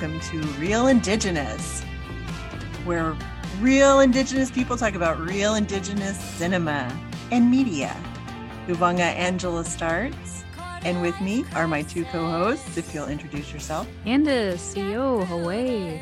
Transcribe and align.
welcome 0.00 0.20
to 0.20 0.40
Real 0.58 0.86
Indigenous, 0.86 1.82
where 2.86 3.14
real 3.60 4.00
Indigenous 4.00 4.50
people 4.50 4.74
talk 4.74 4.94
about 4.94 5.20
real 5.20 5.56
Indigenous 5.56 6.18
cinema 6.18 6.90
and 7.30 7.50
media. 7.50 7.94
Uvanga 8.66 9.00
Angela 9.00 9.62
starts, 9.62 10.42
and 10.84 11.02
with 11.02 11.20
me 11.20 11.44
are 11.54 11.68
my 11.68 11.82
two 11.82 12.04
co 12.06 12.24
hosts. 12.30 12.78
If 12.78 12.94
you'll 12.94 13.08
introduce 13.08 13.52
yourself. 13.52 13.86
Candace, 14.04 14.74
CEO, 14.74 15.26
Hawaii. 15.26 16.00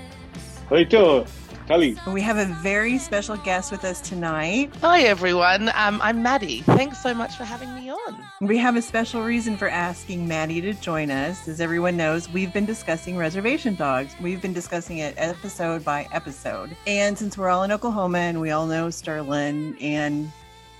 Hoito, 0.68 1.26
Kali. 1.68 1.98
We 2.06 2.22
have 2.22 2.38
a 2.38 2.46
very 2.46 2.96
special 2.96 3.36
guest 3.36 3.70
with 3.70 3.84
us 3.84 4.00
tonight. 4.00 4.74
Hi, 4.80 5.02
everyone. 5.02 5.68
Um, 5.74 6.00
I'm 6.02 6.24
Maddi. 6.24 6.64
Thanks 6.64 7.02
so 7.02 7.12
much 7.12 7.36
for 7.36 7.44
having 7.44 7.74
me 7.74 7.90
on. 7.90 8.24
We 8.40 8.56
have 8.56 8.76
a 8.76 8.80
special 8.80 9.22
reason 9.22 9.54
for 9.58 9.68
asking 9.68 10.26
Maddi 10.26 10.62
to 10.62 10.72
join 10.72 11.10
us. 11.10 11.46
As 11.46 11.60
everyone 11.60 11.94
knows, 11.94 12.26
we've 12.30 12.54
been 12.54 12.64
discussing 12.64 13.18
reservation 13.18 13.74
dogs. 13.74 14.14
We've 14.18 14.40
been 14.40 14.54
discussing 14.54 14.98
it 14.98 15.12
episode 15.18 15.84
by 15.84 16.08
episode. 16.10 16.74
And 16.86 17.18
since 17.18 17.36
we're 17.36 17.50
all 17.50 17.64
in 17.64 17.70
Oklahoma 17.70 18.16
and 18.16 18.40
we 18.40 18.50
all 18.50 18.66
know 18.66 18.88
Sterling, 18.88 19.76
and 19.78 20.32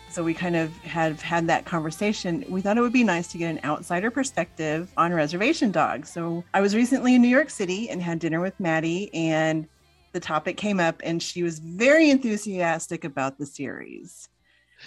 so 0.09 0.25
we 0.25 0.33
kind 0.33 0.57
of 0.57 0.75
have 0.79 1.21
had 1.21 1.49
that 1.49 1.67
conversation, 1.67 2.47
we 2.49 2.63
thought 2.63 2.79
it 2.79 2.81
would 2.81 2.95
be 2.95 3.05
nice 3.05 3.29
to 3.33 3.37
get 3.37 3.51
an 3.51 3.61
outsider 3.63 4.11
perspective 4.11 4.91
on 4.97 5.13
reservation 5.13 5.71
dogs. 5.71 6.11
So 6.11 6.45
I 6.55 6.63
was 6.63 6.75
recently 6.75 7.15
in 7.15 7.21
New 7.21 7.29
York 7.29 7.51
City 7.51 7.91
and 7.91 8.01
had 8.01 8.21
dinner 8.21 8.41
with 8.41 8.57
Maddi, 8.59 9.11
and 9.13 9.69
the 10.13 10.21
topic 10.21 10.57
came 10.57 10.81
up, 10.81 11.01
and 11.05 11.23
she 11.23 11.43
was 11.43 11.59
very 11.59 12.11
enthusiastic 12.11 13.05
about 13.05 13.39
the 13.39 13.47
series. 13.47 14.29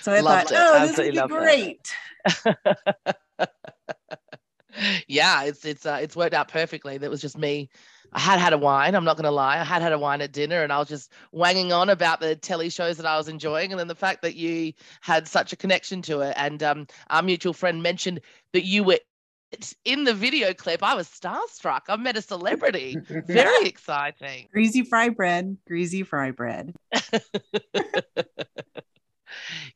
So 0.02 0.13
I 0.13 0.21
Loved 0.21 0.49
thought, 0.49 0.53
it. 0.53 0.57
oh, 0.59 0.80
this 0.80 0.89
Absolutely 0.91 1.21
would 1.21 1.30
be 1.30 1.35
great. 1.35 1.95
yeah, 5.07 5.44
it's 5.44 5.66
it's 5.66 5.85
uh, 5.85 5.99
it's 6.02 6.16
worked 6.16 6.34
out 6.34 6.47
perfectly. 6.47 6.97
That 6.97 7.09
was 7.09 7.21
just 7.21 7.38
me. 7.38 7.69
I 8.13 8.19
had 8.19 8.39
had 8.39 8.53
a 8.53 8.58
wine. 8.58 8.94
I'm 8.94 9.05
not 9.05 9.16
going 9.16 9.25
to 9.25 9.31
lie. 9.31 9.59
I 9.59 9.63
had 9.63 9.81
had 9.81 9.94
a 9.94 10.00
wine 10.00 10.22
at 10.22 10.33
dinner, 10.33 10.63
and 10.63 10.73
I 10.73 10.80
was 10.80 10.89
just 10.89 11.11
wanging 11.31 11.72
on 11.72 11.89
about 11.89 12.19
the 12.19 12.35
telly 12.35 12.69
shows 12.69 12.97
that 12.97 13.06
I 13.06 13.17
was 13.17 13.30
enjoying, 13.30 13.72
and 13.72 13.80
then 13.80 13.88
the 13.88 13.95
fact 13.95 14.22
that 14.23 14.35
you 14.35 14.73
had 15.00 15.28
such 15.28 15.53
a 15.53 15.56
connection 15.56 16.02
to 16.03 16.22
it. 16.22 16.33
And 16.35 16.61
um, 16.61 16.88
our 17.09 17.22
mutual 17.22 17.53
friend 17.53 17.81
mentioned 17.81 18.22
that 18.53 18.66
you 18.66 18.83
were 18.83 19.00
in 19.85 20.03
the 20.03 20.13
video 20.13 20.53
clip. 20.53 20.83
I 20.83 20.95
was 20.95 21.07
starstruck. 21.07 21.81
I 21.89 21.95
met 21.97 22.17
a 22.17 22.21
celebrity. 22.21 22.97
Very 23.27 23.67
exciting. 23.67 24.47
Greasy 24.52 24.83
fry 24.83 25.09
bread, 25.09 25.57
greasy 25.67 26.03
fry 26.03 26.31
bread. 26.31 26.73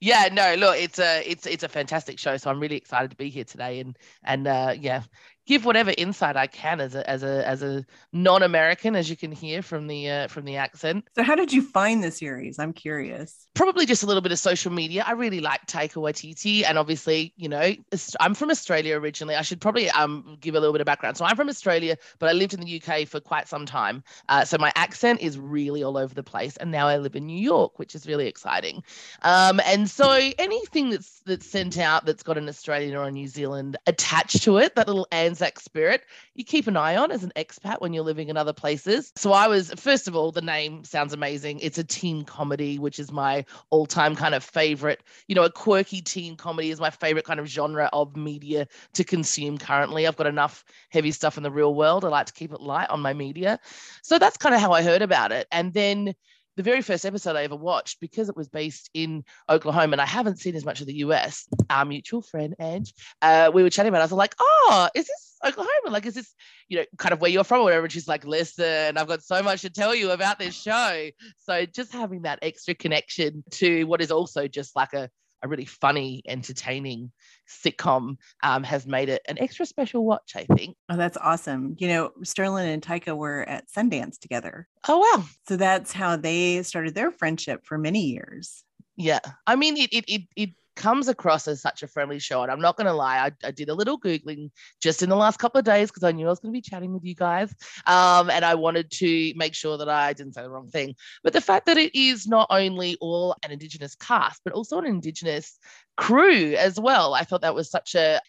yeah 0.01 0.27
no 0.31 0.55
look 0.55 0.75
it's 0.77 0.99
a 0.99 1.23
it's 1.29 1.45
it's 1.45 1.63
a 1.63 1.69
fantastic 1.69 2.19
show 2.19 2.35
so 2.35 2.49
i'm 2.49 2.59
really 2.59 2.75
excited 2.75 3.09
to 3.09 3.15
be 3.15 3.29
here 3.29 3.45
today 3.45 3.79
and 3.79 3.97
and 4.23 4.47
uh 4.47 4.73
yeah 4.77 5.01
give 5.45 5.65
whatever 5.65 5.93
insight 5.97 6.35
i 6.35 6.47
can 6.47 6.79
as 6.81 6.95
a 6.95 7.07
as 7.09 7.23
a 7.23 7.47
as 7.47 7.63
a 7.63 7.85
non-american 8.13 8.95
as 8.95 9.09
you 9.09 9.15
can 9.15 9.31
hear 9.31 9.61
from 9.61 9.87
the 9.87 10.09
uh, 10.09 10.27
from 10.27 10.45
the 10.45 10.55
accent. 10.55 11.05
So, 11.15 11.23
how 11.23 11.35
did 11.35 11.52
you 11.52 11.61
find 11.61 12.03
the 12.03 12.11
series? 12.11 12.59
I'm 12.59 12.73
curious. 12.73 13.47
probably 13.53 13.85
just 13.85 14.03
a 14.03 14.05
little 14.05 14.21
bit 14.21 14.31
of 14.31 14.39
social 14.39 14.71
media. 14.71 15.03
I 15.05 15.11
really 15.11 15.39
like 15.39 15.65
taika 15.67 15.95
waititi 15.95 16.63
and 16.65 16.77
obviously 16.77 17.33
you 17.37 17.49
know 17.49 17.73
i'm 18.19 18.33
from 18.33 18.52
australia 18.52 18.97
originally. 18.97 19.35
I 19.35 19.41
should 19.41 19.61
probably 19.61 19.89
um 19.91 20.37
give 20.39 20.55
a 20.55 20.59
little 20.59 20.73
bit 20.73 20.81
of 20.81 20.85
background. 20.85 21.17
So 21.17 21.25
i'm 21.25 21.35
from 21.35 21.49
australia 21.49 21.97
but 22.19 22.30
i 22.30 22.33
lived 22.33 22.53
in 22.53 22.61
the 22.61 22.81
uk 22.81 23.07
for 23.07 23.19
quite 23.19 23.47
some 23.47 23.65
time. 23.65 24.03
Uh, 24.30 24.45
so 24.45 24.57
my 24.57 24.71
accent 24.75 25.21
is 25.21 25.37
really 25.37 25.83
all 25.83 25.97
over 25.97 26.13
the 26.13 26.23
place 26.23 26.57
and 26.57 26.71
now 26.71 26.87
i 26.87 26.97
live 26.97 27.15
in 27.15 27.25
new 27.25 27.39
york 27.39 27.77
which 27.80 27.95
is 27.95 28.07
really 28.07 28.27
exciting. 28.27 28.83
Um, 29.21 29.59
and 29.65 29.89
so 29.89 30.11
anything 30.37 30.89
that's 30.89 31.21
that's 31.25 31.47
sent 31.47 31.77
out 31.77 32.05
that's 32.05 32.23
got 32.23 32.37
an 32.37 32.47
Australian 32.47 32.95
or 32.95 33.03
a 33.03 33.11
New 33.11 33.27
Zealand 33.27 33.77
attached 33.87 34.43
to 34.43 34.57
it, 34.57 34.75
that 34.75 34.87
little 34.87 35.07
Anzac 35.36 35.59
spirit, 35.59 36.03
you 36.33 36.45
keep 36.45 36.66
an 36.67 36.78
eye 36.78 36.95
on 36.95 37.11
as 37.11 37.25
an 37.25 37.33
expat 37.36 37.81
when 37.81 37.91
you're 37.91 38.05
living 38.05 38.30
in 38.30 38.38
other 38.38 38.53
places. 38.53 39.11
So 39.17 39.33
I 39.33 39.50
was, 39.50 39.69
first 39.75 40.08
of 40.08 40.16
all, 40.16 40.31
the 40.31 40.42
name 40.42 40.86
sounds 40.86 41.11
amazing. 41.11 41.59
It's 41.59 41.77
a 41.77 41.83
teen 41.83 42.23
comedy, 42.23 42.80
which 42.80 42.99
is 42.99 43.11
my 43.11 43.43
all-time 43.70 44.15
kind 44.15 44.33
of 44.33 44.45
favorite. 44.45 45.04
You 45.27 45.36
know, 45.36 45.43
a 45.43 45.52
quirky 45.52 46.02
teen 46.02 46.37
comedy 46.37 46.71
is 46.71 46.80
my 46.80 46.89
favorite 46.89 47.26
kind 47.26 47.42
of 47.42 47.48
genre 47.48 47.89
of 47.92 48.15
media 48.15 48.65
to 48.93 49.04
consume 49.04 49.58
currently. 49.58 50.08
I've 50.08 50.15
got 50.15 50.27
enough 50.27 50.64
heavy 50.89 51.11
stuff 51.11 51.36
in 51.36 51.43
the 51.43 51.52
real 51.52 51.76
world. 51.76 52.05
I 52.05 52.08
like 52.08 52.27
to 52.27 52.33
keep 52.33 52.54
it 52.54 52.61
light 52.61 52.89
on 52.89 53.02
my 53.02 53.14
media. 53.14 53.59
So 54.04 54.17
that's 54.17 54.38
kind 54.38 54.55
of 54.55 54.61
how 54.61 54.71
I 54.71 54.83
heard 54.83 55.02
about 55.02 55.33
it. 55.33 55.48
And 55.52 55.73
then 55.73 56.15
the 56.55 56.64
very 56.64 56.82
first 56.82 57.05
episode 57.05 57.36
I 57.36 57.43
ever 57.43 57.55
watched, 57.55 57.99
because 57.99 58.30
it 58.30 58.38
was 58.38 58.48
based 58.48 58.89
in 58.93 59.23
Oklahoma, 59.49 59.93
and 59.93 60.02
I 60.02 60.05
haven't 60.05 60.39
seen 60.39 60.55
as 60.55 60.66
much 60.66 60.82
of 60.82 60.88
the 60.88 60.95
US, 60.95 61.48
our 61.70 61.86
mutual 61.86 62.21
friend 62.21 62.55
Ange, 62.60 62.93
uh, 63.21 63.52
we 63.54 63.64
were 63.64 63.70
chatting 63.70 63.89
about 63.89 63.99
it. 63.99 64.02
I 64.02 64.05
was 64.05 64.11
like, 64.14 64.36
oh, 64.39 64.89
is 64.95 65.05
this 65.05 65.38
Oklahoma? 65.45 65.89
Like, 65.89 66.05
is 66.05 66.15
this, 66.15 66.33
you 66.70 66.77
know, 66.77 66.86
kind 66.98 67.14
of 67.14 67.21
where 67.21 67.32
you're 67.32 67.44
from 67.44 67.61
or 67.61 67.65
whatever? 67.65 67.83
And 67.83 67.92
she's 67.92 68.08
like, 68.08 68.26
listen, 68.26 68.98
I've 68.98 69.08
got 69.08 69.23
so 69.23 69.44
much 69.44 69.61
to 69.61 69.70
tell 69.70 69.94
you 69.94 70.11
about 70.11 70.39
this 70.39 70.55
show. 70.55 71.10
So 71.39 71.65
just 71.65 71.94
having 71.94 72.23
that 72.23 72.39
extra 72.42 72.73
connection 72.73 73.44
to 73.52 73.83
what 73.86 74.02
is 74.02 74.11
also 74.11 74.48
just 74.48 74.76
like 74.76 74.94
a, 74.94 75.10
a 75.45 75.48
really 75.48 75.66
funny, 75.66 76.22
entertaining 76.28 77.11
sitcom 77.48 78.17
um, 78.44 78.64
has 78.64 78.86
made 78.86 79.10
it 79.10 79.22
an 79.28 79.39
extra 79.39 79.66
special 79.66 80.04
watch, 80.06 80.33
I 80.36 80.44
think. 80.56 80.76
Oh, 80.89 80.98
that's 80.98 81.17
awesome. 81.17 81.76
You 81.80 81.88
know, 81.88 82.11
Sterling 82.23 82.67
and 82.67 82.82
Taika 82.82 83.16
were 83.16 83.48
at 83.48 83.70
Sundance 83.70 84.20
together. 84.20 84.67
Oh, 84.88 84.98
wow. 84.98 85.23
So 85.48 85.56
that's 85.56 85.94
how 85.94 86.17
they 86.17 86.61
started 86.64 86.95
their 86.95 87.11
friendship 87.11 87.66
for 87.66 87.78
many 87.78 88.08
years. 88.08 88.64
Yeah. 88.98 89.20
I 89.45 89.56
mean, 89.56 89.78
it, 89.78 89.94
it, 89.94 90.06
it, 90.08 90.22
it 90.36 90.50
comes 90.75 91.08
across 91.08 91.47
as 91.47 91.61
such 91.61 91.83
a 91.83 91.87
friendly 91.87 92.19
show. 92.19 92.43
And 92.43 92.52
I'm 92.52 92.61
not 92.61 92.77
going 92.77 92.87
to 92.87 92.93
lie, 92.93 93.17
I, 93.17 93.31
I 93.47 93.52
did 93.52 93.69
a 93.69 93.73
little 93.73 93.99
Googling 93.99 94.52
just 94.81 95.02
in 95.02 95.09
the 95.09 95.15
last 95.15 95.37
couple 95.37 95.59
of 95.59 95.65
days 95.65 95.89
because 95.89 96.03
I 96.03 96.11
knew 96.11 96.27
I 96.27 96.30
was 96.30 96.39
going 96.39 96.53
to 96.53 96.58
be 96.58 96.61
chatting 96.61 96.93
with 96.93 97.03
you 97.03 97.15
guys. 97.15 97.53
Um, 97.87 98.30
and 98.30 98.43
I 98.45 98.55
wanted 98.55 98.91
to 98.91 99.33
make 99.35 99.55
sure 99.55 99.77
that 99.77 99.89
I 99.89 100.14
didn't 100.14 100.33
say 100.33 100.43
the 100.43 100.49
wrong 100.49 100.69
thing. 100.69 100.95
But 101.23 101.33
the 101.33 101.41
fact 101.41 101.65
that 101.67 101.77
it 101.77 101.95
is 101.95 102.27
not 102.27 102.47
only 102.49 102.97
all 103.02 103.35
an 103.43 103.52
Indigenous 103.52 103.95
cast, 103.95 104.41
but 104.43 104.53
also 104.53 104.77
an 104.80 104.85
Indigenous 104.85 105.58
crew 105.97 106.53
as 106.55 106.80
well, 106.80 107.14
I 107.14 107.23
thought 107.23 107.41
that 107.41 107.55
was 107.55 107.69
such 107.69 107.95
a, 107.95 108.19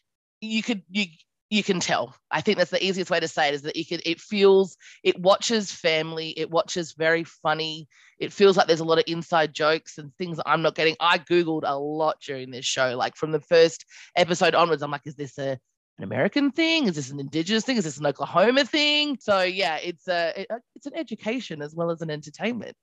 you 0.40 0.62
could, 0.62 0.82
you, 0.90 1.06
you 1.48 1.62
can 1.62 1.78
tell. 1.78 2.14
I 2.30 2.40
think 2.40 2.58
that's 2.58 2.70
the 2.70 2.84
easiest 2.84 3.10
way 3.10 3.20
to 3.20 3.28
say 3.28 3.48
it 3.48 3.54
is 3.54 3.62
that 3.62 3.76
you 3.76 3.86
could, 3.86 4.02
it 4.04 4.20
feels, 4.20 4.76
it 5.04 5.18
watches 5.18 5.70
family, 5.70 6.30
it 6.30 6.50
watches 6.50 6.92
very 6.92 7.24
funny. 7.24 7.88
It 8.18 8.32
feels 8.32 8.56
like 8.56 8.66
there's 8.66 8.80
a 8.80 8.84
lot 8.84 8.98
of 8.98 9.04
inside 9.06 9.54
jokes 9.54 9.98
and 9.98 10.12
things 10.16 10.40
I'm 10.44 10.62
not 10.62 10.74
getting. 10.74 10.96
I 10.98 11.18
Googled 11.18 11.62
a 11.64 11.78
lot 11.78 12.20
during 12.20 12.50
this 12.50 12.64
show, 12.64 12.96
like 12.96 13.14
from 13.14 13.30
the 13.30 13.40
first 13.40 13.84
episode 14.16 14.54
onwards. 14.54 14.82
I'm 14.82 14.90
like, 14.90 15.06
is 15.06 15.14
this 15.14 15.38
a, 15.38 15.58
an 15.98 16.04
American 16.04 16.50
thing? 16.50 16.88
Is 16.88 16.96
this 16.96 17.10
an 17.10 17.20
indigenous 17.20 17.64
thing? 17.64 17.76
Is 17.76 17.84
this 17.84 17.98
an 17.98 18.06
Oklahoma 18.06 18.64
thing? 18.64 19.16
So 19.20 19.42
yeah, 19.42 19.76
it's 19.76 20.08
a, 20.08 20.40
it, 20.40 20.48
it's 20.74 20.86
an 20.86 20.96
education 20.96 21.62
as 21.62 21.74
well 21.74 21.90
as 21.90 22.00
an 22.00 22.10
entertainment. 22.10 22.76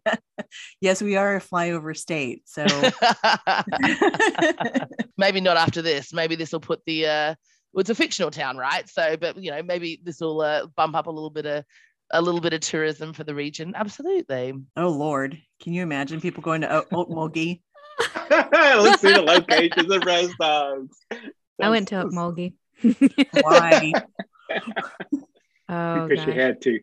yes, 0.80 1.00
we 1.00 1.16
are 1.16 1.36
a 1.36 1.40
flyover 1.40 1.96
state. 1.96 2.42
So 2.46 2.64
maybe 5.16 5.40
not 5.40 5.56
after 5.56 5.82
this. 5.82 6.12
Maybe 6.12 6.34
this 6.34 6.50
will 6.50 6.60
put 6.60 6.82
the, 6.84 7.06
uh, 7.06 7.34
well, 7.76 7.82
it's 7.82 7.90
a 7.90 7.94
fictional 7.94 8.30
town, 8.30 8.56
right? 8.56 8.88
So, 8.88 9.18
but 9.18 9.36
you 9.36 9.50
know, 9.50 9.62
maybe 9.62 10.00
this 10.02 10.18
will 10.22 10.40
uh, 10.40 10.66
bump 10.76 10.96
up 10.96 11.08
a 11.08 11.10
little 11.10 11.28
bit 11.28 11.44
of 11.44 11.62
a 12.10 12.22
little 12.22 12.40
bit 12.40 12.54
of 12.54 12.60
tourism 12.60 13.12
for 13.12 13.22
the 13.22 13.34
region. 13.34 13.74
Absolutely. 13.76 14.54
oh 14.78 14.88
Lord, 14.88 15.38
can 15.62 15.74
you 15.74 15.82
imagine 15.82 16.22
people 16.22 16.42
going 16.42 16.62
to 16.62 16.74
O- 16.74 17.04
Okmulgee? 17.04 17.60
Let's 18.30 19.02
see 19.02 19.12
the 19.12 19.20
locations 19.20 19.92
of 19.92 20.02
res 20.06 20.32
dogs. 20.40 20.96
I 21.60 21.68
went 21.68 21.88
to 21.88 21.96
Okmulgee. 21.96 22.54
Why? 23.42 23.92
oh, 25.68 26.08
because 26.08 26.26
you 26.26 26.32
had 26.32 26.62
to. 26.62 26.80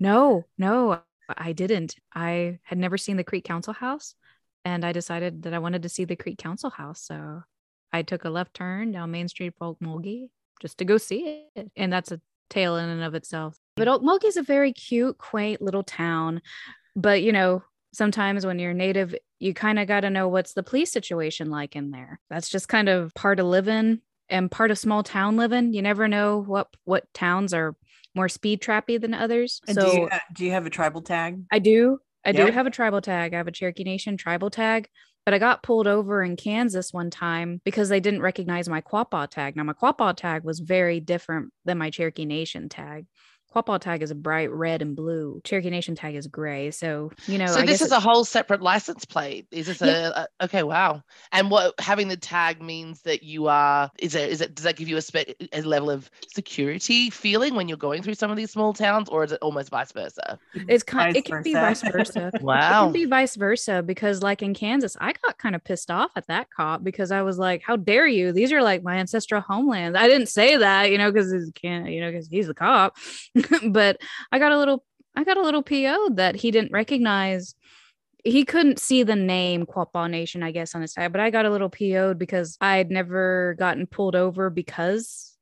no, 0.00 0.44
no, 0.56 1.02
I 1.28 1.52
didn't. 1.52 1.96
I 2.14 2.60
had 2.62 2.78
never 2.78 2.96
seen 2.96 3.18
the 3.18 3.24
Creek 3.24 3.44
Council 3.44 3.74
House, 3.74 4.14
and 4.64 4.86
I 4.86 4.92
decided 4.92 5.42
that 5.42 5.52
I 5.52 5.58
wanted 5.58 5.82
to 5.82 5.90
see 5.90 6.06
the 6.06 6.16
Creek 6.16 6.38
Council 6.38 6.70
House. 6.70 7.02
So 7.02 7.42
I 7.92 8.02
took 8.02 8.24
a 8.24 8.30
left 8.30 8.54
turn 8.54 8.92
down 8.92 9.10
Main 9.10 9.28
Street 9.28 9.54
for 9.58 9.74
Okmulgee 9.74 10.28
just 10.60 10.78
to 10.78 10.84
go 10.84 10.98
see 10.98 11.48
it, 11.54 11.70
and 11.76 11.92
that's 11.92 12.12
a 12.12 12.20
tale 12.50 12.76
in 12.76 12.88
and 12.88 13.02
of 13.02 13.14
itself. 13.14 13.56
But 13.76 13.88
Okmulgee 13.88 14.24
is 14.26 14.36
a 14.36 14.42
very 14.42 14.72
cute, 14.72 15.18
quaint 15.18 15.60
little 15.60 15.82
town. 15.82 16.42
But 16.94 17.22
you 17.22 17.32
know, 17.32 17.62
sometimes 17.92 18.46
when 18.46 18.58
you're 18.58 18.74
native, 18.74 19.14
you 19.38 19.54
kind 19.54 19.78
of 19.78 19.86
got 19.86 20.00
to 20.00 20.10
know 20.10 20.28
what's 20.28 20.52
the 20.52 20.62
police 20.62 20.92
situation 20.92 21.50
like 21.50 21.76
in 21.76 21.90
there. 21.90 22.20
That's 22.30 22.48
just 22.48 22.68
kind 22.68 22.88
of 22.88 23.14
part 23.14 23.40
of 23.40 23.46
living 23.46 24.00
and 24.28 24.50
part 24.50 24.70
of 24.70 24.78
small 24.78 25.02
town 25.02 25.36
living. 25.36 25.72
You 25.72 25.82
never 25.82 26.08
know 26.08 26.42
what 26.42 26.68
what 26.84 27.12
towns 27.14 27.52
are 27.54 27.76
more 28.14 28.28
speed 28.28 28.62
trappy 28.62 29.00
than 29.00 29.14
others. 29.14 29.60
And 29.68 29.74
so 29.74 29.90
do 29.90 29.96
you, 29.98 30.08
do 30.32 30.44
you 30.46 30.50
have 30.52 30.66
a 30.66 30.70
tribal 30.70 31.02
tag? 31.02 31.42
I 31.52 31.58
do. 31.58 31.98
I 32.24 32.32
do 32.32 32.46
have 32.46 32.66
a 32.66 32.70
tribal 32.70 33.00
tag. 33.00 33.34
I 33.34 33.36
have 33.36 33.46
a 33.46 33.52
Cherokee 33.52 33.84
Nation 33.84 34.16
tribal 34.16 34.50
tag, 34.50 34.88
but 35.26 35.34
I 35.34 35.38
got 35.38 35.64
pulled 35.64 35.88
over 35.88 36.22
in 36.22 36.36
Kansas 36.36 36.92
one 36.92 37.10
time 37.10 37.60
because 37.64 37.88
they 37.88 37.98
didn't 37.98 38.22
recognize 38.22 38.68
my 38.68 38.80
Quapaw 38.80 39.28
tag. 39.28 39.56
Now, 39.56 39.64
my 39.64 39.72
Quapaw 39.72 40.16
tag 40.16 40.44
was 40.44 40.60
very 40.60 41.00
different 41.00 41.52
than 41.64 41.78
my 41.78 41.90
Cherokee 41.90 42.24
Nation 42.24 42.68
tag. 42.68 43.06
Quapaw 43.56 43.80
tag 43.80 44.02
is 44.02 44.10
a 44.10 44.14
bright 44.14 44.50
red 44.52 44.82
and 44.82 44.94
blue. 44.94 45.40
Cherokee 45.42 45.70
Nation 45.70 45.94
tag 45.94 46.14
is 46.14 46.26
gray. 46.26 46.70
So 46.70 47.10
you 47.26 47.38
know, 47.38 47.46
so 47.46 47.54
I 47.60 47.60
this 47.64 47.78
guess 47.78 47.86
is 47.86 47.92
a 47.92 48.00
whole 48.00 48.24
separate 48.24 48.60
license 48.60 49.04
plate. 49.06 49.46
Is 49.50 49.66
this 49.66 49.80
Yeah. 49.80 50.10
a, 50.14 50.26
a 50.42 50.44
okay? 50.44 50.62
Wow. 50.62 51.02
And 51.32 51.50
what 51.50 51.74
having 51.80 52.08
the 52.08 52.16
tag 52.18 52.60
means 52.60 53.00
that 53.02 53.22
you 53.22 53.46
are 53.46 53.90
is 53.98 54.14
it 54.14 54.30
is 54.30 54.40
it 54.42 54.54
does 54.54 54.64
that 54.64 54.76
give 54.76 54.88
you 54.88 54.98
a, 54.98 55.02
spe- 55.02 55.30
a 55.52 55.62
level 55.62 55.90
of 55.90 56.10
security 56.28 57.08
feeling 57.08 57.54
when 57.54 57.66
you're 57.68 57.78
going 57.78 58.02
through 58.02 58.14
some 58.14 58.30
of 58.30 58.36
these 58.36 58.50
small 58.50 58.74
towns, 58.74 59.08
or 59.08 59.24
is 59.24 59.32
it 59.32 59.38
almost 59.40 59.70
vice 59.70 59.92
versa? 59.92 60.38
it's 60.54 60.82
kind. 60.84 61.14
Vice 61.14 61.16
It 61.16 61.24
can 61.24 61.42
be 61.42 61.54
vice 61.54 61.82
versa. 61.82 62.30
versa. 62.30 62.32
It 62.42 62.42
can 62.42 62.92
be 62.92 63.04
vice 63.06 63.36
versa 63.36 63.82
because, 63.82 64.22
like 64.22 64.42
in 64.42 64.52
Kansas, 64.54 64.96
I 65.00 65.12
got 65.12 65.38
kind 65.38 65.54
of 65.54 65.64
pissed 65.64 65.90
off 65.90 66.10
at 66.16 66.26
that 66.26 66.48
cop 66.50 66.84
because 66.84 67.10
I 67.10 67.22
was 67.22 67.38
like, 67.38 67.62
"How 67.62 67.76
dare 67.76 68.06
you? 68.06 68.32
These 68.32 68.52
are 68.52 68.62
like 68.62 68.82
my 68.82 68.96
ancestral 68.96 69.40
homelands." 69.40 69.96
I 69.98 70.08
didn't 70.08 70.28
say 70.28 70.56
that, 70.58 70.90
you 70.90 70.98
know, 70.98 71.10
because 71.10 71.32
can 71.54 71.86
you 71.86 72.00
know 72.00 72.10
because 72.10 72.28
he's 72.28 72.48
the 72.48 72.54
cop, 72.54 72.96
but 73.70 74.00
I 74.32 74.38
got 74.38 74.52
a 74.52 74.58
little, 74.58 74.84
I 75.14 75.24
got 75.24 75.36
a 75.36 75.42
little 75.42 75.62
PO 75.62 76.10
that 76.14 76.36
he 76.36 76.50
didn't 76.50 76.72
recognize. 76.72 77.54
He 78.24 78.44
couldn't 78.44 78.80
see 78.80 79.02
the 79.02 79.16
name 79.16 79.66
Quapaw 79.66 80.10
Nation, 80.10 80.42
I 80.42 80.50
guess, 80.50 80.74
on 80.74 80.82
his 80.82 80.94
tag, 80.94 81.12
but 81.12 81.20
I 81.20 81.30
got 81.30 81.46
a 81.46 81.50
little 81.50 81.70
PO'd 81.70 82.18
because 82.18 82.56
I'd 82.60 82.90
never 82.90 83.54
gotten 83.58 83.86
pulled 83.86 84.16
over 84.16 84.50
because 84.50 85.36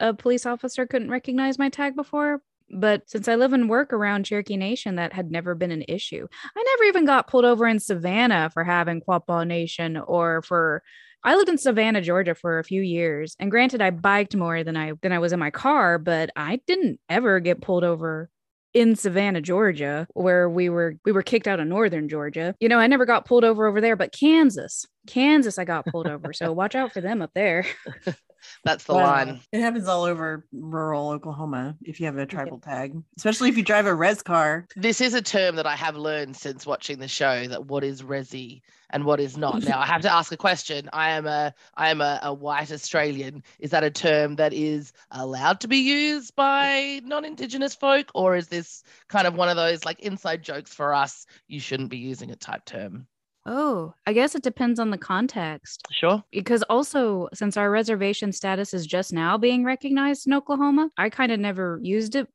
a 0.00 0.14
police 0.14 0.46
officer 0.46 0.86
couldn't 0.86 1.10
recognize 1.10 1.58
my 1.58 1.68
tag 1.68 1.96
before. 1.96 2.42
But 2.70 3.08
since 3.08 3.28
I 3.28 3.34
live 3.34 3.54
and 3.54 3.68
work 3.68 3.92
around 3.92 4.24
Cherokee 4.24 4.56
Nation, 4.56 4.96
that 4.96 5.12
had 5.12 5.30
never 5.30 5.54
been 5.54 5.70
an 5.70 5.84
issue. 5.88 6.28
I 6.54 6.62
never 6.62 6.84
even 6.84 7.06
got 7.06 7.26
pulled 7.26 7.46
over 7.46 7.66
in 7.66 7.80
Savannah 7.80 8.50
for 8.52 8.62
having 8.62 9.00
Quapaw 9.00 9.46
Nation 9.46 9.96
or 9.96 10.42
for 10.42 10.82
I 11.24 11.34
lived 11.34 11.48
in 11.48 11.58
Savannah, 11.58 12.00
Georgia 12.00 12.34
for 12.34 12.58
a 12.58 12.64
few 12.64 12.82
years. 12.82 13.34
And 13.38 13.50
granted, 13.50 13.82
I 13.82 13.90
biked 13.90 14.36
more 14.36 14.62
than 14.62 14.76
I 14.76 14.92
than 15.02 15.12
I 15.12 15.18
was 15.18 15.32
in 15.32 15.38
my 15.38 15.50
car, 15.50 15.98
but 15.98 16.30
I 16.36 16.60
didn't 16.66 17.00
ever 17.08 17.40
get 17.40 17.60
pulled 17.60 17.84
over 17.84 18.30
in 18.74 18.94
Savannah, 18.94 19.40
Georgia, 19.40 20.06
where 20.14 20.48
we 20.48 20.68
were 20.68 20.96
we 21.04 21.12
were 21.12 21.22
kicked 21.22 21.48
out 21.48 21.60
of 21.60 21.66
northern 21.66 22.08
Georgia. 22.08 22.54
You 22.60 22.68
know, 22.68 22.78
I 22.78 22.86
never 22.86 23.06
got 23.06 23.24
pulled 23.24 23.44
over 23.44 23.66
over 23.66 23.80
there, 23.80 23.96
but 23.96 24.12
Kansas, 24.12 24.86
Kansas, 25.06 25.58
I 25.58 25.64
got 25.64 25.86
pulled 25.86 26.06
over. 26.06 26.32
So 26.32 26.52
watch 26.54 26.74
out 26.74 26.92
for 26.92 27.00
them 27.00 27.22
up 27.22 27.32
there. 27.34 27.66
That's 28.64 28.84
the 28.84 28.94
Wow. 28.94 29.02
line. 29.04 29.40
It 29.52 29.60
happens 29.60 29.88
all 29.88 30.04
over 30.04 30.46
rural 30.52 31.10
Oklahoma 31.10 31.76
if 31.82 32.00
you 32.00 32.06
have 32.06 32.16
a 32.18 32.26
tribal 32.26 32.58
tag, 32.58 32.94
especially 33.16 33.48
if 33.48 33.56
you 33.56 33.62
drive 33.62 33.86
a 33.86 33.94
res 33.94 34.22
car. 34.22 34.66
This 34.76 35.00
is 35.00 35.14
a 35.14 35.22
term 35.22 35.56
that 35.56 35.66
I 35.66 35.76
have 35.76 35.96
learned 35.96 36.36
since 36.36 36.66
watching 36.66 36.98
the 36.98 37.08
show 37.08 37.46
that 37.48 37.66
what 37.66 37.84
is 37.84 38.02
resi 38.02 38.62
and 38.90 39.04
what 39.04 39.20
is 39.20 39.36
not. 39.36 39.62
Now 39.64 39.80
I 39.80 39.86
have 39.86 40.02
to 40.02 40.12
ask 40.12 40.32
a 40.32 40.36
question. 40.36 40.88
I 40.92 41.10
am 41.10 41.26
a 41.26 41.52
I 41.74 41.90
am 41.90 42.00
a, 42.00 42.18
a 42.22 42.32
white 42.32 42.72
Australian. 42.72 43.42
Is 43.58 43.70
that 43.70 43.84
a 43.84 43.90
term 43.90 44.36
that 44.36 44.52
is 44.52 44.92
allowed 45.10 45.60
to 45.60 45.68
be 45.68 45.78
used 45.78 46.34
by 46.36 47.00
non-indigenous 47.04 47.74
folk, 47.74 48.10
or 48.14 48.36
is 48.36 48.48
this 48.48 48.82
kind 49.08 49.26
of 49.26 49.34
one 49.34 49.48
of 49.48 49.56
those 49.56 49.84
like 49.84 50.00
inside 50.00 50.42
jokes 50.42 50.72
for 50.72 50.94
us? 50.94 51.26
You 51.46 51.60
shouldn't 51.60 51.90
be 51.90 51.98
using 51.98 52.30
it 52.30 52.40
type 52.40 52.64
term. 52.64 53.06
Oh, 53.50 53.94
I 54.06 54.12
guess 54.12 54.34
it 54.34 54.42
depends 54.42 54.78
on 54.78 54.90
the 54.90 54.98
context. 54.98 55.86
Sure. 55.90 56.22
because 56.30 56.62
also 56.64 57.28
since 57.32 57.56
our 57.56 57.70
reservation 57.70 58.30
status 58.30 58.74
is 58.74 58.86
just 58.86 59.10
now 59.10 59.38
being 59.38 59.64
recognized 59.64 60.26
in 60.26 60.34
Oklahoma, 60.34 60.90
I 60.98 61.08
kind 61.08 61.32
of 61.32 61.40
never 61.40 61.80
used 61.82 62.14
it. 62.14 62.28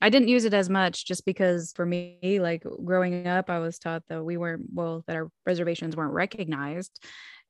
I 0.00 0.10
didn't 0.10 0.28
use 0.28 0.44
it 0.44 0.54
as 0.54 0.70
much 0.70 1.04
just 1.06 1.26
because 1.26 1.72
for 1.72 1.84
me, 1.84 2.38
like 2.40 2.62
growing 2.84 3.26
up, 3.26 3.50
I 3.50 3.58
was 3.58 3.78
taught 3.80 4.04
that 4.08 4.22
we 4.24 4.36
weren't, 4.36 4.66
well, 4.72 5.02
that 5.08 5.16
our 5.16 5.28
reservations 5.44 5.96
weren't 5.96 6.14
recognized. 6.14 7.04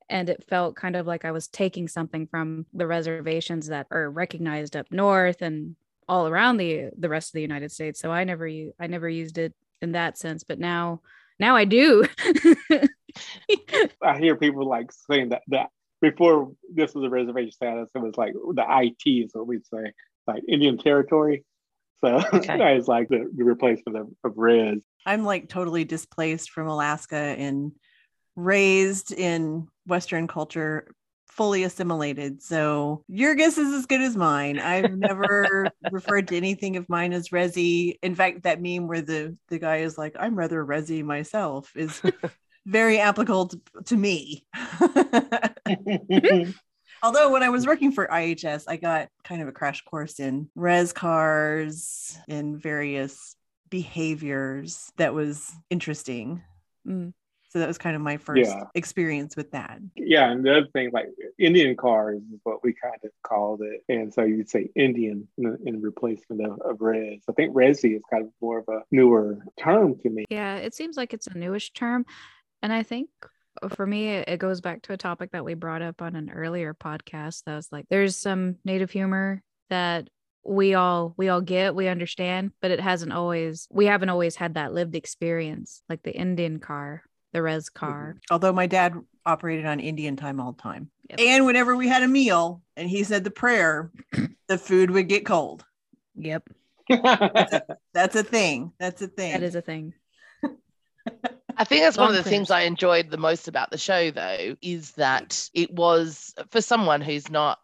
And 0.09 0.27
it 0.27 0.43
felt 0.49 0.75
kind 0.75 0.95
of 0.95 1.05
like 1.07 1.23
I 1.23 1.31
was 1.31 1.47
taking 1.47 1.87
something 1.87 2.27
from 2.27 2.65
the 2.73 2.87
reservations 2.87 3.67
that 3.67 3.87
are 3.91 4.09
recognized 4.09 4.75
up 4.75 4.87
north 4.91 5.41
and 5.43 5.75
all 6.09 6.27
around 6.27 6.57
the 6.57 6.89
the 6.97 7.07
rest 7.07 7.29
of 7.29 7.33
the 7.33 7.41
United 7.41 7.71
States. 7.71 7.99
So 7.99 8.11
I 8.11 8.23
never 8.23 8.49
I 8.79 8.87
never 8.87 9.07
used 9.07 9.37
it 9.37 9.53
in 9.81 9.93
that 9.93 10.17
sense, 10.17 10.43
but 10.43 10.59
now 10.59 11.01
now 11.41 11.55
I 11.55 11.65
do. 11.65 12.05
I 14.01 14.17
hear 14.19 14.35
people 14.37 14.65
like 14.67 14.91
saying 15.11 15.29
that 15.29 15.41
that 15.49 15.69
before 16.01 16.51
this 16.73 16.93
was 16.95 17.03
a 17.03 17.09
reservation 17.09 17.51
status, 17.51 17.89
it 17.93 17.99
was 17.99 18.15
like 18.15 18.33
the 18.33 18.65
IT 18.67 19.09
is 19.09 19.31
what 19.33 19.47
we'd 19.47 19.65
say, 19.65 19.91
like 20.27 20.43
Indian 20.47 20.77
territory. 20.77 21.43
So 22.03 22.21
Okay. 22.33 22.57
it's 22.77 22.87
like 22.87 23.09
the, 23.09 23.29
the 23.35 23.43
replacement 23.43 23.97
of, 23.97 24.07
of 24.23 24.37
res. 24.37 24.79
I'm 25.05 25.23
like 25.23 25.49
totally 25.49 25.83
displaced 25.83 26.51
from 26.51 26.67
Alaska 26.67 27.15
and 27.15 27.73
raised 28.35 29.11
in 29.11 29.67
Western 29.85 30.27
culture, 30.27 30.93
fully 31.31 31.63
assimilated. 31.63 32.43
So 32.43 33.03
your 33.07 33.35
guess 33.35 33.57
is 33.57 33.73
as 33.73 33.85
good 33.85 34.01
as 34.01 34.17
mine. 34.17 34.59
I've 34.59 34.91
never 34.91 35.69
referred 35.91 36.27
to 36.27 36.37
anything 36.37 36.75
of 36.75 36.89
mine 36.89 37.13
as 37.13 37.29
resi. 37.29 37.97
In 38.03 38.15
fact, 38.15 38.43
that 38.43 38.61
meme 38.61 38.87
where 38.87 39.01
the 39.01 39.37
the 39.47 39.57
guy 39.57 39.77
is 39.77 39.97
like, 39.97 40.15
"I'm 40.19 40.35
rather 40.35 40.63
resi 40.63 41.03
myself," 41.03 41.71
is 41.75 42.01
very 42.65 42.99
applicable 42.99 43.47
to, 43.47 43.61
to 43.85 43.97
me. 43.97 44.45
Although 47.03 47.31
when 47.31 47.43
I 47.43 47.49
was 47.49 47.65
working 47.65 47.91
for 47.91 48.07
IHS, 48.07 48.65
I 48.67 48.75
got 48.75 49.07
kind 49.23 49.41
of 49.41 49.47
a 49.47 49.53
crash 49.53 49.81
course 49.81 50.19
in 50.19 50.49
res 50.53 50.93
cars 50.93 52.15
and 52.27 52.61
various 52.61 53.35
behaviors 53.69 54.91
that 54.97 55.13
was 55.13 55.51
interesting. 55.69 56.43
Mm. 56.85 57.13
So 57.51 57.59
that 57.59 57.67
was 57.67 57.77
kind 57.77 57.95
of 57.97 58.01
my 58.01 58.15
first 58.17 58.49
Yeah. 58.49 58.63
experience 58.75 59.35
with 59.35 59.51
that. 59.51 59.79
yeah, 59.95 60.31
and 60.31 60.45
the 60.45 60.51
other 60.57 60.67
thing, 60.71 60.89
like 60.93 61.07
Indian 61.37 61.75
cars 61.75 62.21
is 62.33 62.39
what 62.43 62.63
we 62.63 62.73
kind 62.73 62.95
of 63.03 63.11
called 63.23 63.61
it. 63.61 63.81
And 63.89 64.13
so 64.13 64.23
you'd 64.23 64.49
say 64.49 64.69
Indian 64.75 65.27
in, 65.37 65.57
in 65.65 65.81
replacement 65.81 66.45
of, 66.45 66.59
of 66.61 66.79
res. 66.79 67.23
I 67.29 67.33
think 67.33 67.53
resi 67.53 67.95
is 67.97 68.01
kind 68.09 68.23
of 68.23 68.31
more 68.41 68.59
of 68.59 68.65
a 68.69 68.81
newer 68.91 69.39
term 69.59 69.95
to 69.99 70.09
me. 70.09 70.23
Yeah, 70.29 70.55
it 70.55 70.73
seems 70.73 70.95
like 70.95 71.13
it's 71.13 71.27
a 71.27 71.37
newish 71.37 71.73
term. 71.73 72.05
And 72.61 72.71
I 72.71 72.83
think 72.83 73.09
for 73.75 73.85
me, 73.85 74.07
it 74.09 74.29
it 74.29 74.37
goes 74.37 74.61
back 74.61 74.83
to 74.83 74.93
a 74.93 74.97
topic 74.97 75.31
that 75.31 75.43
we 75.43 75.53
brought 75.55 75.81
up 75.81 76.01
on 76.01 76.15
an 76.15 76.29
earlier 76.29 76.73
podcast. 76.73 77.43
That 77.43 77.55
was 77.55 77.67
like, 77.69 77.85
there's 77.89 78.15
some 78.15 78.55
native 78.63 78.91
humor 78.91 79.41
that 79.69 80.09
we 80.43 80.73
all 80.73 81.13
we 81.17 81.29
all 81.29 81.39
get 81.41 81.75
we 81.75 81.87
understand 81.87 82.51
but 82.63 82.71
it 82.71 82.79
hasn't 82.79 83.13
always 83.13 83.67
we 83.69 83.85
haven't 83.85 84.09
always 84.09 84.35
had 84.35 84.55
that 84.55 84.73
lived 84.73 84.95
experience 84.95 85.83
like 85.87 86.01
the 86.01 86.11
indian 86.11 86.57
car 86.57 87.03
the 87.31 87.41
res 87.41 87.69
mm-hmm. 87.69 87.79
car 87.79 88.17
Although 88.29 88.53
my 88.53 88.67
dad 88.67 88.95
operated 89.25 89.65
on 89.65 89.79
Indian 89.79 90.15
time 90.15 90.39
all 90.39 90.53
the 90.53 90.61
time. 90.61 90.89
Yep. 91.09 91.19
And 91.19 91.45
whenever 91.45 91.75
we 91.75 91.87
had 91.87 92.03
a 92.03 92.07
meal 92.07 92.61
and 92.75 92.89
he 92.89 93.03
said 93.03 93.23
the 93.23 93.31
prayer, 93.31 93.91
the 94.47 94.57
food 94.57 94.91
would 94.91 95.07
get 95.07 95.25
cold. 95.25 95.65
yep 96.15 96.47
That's 96.89 98.15
a 98.15 98.23
thing. 98.23 98.73
That's 98.79 99.01
a 99.01 99.07
thing. 99.07 99.33
that 99.33 99.43
is 99.43 99.55
a 99.55 99.61
thing 99.61 99.93
I 101.57 101.63
think 101.63 101.83
that's 101.83 101.97
one 101.97 102.09
of 102.09 102.15
Long 102.15 102.23
the 102.23 102.29
things. 102.29 102.49
I 102.49 102.61
enjoyed 102.61 103.09
the 103.09 103.17
most 103.17 103.47
about 103.47 103.71
the 103.71 103.77
show, 103.77 104.11
though, 104.11 104.55
is 104.61 104.91
that 104.93 105.49
it 105.53 105.71
was 105.71 106.33
for 106.49 106.61
someone 106.61 107.01
who's 107.01 107.29
not 107.29 107.59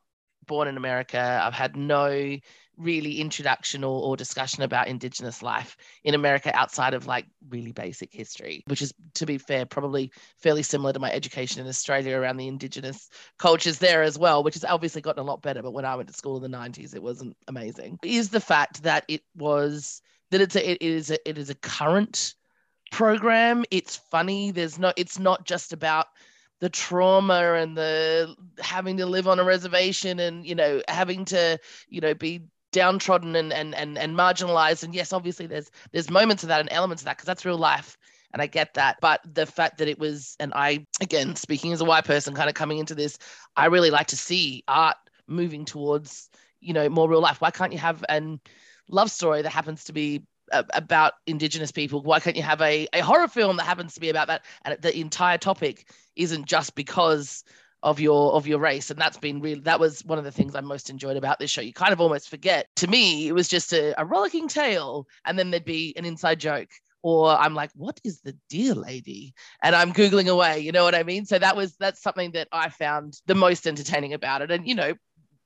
born 0.45 0.67
in 0.67 0.77
America. 0.77 1.41
I've 1.43 1.53
had 1.53 1.75
no 1.75 2.37
really 2.77 3.19
introduction 3.19 3.83
or, 3.83 4.01
or 4.01 4.15
discussion 4.15 4.63
about 4.63 4.87
Indigenous 4.87 5.41
life 5.41 5.75
in 6.03 6.13
America 6.13 6.55
outside 6.55 6.93
of 6.93 7.07
like 7.07 7.25
really 7.49 7.71
basic 7.71 8.13
history, 8.13 8.63
which 8.67 8.81
is, 8.81 8.93
to 9.15 9.25
be 9.25 9.37
fair, 9.37 9.65
probably 9.65 10.11
fairly 10.37 10.63
similar 10.63 10.93
to 10.93 10.99
my 10.99 11.11
education 11.11 11.61
in 11.61 11.67
Australia 11.67 12.17
around 12.17 12.37
the 12.37 12.47
Indigenous 12.47 13.09
cultures 13.37 13.79
there 13.79 14.03
as 14.03 14.17
well, 14.17 14.43
which 14.43 14.55
has 14.55 14.65
obviously 14.65 15.01
gotten 15.01 15.21
a 15.21 15.25
lot 15.25 15.41
better. 15.41 15.61
But 15.61 15.73
when 15.73 15.85
I 15.85 15.95
went 15.95 16.09
to 16.09 16.15
school 16.15 16.43
in 16.43 16.49
the 16.49 16.57
90s, 16.57 16.95
it 16.95 17.03
wasn't 17.03 17.35
amazing. 17.47 17.99
Is 18.03 18.29
the 18.29 18.41
fact 18.41 18.83
that 18.83 19.05
it 19.07 19.21
was 19.35 20.01
that 20.31 20.41
it's 20.41 20.55
a, 20.55 20.71
it 20.71 20.81
is 20.81 21.09
a, 21.11 21.29
it 21.29 21.37
is 21.37 21.49
a 21.49 21.55
current 21.55 22.35
program. 22.91 23.65
It's 23.71 23.95
funny. 23.95 24.51
There's 24.51 24.79
no. 24.79 24.93
It's 24.95 25.19
not 25.19 25.45
just 25.45 25.73
about 25.73 26.07
the 26.59 26.69
trauma 26.69 27.53
and 27.53 27.77
the 27.77 28.35
having 28.59 28.97
to 28.97 29.05
live 29.05 29.27
on 29.27 29.39
a 29.39 29.43
reservation 29.43 30.19
and 30.19 30.45
you 30.45 30.55
know 30.55 30.81
having 30.87 31.25
to 31.25 31.59
you 31.87 32.01
know 32.01 32.13
be 32.13 32.41
downtrodden 32.77 33.35
and 33.35 33.51
and 33.51 33.73
and, 33.73 33.97
and 33.97 34.15
marginalized. 34.15 34.83
And 34.83 34.93
yes, 34.93 35.11
obviously 35.11 35.47
there's 35.47 35.71
there's 35.91 36.09
moments 36.09 36.43
of 36.43 36.49
that 36.49 36.61
and 36.61 36.71
elements 36.71 37.01
of 37.01 37.05
that 37.05 37.17
because 37.17 37.25
that's 37.25 37.45
real 37.45 37.57
life. 37.57 37.97
And 38.33 38.41
I 38.41 38.45
get 38.45 38.75
that. 38.75 38.97
But 39.01 39.21
the 39.33 39.45
fact 39.45 39.77
that 39.77 39.87
it 39.87 39.97
was, 39.97 40.35
and 40.39 40.53
I, 40.53 40.85
again, 41.01 41.35
speaking 41.35 41.71
as 41.71 41.79
a 41.81 41.85
white 41.85 42.03
person, 42.03 42.35
kind 42.35 42.49
of 42.49 42.55
coming 42.55 42.77
into 42.77 42.93
this, 42.93 43.17
I 43.55 43.67
really 43.67 43.89
like 43.89 44.07
to 44.07 44.17
see 44.17 44.63
art 44.67 44.97
moving 45.27 45.63
towards, 45.63 46.29
you 46.59 46.73
know, 46.73 46.89
more 46.89 47.09
real 47.09 47.21
life. 47.21 47.39
Why 47.39 47.51
can't 47.51 47.71
you 47.71 47.79
have 47.79 48.03
an 48.09 48.41
love 48.89 49.09
story 49.09 49.41
that 49.41 49.49
happens 49.51 49.85
to 49.85 49.93
be 49.93 50.23
about 50.51 51.15
indigenous 51.25 51.73
people 51.73 52.01
why 52.01 52.21
can't 52.21 52.37
you 52.37 52.41
have 52.41 52.61
a, 52.61 52.87
a 52.93 53.01
horror 53.01 53.27
film 53.27 53.57
that 53.57 53.65
happens 53.65 53.93
to 53.93 53.99
be 53.99 54.07
about 54.07 54.27
that 54.27 54.45
and 54.63 54.81
the 54.81 54.97
entire 54.97 55.37
topic 55.37 55.91
isn't 56.15 56.45
just 56.45 56.73
because 56.73 57.43
of 57.83 57.99
your 57.99 58.33
of 58.33 58.47
your 58.47 58.59
race. 58.59 58.89
And 58.89 58.99
that's 58.99 59.17
been 59.17 59.41
really 59.41 59.61
that 59.61 59.79
was 59.79 60.03
one 60.05 60.17
of 60.17 60.23
the 60.23 60.31
things 60.31 60.55
i 60.55 60.61
most 60.61 60.89
enjoyed 60.89 61.17
about 61.17 61.39
this 61.39 61.51
show. 61.51 61.61
You 61.61 61.73
kind 61.73 61.93
of 61.93 62.01
almost 62.01 62.29
forget. 62.29 62.67
To 62.77 62.87
me 62.87 63.27
it 63.27 63.33
was 63.33 63.47
just 63.47 63.73
a, 63.73 63.99
a 63.99 64.05
rollicking 64.05 64.47
tale 64.47 65.07
and 65.25 65.37
then 65.37 65.51
there'd 65.51 65.65
be 65.65 65.93
an 65.97 66.05
inside 66.05 66.39
joke 66.39 66.69
or 67.03 67.29
i'm 67.29 67.53
like 67.53 67.69
what 67.75 67.99
is 68.03 68.21
the 68.21 68.35
deal 68.49 68.75
lady? 68.75 69.33
And 69.63 69.75
i'm 69.75 69.93
googling 69.93 70.27
away 70.27 70.59
you 70.59 70.71
know 70.71 70.83
what 70.83 70.95
i 70.95 71.03
mean? 71.03 71.25
So 71.25 71.39
that 71.39 71.55
was 71.55 71.75
that's 71.77 72.01
something 72.01 72.31
that 72.31 72.47
i 72.51 72.69
found 72.69 73.19
the 73.27 73.35
most 73.35 73.67
entertaining 73.67 74.13
about 74.13 74.41
it. 74.41 74.51
And 74.51 74.67
you 74.67 74.75
know 74.75 74.93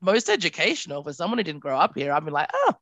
most 0.00 0.28
educational 0.28 1.02
for 1.04 1.12
someone 1.12 1.38
who 1.38 1.44
didn't 1.44 1.60
grow 1.60 1.78
up 1.78 1.92
here 1.94 2.18
been 2.20 2.32
like 2.32 2.50
oh 2.52 2.74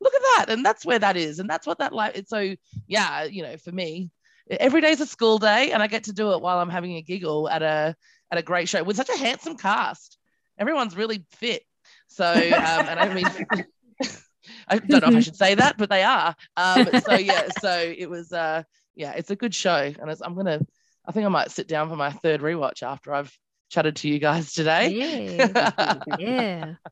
look 0.00 0.14
at 0.14 0.22
that. 0.36 0.52
And 0.52 0.64
that's 0.64 0.84
where 0.84 0.98
that 0.98 1.16
is. 1.16 1.38
And 1.38 1.48
that's 1.48 1.66
what 1.66 1.78
that 1.78 1.92
like 1.92 2.16
it's 2.16 2.30
so 2.30 2.54
yeah, 2.86 3.24
you 3.24 3.42
know, 3.42 3.56
for 3.56 3.72
me, 3.72 4.10
every 4.48 4.80
day's 4.80 5.00
a 5.00 5.06
school 5.06 5.38
day 5.38 5.72
and 5.72 5.82
I 5.82 5.86
get 5.86 6.04
to 6.04 6.12
do 6.12 6.32
it 6.32 6.40
while 6.40 6.58
I'm 6.58 6.70
having 6.70 6.96
a 6.96 7.02
giggle 7.02 7.48
at 7.48 7.62
a 7.62 7.96
at 8.30 8.38
a 8.38 8.42
great 8.42 8.68
show 8.68 8.82
with 8.82 8.96
such 8.96 9.08
a 9.08 9.16
handsome 9.16 9.56
cast. 9.56 10.18
Everyone's 10.58 10.96
really 10.96 11.24
fit. 11.32 11.62
So 12.08 12.26
um, 12.26 12.86
and 12.88 13.00
I 13.00 13.14
mean 13.14 13.26
I 14.68 14.78
don't 14.78 15.02
know 15.02 15.08
if 15.08 15.16
I 15.16 15.20
should 15.20 15.36
say 15.36 15.54
that, 15.54 15.76
but 15.76 15.88
they 15.88 16.02
are. 16.02 16.34
Um, 16.56 16.88
so 17.04 17.14
yeah, 17.14 17.48
so 17.60 17.94
it 17.96 18.08
was 18.08 18.32
uh 18.32 18.62
yeah, 18.94 19.12
it's 19.12 19.30
a 19.30 19.36
good 19.36 19.54
show. 19.54 19.92
And 19.98 20.16
I'm 20.22 20.34
gonna 20.34 20.60
I 21.06 21.12
think 21.12 21.26
I 21.26 21.28
might 21.28 21.50
sit 21.50 21.68
down 21.68 21.88
for 21.88 21.96
my 21.96 22.10
third 22.10 22.40
rewatch 22.40 22.82
after 22.82 23.14
I've 23.14 23.36
chatted 23.68 23.96
to 23.96 24.08
you 24.08 24.18
guys 24.18 24.52
today. 24.52 24.88
Yeah. 24.88 26.00
yeah. 26.18 26.74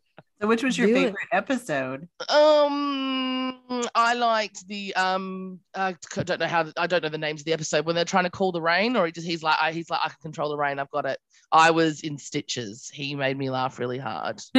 So, 0.44 0.48
which 0.48 0.62
was 0.62 0.76
your 0.76 0.88
Do 0.88 0.92
it. 0.94 0.96
favorite 1.04 1.28
episode? 1.32 2.06
Um, 2.28 3.58
I 3.94 4.12
liked 4.14 4.66
the 4.68 4.94
um. 4.94 5.58
I 5.74 5.96
don't 6.12 6.38
know 6.38 6.46
how. 6.46 6.66
I 6.76 6.86
don't 6.86 7.02
know 7.02 7.08
the 7.08 7.16
names 7.16 7.40
of 7.40 7.44
the 7.46 7.54
episode 7.54 7.86
when 7.86 7.94
they're 7.96 8.04
trying 8.04 8.24
to 8.24 8.30
call 8.30 8.52
the 8.52 8.60
rain, 8.60 8.94
or 8.94 9.06
he 9.06 9.12
just 9.12 9.26
he's 9.26 9.42
like 9.42 9.56
I, 9.58 9.72
he's 9.72 9.88
like 9.88 10.00
I 10.02 10.08
can 10.08 10.16
control 10.20 10.50
the 10.50 10.58
rain. 10.58 10.78
I've 10.78 10.90
got 10.90 11.06
it. 11.06 11.18
I 11.50 11.70
was 11.70 12.02
in 12.02 12.18
stitches. 12.18 12.90
He 12.92 13.14
made 13.14 13.38
me 13.38 13.48
laugh 13.48 13.78
really 13.78 13.96
hard. 13.98 14.42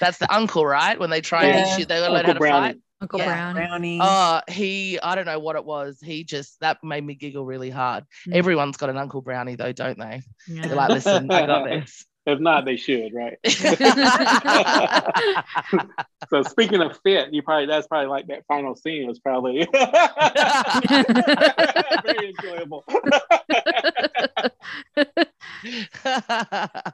That's 0.00 0.18
the 0.18 0.26
uncle, 0.30 0.66
right? 0.66 0.98
When 1.00 1.08
they 1.08 1.22
try 1.22 1.46
Yeah. 1.46 1.56
and 1.66 1.78
shoot, 1.80 1.88
they 1.88 1.98
learn 2.00 2.10
Uncle 2.16 2.26
how 2.26 2.32
to 2.34 2.38
Brownie. 2.38 2.66
fight. 2.74 2.80
Uncle 3.00 3.18
Yeah. 3.20 3.26
Brown. 3.26 3.54
Brownie. 3.54 3.98
Oh, 4.02 4.40
he. 4.48 5.00
I 5.00 5.14
don't 5.14 5.24
know 5.26 5.38
what 5.38 5.56
it 5.56 5.64
was. 5.64 5.98
He 6.02 6.24
just 6.24 6.60
that 6.60 6.78
made 6.84 7.04
me 7.04 7.14
giggle 7.14 7.46
really 7.46 7.70
hard. 7.70 8.04
Mm. 8.28 8.34
Everyone's 8.34 8.76
got 8.76 8.90
an 8.90 8.98
Uncle 8.98 9.22
Brownie 9.22 9.54
though, 9.56 9.72
don't 9.72 9.98
they? 9.98 10.20
Yeah. 10.46 10.66
They're 10.66 10.76
like, 10.76 10.90
listen, 10.90 11.30
I 11.30 11.46
got 11.46 11.64
this. 11.64 12.04
If 12.26 12.40
not, 12.40 12.64
they 12.64 12.76
should, 12.76 13.12
right? 13.12 13.36
So 16.30 16.42
speaking 16.42 16.80
of 16.80 16.98
fit, 17.02 17.32
you 17.32 17.42
probably 17.42 17.66
that's 17.66 17.86
probably 17.86 18.08
like 18.08 18.26
that 18.28 18.44
final 18.48 18.74
scene 18.74 19.06
was 19.06 19.18
probably 19.18 19.68
very 22.02 22.30
enjoyable. 22.30 22.84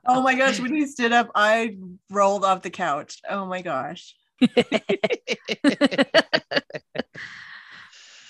Oh 0.06 0.22
my 0.22 0.34
gosh, 0.34 0.60
when 0.60 0.75
he 0.75 0.87
stood 0.87 1.12
up, 1.12 1.30
I 1.34 1.76
rolled 2.10 2.44
off 2.44 2.62
the 2.62 2.70
couch. 2.70 3.20
Oh 3.28 3.46
my 3.46 3.62
gosh. 3.62 4.14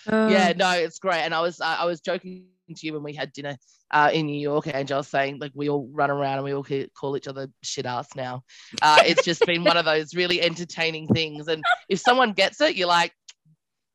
Yeah, 0.07 0.53
no, 0.57 0.73
it's 0.73 0.99
great. 0.99 1.21
And 1.21 1.35
I 1.35 1.41
was 1.41 1.61
I 1.61 1.85
was 1.85 2.01
joking 2.01 2.47
to 2.75 2.87
you 2.87 2.93
when 2.93 3.03
we 3.03 3.15
had 3.15 3.33
dinner 3.33 3.57
uh, 3.91 4.11
in 4.13 4.27
New 4.27 4.41
York, 4.41 4.67
Angel, 4.73 4.99
was 4.99 5.09
saying 5.09 5.39
like 5.41 5.53
we 5.55 5.69
all 5.69 5.89
run 5.93 6.11
around 6.11 6.37
and 6.37 6.45
we 6.45 6.55
all 6.55 6.65
ca- 6.65 6.89
call 6.99 7.17
each 7.17 7.29
other 7.29 7.49
shit 7.63 7.87
ass 7.87 8.09
now. 8.15 8.43
Uh, 8.83 9.03
it's 9.05 9.25
just 9.25 9.45
been 9.47 9.65
one 9.65 9.77
of 9.77 9.85
those 9.85 10.15
really 10.15 10.41
entertaining 10.41 11.09
things. 11.09 11.49
And 11.49 11.63
if 11.89 12.01
someone 12.01 12.33
gets 12.33 12.61
it, 12.61 12.77
you're 12.77 12.89
like, 12.89 13.13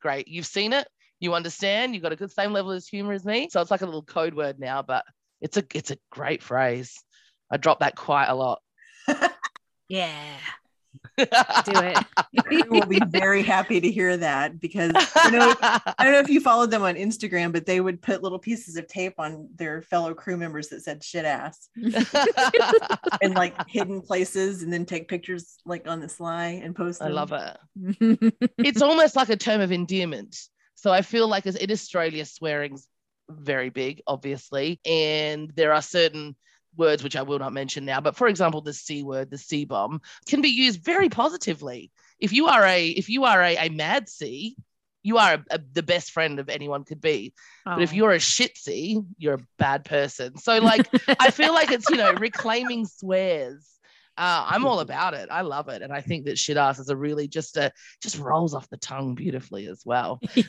great, 0.01 0.27
you've 0.27 0.46
seen 0.46 0.74
it, 0.74 0.88
you 1.20 1.34
understand, 1.34 1.94
you've 1.94 2.03
got 2.03 2.12
a 2.12 2.17
good 2.17 2.32
same 2.32 2.53
level 2.53 2.72
of 2.72 2.84
humor 2.84 3.13
as 3.13 3.25
me. 3.25 3.50
So 3.51 3.62
it's 3.62 3.72
like 3.72 3.82
a 3.82 3.86
little 3.86 4.03
code 4.03 4.36
word 4.36 4.60
now, 4.60 4.82
but 4.82 5.05
it's 5.41 5.58
a 5.58 5.63
it's 5.74 5.91
a 5.91 5.98
great 6.12 6.44
phrase. 6.44 6.94
I 7.51 7.58
drop 7.58 7.79
that 7.79 7.96
quite 7.96 8.27
a 8.27 8.36
lot. 8.36 8.62
Yeah. 9.88 10.38
Do 11.17 11.25
it. 11.27 11.98
We 12.50 12.63
will 12.69 12.86
be 12.86 13.00
very 13.07 13.41
happy 13.41 13.79
to 13.79 13.89
hear 13.89 14.17
that 14.17 14.60
because 14.60 14.91
you 15.25 15.31
know 15.31 15.55
I 15.62 15.93
don't 16.00 16.13
know 16.13 16.19
if 16.19 16.29
you 16.29 16.41
followed 16.41 16.72
them 16.72 16.84
on 16.84 16.95
Instagram, 16.95 17.51
but 17.51 17.65
they 17.65 17.79
would 17.79 18.01
put 18.01 18.22
little 18.24 18.39
pieces 18.39 18.75
of 18.75 18.88
tape 18.88 19.13
on 19.17 19.50
their 19.55 19.81
fellow 19.81 20.13
crew 20.13 20.38
members 20.38 20.69
that 20.69 20.84
said 20.84 21.03
shit 21.03 21.25
ass 21.25 21.69
in 23.22 23.34
like 23.34 23.55
hidden 23.69 24.01
places 24.01 24.63
and 24.63 24.72
then 24.72 24.86
take 24.86 25.07
pictures 25.07 25.57
like 25.65 25.88
on 25.88 26.00
the 26.00 26.10
sly 26.10 26.62
and 26.63 26.75
post 26.75 27.01
I 27.01 27.05
them. 27.05 27.13
love 27.13 27.31
it. 27.34 28.43
it's 28.57 28.81
almost 28.81 29.15
like 29.15 29.29
a 29.29 29.38
term 29.38 29.62
of 29.62 29.72
endearment. 29.72 30.38
So 30.75 30.91
I 30.91 31.01
feel 31.01 31.27
like 31.27 31.48
as 31.48 31.55
in 31.55 31.72
Australia, 31.72 32.25
swearing's 32.25 32.88
very 33.29 33.69
big, 33.69 34.01
obviously, 34.05 34.79
and 34.86 35.51
there 35.55 35.74
are 35.74 35.81
certain 35.81 36.36
words 36.77 37.03
which 37.03 37.15
I 37.15 37.22
will 37.22 37.39
not 37.39 37.53
mention 37.53 37.86
now. 37.86 38.01
But 38.01 38.15
for 38.15 38.27
example, 38.27 38.62
the 38.62 38.74
C 38.74 39.03
word, 39.03 39.29
the 39.32 39.38
C 39.38 39.65
bomb, 39.65 40.01
can 40.27 40.41
be 40.41 40.50
used 40.50 40.84
very 40.84 41.10
positively. 41.10 41.91
If 42.20 42.34
you 42.34 42.48
are 42.48 42.63
a 42.65 42.88
if 42.88 43.10
you 43.10 43.25
are 43.25 43.41
a, 43.41 43.58
a 43.58 43.70
mad 43.70 44.10
C, 44.10 44.55
you 45.03 45.17
are 45.17 45.36
a, 45.36 45.44
a- 45.51 45.60
the 45.74 45.84
best 45.84 46.12
friend 46.12 46.39
of 46.39 46.50
anyone 46.50 46.84
could 46.84 47.01
be. 47.01 47.34
But 47.65 47.82
if 47.82 47.91
Oh. 47.91 47.96
you're 47.96 48.12
a 48.13 48.20
shit 48.20 48.58
C, 48.58 49.01
you're 49.17 49.36
a 49.36 49.46
bad 49.60 49.86
person. 49.86 50.38
So 50.38 50.60
like 50.60 50.88
I 51.20 51.32
feel 51.32 51.53
like 51.53 51.72
it's 51.72 51.89
you 51.89 51.98
know 51.98 52.13
reclaiming 52.13 52.86
swears. 52.86 53.70
Uh, 54.17 54.46
I'm 54.48 54.65
all 54.65 54.79
about 54.79 55.13
it. 55.13 55.27
I 55.29 55.41
love 55.41 55.67
it, 55.67 55.82
and 55.82 55.91
I 55.91 56.00
think 56.00 56.24
that 56.25 56.38
shit 56.38 56.55
ass 56.55 56.79
is 56.79 56.88
a 56.88 56.96
really 56.96 57.27
just 57.27 57.58
a 57.58 57.74
just 58.01 58.17
rolls 58.17 58.53
off 58.53 58.70
the 58.70 58.77
tongue 58.77 59.13
beautifully 59.13 59.67
as 59.67 59.82
well. 59.86 60.20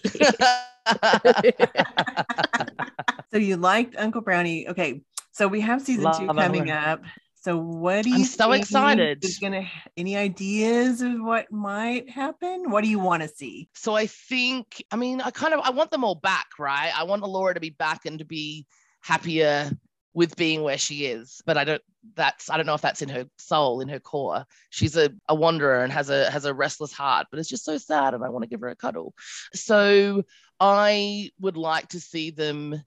So 3.32 3.38
you 3.38 3.56
liked 3.56 3.96
Uncle 3.96 4.20
Brownie. 4.20 4.68
Okay. 4.68 5.00
So 5.36 5.46
we 5.46 5.60
have 5.60 5.82
season 5.82 6.10
two 6.12 6.28
Love 6.28 6.38
it. 6.38 6.40
coming 6.40 6.70
up. 6.70 7.02
So 7.34 7.58
what 7.58 8.04
do 8.04 8.08
you 8.08 8.16
I'm 8.16 8.24
so 8.24 8.52
excited. 8.52 9.22
Is 9.22 9.38
gonna 9.38 9.68
any 9.94 10.16
ideas 10.16 11.02
of 11.02 11.20
what 11.20 11.52
might 11.52 12.08
happen? 12.08 12.70
What 12.70 12.82
do 12.82 12.88
you 12.88 12.98
want 12.98 13.22
to 13.22 13.28
see? 13.28 13.68
so 13.74 13.94
I 13.94 14.06
think, 14.06 14.82
I 14.90 14.96
mean, 14.96 15.20
I 15.20 15.30
kind 15.30 15.52
of 15.52 15.60
I 15.60 15.70
want 15.70 15.90
them 15.90 16.04
all 16.04 16.14
back, 16.14 16.46
right? 16.58 16.90
I 16.96 17.04
want 17.04 17.22
Laura 17.22 17.52
to 17.52 17.60
be 17.60 17.68
back 17.68 18.06
and 18.06 18.18
to 18.18 18.24
be 18.24 18.66
happier 19.02 19.70
with 20.14 20.36
being 20.36 20.62
where 20.62 20.78
she 20.78 21.04
is. 21.04 21.42
But 21.44 21.58
I 21.58 21.64
don't 21.64 21.82
that's 22.14 22.48
I 22.48 22.56
don't 22.56 22.64
know 22.64 22.72
if 22.72 22.80
that's 22.80 23.02
in 23.02 23.10
her 23.10 23.26
soul, 23.36 23.82
in 23.82 23.88
her 23.88 24.00
core. 24.00 24.46
She's 24.70 24.96
a, 24.96 25.10
a 25.28 25.34
wanderer 25.34 25.84
and 25.84 25.92
has 25.92 26.08
a 26.08 26.30
has 26.30 26.46
a 26.46 26.54
restless 26.54 26.94
heart, 26.94 27.26
but 27.30 27.38
it's 27.38 27.50
just 27.50 27.66
so 27.66 27.76
sad 27.76 28.14
and 28.14 28.24
I 28.24 28.30
want 28.30 28.44
to 28.44 28.48
give 28.48 28.60
her 28.60 28.70
a 28.70 28.76
cuddle. 28.76 29.12
So 29.52 30.22
I 30.58 31.28
would 31.40 31.58
like 31.58 31.88
to 31.88 32.00
see 32.00 32.30
them 32.30 32.82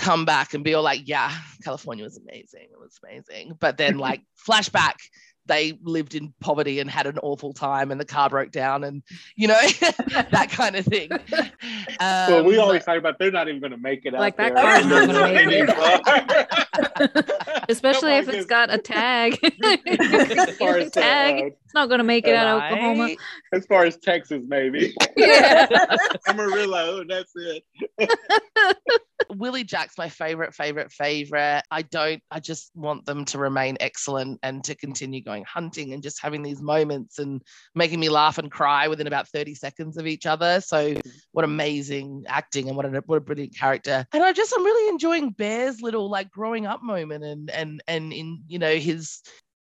come 0.00 0.24
back 0.24 0.54
and 0.54 0.64
be 0.64 0.74
all 0.74 0.82
like, 0.82 1.02
yeah, 1.06 1.30
California 1.62 2.04
was 2.04 2.16
amazing. 2.18 2.68
It 2.72 2.78
was 2.78 2.98
amazing. 3.04 3.56
But 3.60 3.76
then 3.76 3.98
like 4.08 4.22
flashback, 4.48 4.94
they 5.46 5.78
lived 5.82 6.14
in 6.14 6.32
poverty 6.40 6.78
and 6.80 6.88
had 6.88 7.06
an 7.06 7.18
awful 7.18 7.52
time 7.52 7.90
and 7.90 8.00
the 8.00 8.04
car 8.04 8.28
broke 8.30 8.52
down 8.52 8.84
and 8.84 9.02
you 9.36 9.48
know 9.48 9.58
that 10.30 10.48
kind 10.52 10.76
of 10.76 10.84
thing. 10.84 11.08
well, 12.00 12.44
we 12.44 12.56
Um, 12.56 12.62
always 12.62 12.84
talk 12.84 12.98
about 12.98 13.18
they're 13.18 13.32
not 13.32 13.48
even 13.48 13.60
going 13.60 13.72
to 13.72 13.76
make 13.78 14.04
it 14.06 14.14
out. 14.14 14.20
Like, 14.20 14.38
out 14.38 14.54
that 14.54 14.54
there. 14.54 14.64
car 14.64 14.78
is 14.78 14.86
not 14.86 15.06
gonna 15.08 15.34
make 15.34 17.18
it. 17.26 17.64
Especially 17.68 18.12
if 18.12 18.28
it's 18.28 18.46
got 18.46 18.72
a 18.72 18.78
tag. 18.78 19.38
as 19.42 20.56
far 20.56 20.76
as, 20.78 20.90
tag. 20.92 21.54
It's 21.64 21.74
not 21.74 21.88
gonna 21.88 22.04
make 22.04 22.26
it 22.28 22.34
out 22.34 22.56
of 22.58 22.62
Oklahoma. 22.72 23.08
as 23.52 23.66
far 23.66 23.84
as 23.84 23.96
Texas, 23.96 24.44
maybe 24.46 24.94
Yeah. 25.16 25.66
Amarillo. 26.28 27.02
That's 27.08 27.32
it. 27.36 27.64
Willie 29.30 29.64
Jack's 29.64 29.98
my 29.98 30.08
favorite, 30.08 30.54
favorite, 30.54 30.90
favorite. 30.92 31.62
I 31.70 31.82
don't, 31.82 32.22
I 32.30 32.40
just 32.40 32.70
want 32.74 33.06
them 33.06 33.24
to 33.26 33.38
remain 33.38 33.76
excellent 33.80 34.40
and 34.42 34.62
to 34.64 34.74
continue 34.74 35.22
going 35.22 35.44
hunting 35.44 35.92
and 35.92 36.02
just 36.02 36.22
having 36.22 36.42
these 36.42 36.60
moments 36.60 37.18
and 37.18 37.42
making 37.74 38.00
me 38.00 38.08
laugh 38.08 38.38
and 38.38 38.50
cry 38.50 38.88
within 38.88 39.06
about 39.06 39.28
30 39.28 39.54
seconds 39.54 39.96
of 39.96 40.06
each 40.06 40.26
other. 40.26 40.60
So, 40.60 40.96
what 41.32 41.44
amazing 41.44 42.24
acting 42.28 42.68
and 42.68 42.76
what 42.76 42.86
a, 42.86 43.02
what 43.06 43.16
a 43.16 43.20
brilliant 43.20 43.56
character. 43.56 44.06
And 44.12 44.22
I 44.22 44.32
just, 44.32 44.52
I'm 44.56 44.64
really 44.64 44.88
enjoying 44.88 45.30
Bear's 45.30 45.80
little 45.80 46.10
like 46.10 46.30
growing 46.30 46.66
up 46.66 46.82
moment 46.82 47.24
and, 47.24 47.50
and, 47.50 47.82
and 47.86 48.12
in, 48.12 48.42
you 48.48 48.58
know, 48.58 48.74
his, 48.74 49.20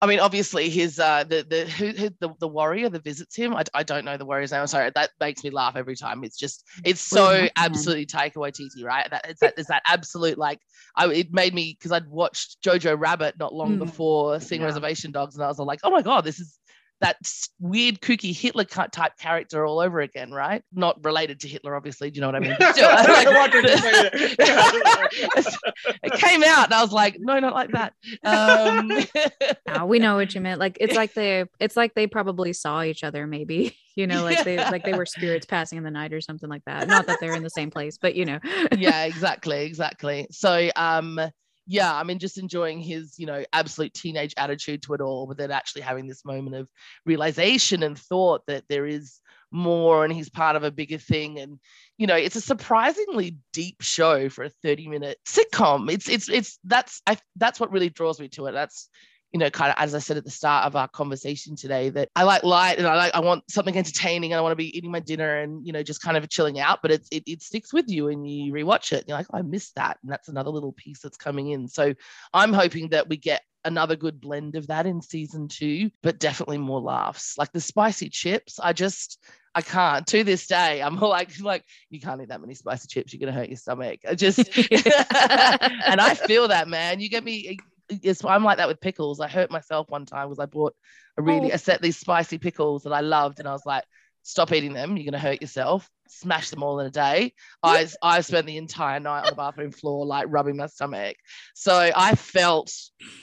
I 0.04 0.06
mean, 0.06 0.20
obviously, 0.20 0.68
his 0.68 1.00
uh, 1.00 1.25
the 1.25 1.46
the 1.49 1.64
who, 1.64 1.87
who 1.88 2.11
the, 2.20 2.28
the 2.38 2.46
warrior 2.49 2.90
that 2.90 3.02
visits 3.02 3.34
him. 3.34 3.56
I, 3.56 3.64
I 3.73 3.82
don't 3.82 4.04
know 4.04 4.18
the 4.18 4.26
warrior's 4.26 4.52
name. 4.52 4.61
I'm 4.61 4.66
sorry. 4.66 4.90
That 4.94 5.11
makes 5.18 5.42
me 5.42 5.49
laugh 5.49 5.76
every 5.76 5.96
time. 5.96 6.23
It's 6.25 6.37
just 6.37 6.62
it's 6.84 7.00
so 7.00 7.23
William 7.28 7.49
Hutton. 7.56 7.73
absolutely 7.73 8.06
Taika 8.06 8.34
Waititi, 8.34 8.84
right? 8.84 9.08
That 9.11 9.25
it's 9.30 9.40
that 9.40 9.54
it's 9.56 9.68
that 9.68 9.82
absolute 9.87 10.37
like 10.37 10.61
I 10.94 11.06
it 11.06 11.32
made 11.32 11.54
me 11.54 11.75
because 11.78 11.90
I'd 11.90 12.06
watched 12.06 12.62
Jojo 12.62 12.94
Rabbit 13.00 13.37
not 13.38 13.54
long 13.54 13.76
Mm. 13.76 13.78
before 13.78 14.38
seeing 14.40 14.61
Yeah. 14.61 14.66
Reservation 14.66 15.11
Dogs, 15.11 15.34
and 15.37 15.42
I 15.44 15.49
was 15.49 15.58
all 15.58 15.66
like, 15.66 15.80
oh 15.84 15.90
my 15.90 16.02
god, 16.02 16.23
this 16.25 16.38
is 16.38 16.58
that 17.01 17.17
weird 17.59 18.01
kooky 18.01 18.35
Hitler 18.35 18.65
cut 18.65 18.93
type 18.93 19.13
character 19.19 19.67
all 19.67 19.81
over 19.81 20.01
again, 20.01 20.31
right? 20.33 20.63
Not 20.73 21.05
related 21.05 21.41
to 21.41 21.49
Hitler, 21.49 21.75
obviously. 21.77 22.11
Do 22.11 22.17
you 22.17 22.21
know 22.23 22.29
what 22.29 22.37
I 22.37 22.41
mean? 22.41 22.55
Still, 22.73 22.89
like- 22.89 23.27
I 23.27 23.39
wanted 23.39 23.63
to 23.63 23.79
say 23.79 23.93
that. 24.39 25.57
it 26.03 26.13
came 26.15 26.43
out, 26.45 26.67
and 26.67 26.75
I 26.75 26.83
was 26.83 26.93
like, 26.93 27.17
no, 27.19 27.39
not 27.41 27.55
like 27.55 27.71
that. 27.73 27.93
Um, 28.25 28.91
No, 29.75 29.87
we 29.87 29.99
know 29.99 30.15
what 30.15 30.35
you 30.35 30.41
meant. 30.41 30.61
Like 30.61 30.77
it's 30.81 30.95
like 30.97 31.15
they 31.15 31.45
it's 31.59 31.77
like 31.77 31.95
they 31.95 32.07
probably 32.07 32.53
saw 32.53 32.83
each 32.83 33.03
other, 33.03 33.27
maybe. 33.27 33.77
You 33.97 34.07
know, 34.07 34.23
like 34.25 34.45
they 34.45 34.57
like 34.57 34.85
they 34.85 34.93
were 34.93 35.07
spirits 35.07 35.47
passing 35.47 35.79
in 35.79 35.85
the 35.85 35.91
night 35.91 36.13
or 36.13 36.21
something 36.21 36.49
like 36.49 36.63
that. 36.67 36.89
Not 36.89 37.07
that 37.07 37.19
they're 37.21 37.35
in 37.35 37.43
the 37.43 37.51
same 37.51 37.71
place, 37.71 37.97
but 37.99 38.15
you 38.15 38.25
know. 38.25 38.39
yeah, 38.77 39.05
exactly, 39.05 39.65
exactly. 39.65 40.27
So 40.31 40.69
um 40.77 41.21
yeah, 41.66 41.94
I 41.94 42.02
mean, 42.04 42.18
just 42.18 42.38
enjoying 42.38 42.80
his, 42.80 43.18
you 43.18 43.26
know, 43.26 43.44
absolute 43.52 43.94
teenage 43.94 44.35
attitude 44.37 44.83
to 44.83 44.94
it 44.94 45.00
all, 45.00 45.26
but 45.26 45.38
then 45.38 45.50
actually 45.50 45.83
having 45.83 46.06
this 46.06 46.25
moment 46.25 46.56
of 46.56 46.68
realization 47.06 47.83
and 47.83 47.99
thought 47.99 48.42
that 48.47 48.64
there 48.68 48.87
is 48.87 49.21
more 49.50 50.04
and 50.04 50.12
he's 50.12 50.28
part 50.28 50.56
of 50.56 50.64
a 50.64 50.71
bigger 50.71 50.99
thing. 50.99 51.38
And, 51.38 51.59
you 51.97 52.06
know, 52.06 52.16
it's 52.16 52.37
a 52.37 52.40
surprisingly 52.40 53.38
deep 53.52 53.80
show 53.80 54.28
for 54.28 54.44
a 54.44 54.50
30 54.62 54.88
minute 54.88 55.18
sitcom. 55.26 55.90
It's 55.90 56.09
it's 56.09 56.28
it's 56.28 56.59
that's 56.64 57.00
I 57.06 57.16
that's 57.37 57.61
what 57.61 57.73
really 57.73 57.88
draws 57.88 58.21
me 58.21 58.28
to 58.30 58.47
it. 58.47 58.52
That's 58.52 58.90
you 59.35 59.41
know, 59.41 59.50
kind 59.50 59.71
of 59.71 59.75
as 59.79 59.97
I 59.97 59.99
said 59.99 60.17
at 60.17 60.25
the 60.25 60.31
start 60.31 60.64
of 60.64 60.76
our 60.76 60.87
conversation 60.87 61.57
today, 61.57 61.91
that 61.91 62.09
I 62.14 62.23
like 62.23 62.45
light 62.45 62.79
and 62.79 62.87
I 62.87 62.95
like 62.95 63.14
I 63.17 63.21
want 63.21 63.50
something 63.50 63.76
entertaining 63.76 64.33
and 64.33 64.38
I 64.38 64.43
want 64.43 64.53
to 64.53 64.57
be 64.57 64.79
eating 64.79 64.93
my 64.93 65.00
dinner 65.00 65.41
and 65.41 65.67
you 65.67 65.73
know 65.73 65.83
just 65.83 66.00
kind 66.00 66.17
of 66.17 66.29
chilling 66.31 66.61
out. 66.61 66.83
But 66.83 66.93
it 66.93 67.09
it, 67.11 67.25
it 67.26 67.43
sticks 67.43 67.73
with 67.73 67.88
you 67.88 68.09
and 68.09 68.31
you 68.31 68.53
rewatch 68.53 68.93
it. 68.93 69.00
And 69.00 69.09
you're 69.09 69.19
like, 69.19 69.26
oh, 69.35 69.38
I 69.38 69.43
missed 69.43 69.75
that, 69.75 69.99
and 70.05 70.12
that's 70.12 70.29
another 70.29 70.50
little 70.50 70.71
piece 70.71 71.00
that's 71.00 71.17
coming 71.17 71.50
in. 71.50 71.67
So 71.67 71.95
I'm 72.33 72.53
hoping 72.53 72.91
that 72.91 73.09
we 73.09 73.17
get 73.17 73.43
another 73.64 73.97
good 73.97 74.21
blend 74.21 74.55
of 74.55 74.69
that 74.69 74.87
in 74.87 75.03
season 75.03 75.49
two, 75.49 75.91
but 76.00 76.21
definitely 76.21 76.59
more 76.59 76.81
laughs. 76.81 77.37
Like 77.37 77.50
the 77.50 77.61
spicy 77.61 78.11
chips, 78.11 78.61
I 78.62 78.73
just 78.73 79.19
I 79.55 79.62
can't. 79.62 80.07
To 80.09 80.23
this 80.23 80.47
day, 80.47 80.81
I'm 80.81 80.97
like, 81.00 81.41
like 81.41 81.64
you 81.91 82.00
can't 82.00 82.23
eat 82.23 82.29
that 82.29 82.41
many 82.41 82.55
spicy 82.55 82.87
chips. 82.87 83.12
You're 83.12 83.21
gonna 83.21 83.33
hurt 83.33 83.49
your 83.49 83.57
stomach. 83.57 83.99
I 84.09 84.14
just, 84.14 84.38
and 84.71 86.00
I 86.00 86.14
feel 86.14 86.47
that, 86.49 86.69
man. 86.69 87.00
You 87.00 87.09
get 87.09 87.25
me. 87.25 87.59
It's, 87.88 88.25
I'm 88.25 88.45
like 88.45 88.59
that 88.59 88.69
with 88.69 88.81
pickles. 88.81 89.21
I 89.21 89.29
hurt 89.29 89.50
myself 89.50 89.91
one 89.91 90.07
time 90.07 90.29
because 90.29 90.38
I 90.38 90.47
bought 90.47 90.75
a 91.17 91.23
really 91.23 91.53
oh. 91.53 91.55
a 91.55 91.59
set 91.59 91.83
these 91.83 91.99
spicy 91.99 92.38
pickles 92.38 92.85
that 92.85 92.93
I 92.93 93.00
loved, 93.00 93.38
and 93.38 93.49
I 93.49 93.53
was 93.53 93.67
like, 93.67 93.85
stop 94.23 94.53
eating 94.53 94.73
them. 94.73 94.97
You're 94.97 95.11
gonna 95.11 95.19
hurt 95.19 95.43
yourself 95.43 95.88
smash 96.14 96.50
them 96.50 96.62
all 96.62 96.80
in 96.80 96.87
a 96.87 96.90
day. 96.90 97.33
I 97.62 97.88
I 98.02 98.21
spent 98.21 98.47
the 98.47 98.56
entire 98.56 99.00
night 99.00 99.25
on 99.25 99.30
the 99.30 99.37
bathroom 99.37 99.73
floor 99.73 100.06
like 100.06 100.26
rubbing 100.28 100.56
my 100.56 100.66
stomach. 100.66 101.16
So 101.54 101.90
I 101.94 102.14
felt 102.14 102.73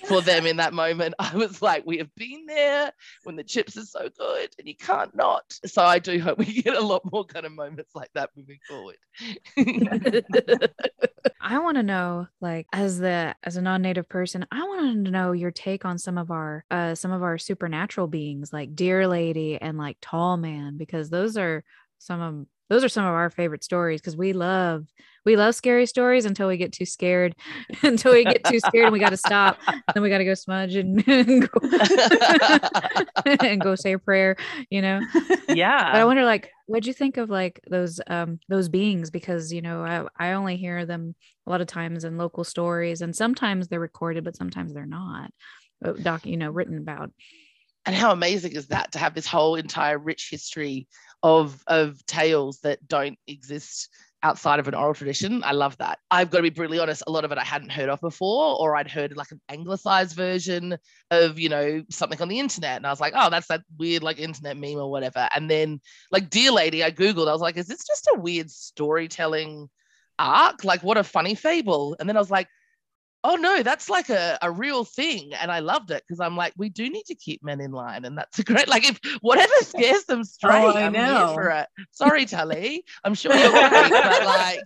for 0.06 0.22
them 0.22 0.46
in 0.46 0.58
that 0.58 0.74
moment. 0.74 1.16
I 1.20 1.36
was 1.36 1.62
like, 1.62 1.86
we 1.86 1.98
have 2.00 2.14
been 2.16 2.46
there 2.46 2.92
when 3.24 3.36
the 3.36 3.44
chips 3.44 3.78
are 3.78 3.86
so 3.86 4.10
good 4.18 4.50
and 4.58 4.68
you 4.68 4.76
can't 4.76 5.16
not. 5.16 5.44
So 5.66 5.84
I 5.84 6.00
do 6.00 6.20
hope 6.20 6.38
we 6.38 6.46
get 6.62 6.76
a 6.76 6.82
lot 6.82 7.02
more 7.12 7.26
kind 7.26 7.46
of 7.46 7.52
moments 7.52 7.96
like 7.96 8.10
that 8.14 8.30
moving 8.36 8.60
forward. 8.68 8.98
I 11.42 11.60
want 11.60 11.78
to 11.78 11.84
know, 11.84 12.28
like, 12.40 12.68
as 12.72 13.00
the 13.00 13.36
as 13.44 13.58
a 13.58 13.62
non-native 13.62 14.08
person, 14.10 14.46
I 14.52 14.64
want 14.64 15.06
to 15.06 15.12
know 15.12 15.32
your 15.32 15.52
take 15.52 15.86
on 15.86 15.98
some 15.98 16.18
of 16.18 16.32
our 16.32 16.66
uh 16.72 16.96
some 16.96 17.12
of 17.12 17.24
our 17.24 17.38
supernatural 17.38 18.08
beings, 18.08 18.54
like 18.54 18.76
Deer 18.76 19.08
Lady 19.08 19.60
and 19.60 19.78
like 19.78 19.98
Tall 20.02 20.38
Man, 20.38 20.78
because 20.78 21.10
those 21.10 21.38
are 21.38 21.64
some 21.98 22.22
of 22.22 22.46
those 22.72 22.84
are 22.86 22.90
some 22.90 23.06
of 23.06 23.14
our 23.14 23.30
favorite 23.30 23.64
stories 23.64 24.00
because 24.00 24.16
we 24.16 24.32
love 24.32 24.86
we 25.26 25.36
love 25.36 25.54
scary 25.54 25.86
stories 25.86 26.26
until 26.26 26.48
we 26.48 26.56
get 26.58 26.72
too 26.72 26.86
scared 26.86 27.36
until 27.84 28.14
we 28.14 28.24
get 28.24 28.44
too 28.46 28.60
scared 28.60 28.86
and 28.86 28.94
we 28.94 29.00
got 29.00 29.10
to 29.10 29.18
stop 29.18 29.58
then 29.94 30.02
we 30.02 30.10
got 30.10 30.20
to 30.20 30.26
go 30.26 30.34
smudge 30.34 30.76
and, 30.76 31.04
and, 31.08 31.50
go, 31.50 31.60
and 33.26 33.62
go 33.62 33.76
say 33.76 33.92
a 33.92 34.00
prayer 34.00 34.38
you 34.70 34.82
know? 34.82 35.02
Yeah 35.50 35.92
but 35.92 36.02
i 36.02 36.06
wonder 36.06 36.24
like 36.24 36.50
what'd 36.72 36.88
you 36.88 36.94
think 36.94 37.18
of 37.18 37.30
like 37.30 37.60
those 37.70 38.00
um 38.08 38.40
those 38.48 38.70
beings? 38.70 39.10
Because 39.10 39.52
you 39.52 39.62
know 39.62 39.84
I, 39.84 40.06
I 40.18 40.34
only 40.34 40.56
hear 40.56 40.86
them 40.86 41.16
a 41.46 41.50
lot 41.50 41.60
of 41.60 41.68
times 41.68 42.06
in 42.06 42.18
local 42.18 42.46
stories 42.46 43.02
and 43.02 43.14
sometimes 43.14 43.68
they're 43.68 43.80
recorded 43.80 44.24
but 44.24 44.38
sometimes 44.38 44.74
they're 44.74 44.86
not 44.86 45.32
uh, 45.84 45.92
doc 45.92 46.26
you 46.26 46.38
know 46.38 46.50
written 46.50 46.78
about. 46.78 47.12
And 47.86 47.96
how 47.96 48.12
amazing 48.12 48.54
is 48.54 48.68
that 48.68 48.92
to 48.92 49.00
have 49.00 49.16
this 49.16 49.26
whole 49.28 49.56
entire 49.56 49.98
rich 49.98 50.30
history 50.32 50.88
of 51.24 51.64
of 51.68 52.06
tales 52.06 52.60
that 52.62 52.88
don't 52.88 53.18
exist 53.28 53.90
outside 54.24 54.60
of 54.60 54.68
an 54.68 54.76
oral 54.76 54.94
tradition. 54.94 55.44
I 55.44 55.52
love 55.54 55.78
that. 55.78 56.00
I've 56.12 56.30
got 56.30 56.38
to 56.38 56.44
be 56.44 56.50
brutally 56.50 56.80
honest, 56.80 57.04
a 57.08 57.12
lot 57.12 57.26
of 57.26 57.32
it 57.32 57.38
I 57.38 57.44
hadn't 57.44 57.72
heard 57.72 57.90
of 57.90 58.00
before, 58.02 58.56
or 58.60 58.76
I'd 58.76 58.90
heard 58.90 59.18
like 59.18 59.32
an 59.32 59.42
anglicized 59.50 60.16
version 60.16 60.78
of, 61.10 61.40
you 61.40 61.50
know, 61.50 61.84
something 61.90 62.22
on 62.22 62.28
the 62.28 62.40
internet. 62.40 62.78
And 62.78 62.86
I 62.86 62.92
was 62.92 63.00
like, 63.00 63.14
oh, 63.16 63.30
that's 63.30 63.48
that 63.48 63.62
weird 63.78 64.04
like 64.04 64.20
internet 64.20 64.58
meme 64.58 64.78
or 64.78 64.92
whatever. 64.92 65.28
And 65.36 65.50
then 65.50 65.82
like 66.12 66.30
Deer 66.30 66.52
Lady, 66.52 66.84
I 66.84 66.92
Googled, 66.92 67.28
I 67.28 67.34
was 67.34 67.42
like, 67.42 67.58
is 67.58 67.68
this 67.68 67.86
just 67.86 68.08
a 68.14 68.20
weird 68.20 68.52
storytelling 68.52 69.70
arc? 70.20 70.64
Like 70.64 70.84
what 70.84 70.98
a 70.98 71.04
funny 71.04 71.36
fable. 71.36 71.96
And 72.00 72.08
then 72.08 72.16
I 72.16 72.20
was 72.20 72.32
like, 72.32 72.48
oh 73.24 73.36
no, 73.36 73.62
that's 73.64 73.90
like 73.90 74.10
a, 74.10 74.38
a 74.42 74.52
real 74.52 74.84
thing. 74.84 75.34
And 75.34 75.52
I 75.52 75.60
loved 75.60 75.92
it 75.92 76.04
because 76.08 76.20
I'm 76.20 76.36
like, 76.36 76.54
we 76.58 76.70
do 76.70 76.90
need 76.90 77.06
to 77.06 77.16
keep 77.16 77.44
men 77.44 77.62
in 77.62 77.72
line. 77.72 78.06
And 78.06 78.18
that's 78.18 78.40
a 78.40 78.44
great, 78.52 78.68
like, 78.68 78.90
if 78.90 79.00
whatever 79.22 79.54
scares 79.62 80.06
them 80.06 80.24
straight, 80.24 80.64
oh, 80.64 80.72
I 80.72 80.84
I'm 80.86 80.94
know. 80.94 81.28
here 81.28 81.34
for 81.34 81.50
it. 81.50 81.68
Sorry, 81.92 82.26
Tully. 82.26 82.84
I'm 83.04 83.14
sure 83.14 83.36
you're 83.36 83.52
great, 83.52 83.92
but 83.92 84.26
like, 84.26 84.60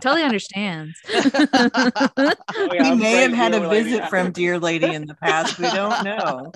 Tully 0.00 0.22
understands. 0.22 0.98
oh, 1.12 2.30
yeah, 2.72 2.90
we 2.90 2.96
may 2.96 3.22
have 3.22 3.32
had 3.32 3.54
a 3.54 3.68
visit 3.68 4.08
from 4.08 4.32
Deer 4.32 4.58
Lady 4.58 4.92
in 4.92 5.06
the 5.06 5.14
past. 5.14 5.58
We 5.58 5.70
don't 5.70 6.04
know. 6.04 6.52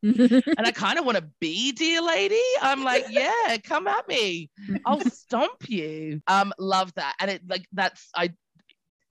and 0.00 0.60
I 0.60 0.70
kind 0.70 0.96
of 0.98 1.04
want 1.04 1.18
to 1.18 1.28
be 1.40 1.72
deer 1.72 2.00
lady. 2.00 2.40
I'm 2.62 2.84
like, 2.84 3.06
yeah, 3.10 3.56
come 3.64 3.88
at 3.88 4.06
me. 4.06 4.48
I'll 4.86 5.00
stomp 5.00 5.68
you. 5.68 6.22
Um, 6.28 6.52
love 6.56 6.94
that. 6.94 7.16
And 7.18 7.32
it 7.32 7.42
like 7.48 7.66
that's 7.72 8.08
I 8.14 8.32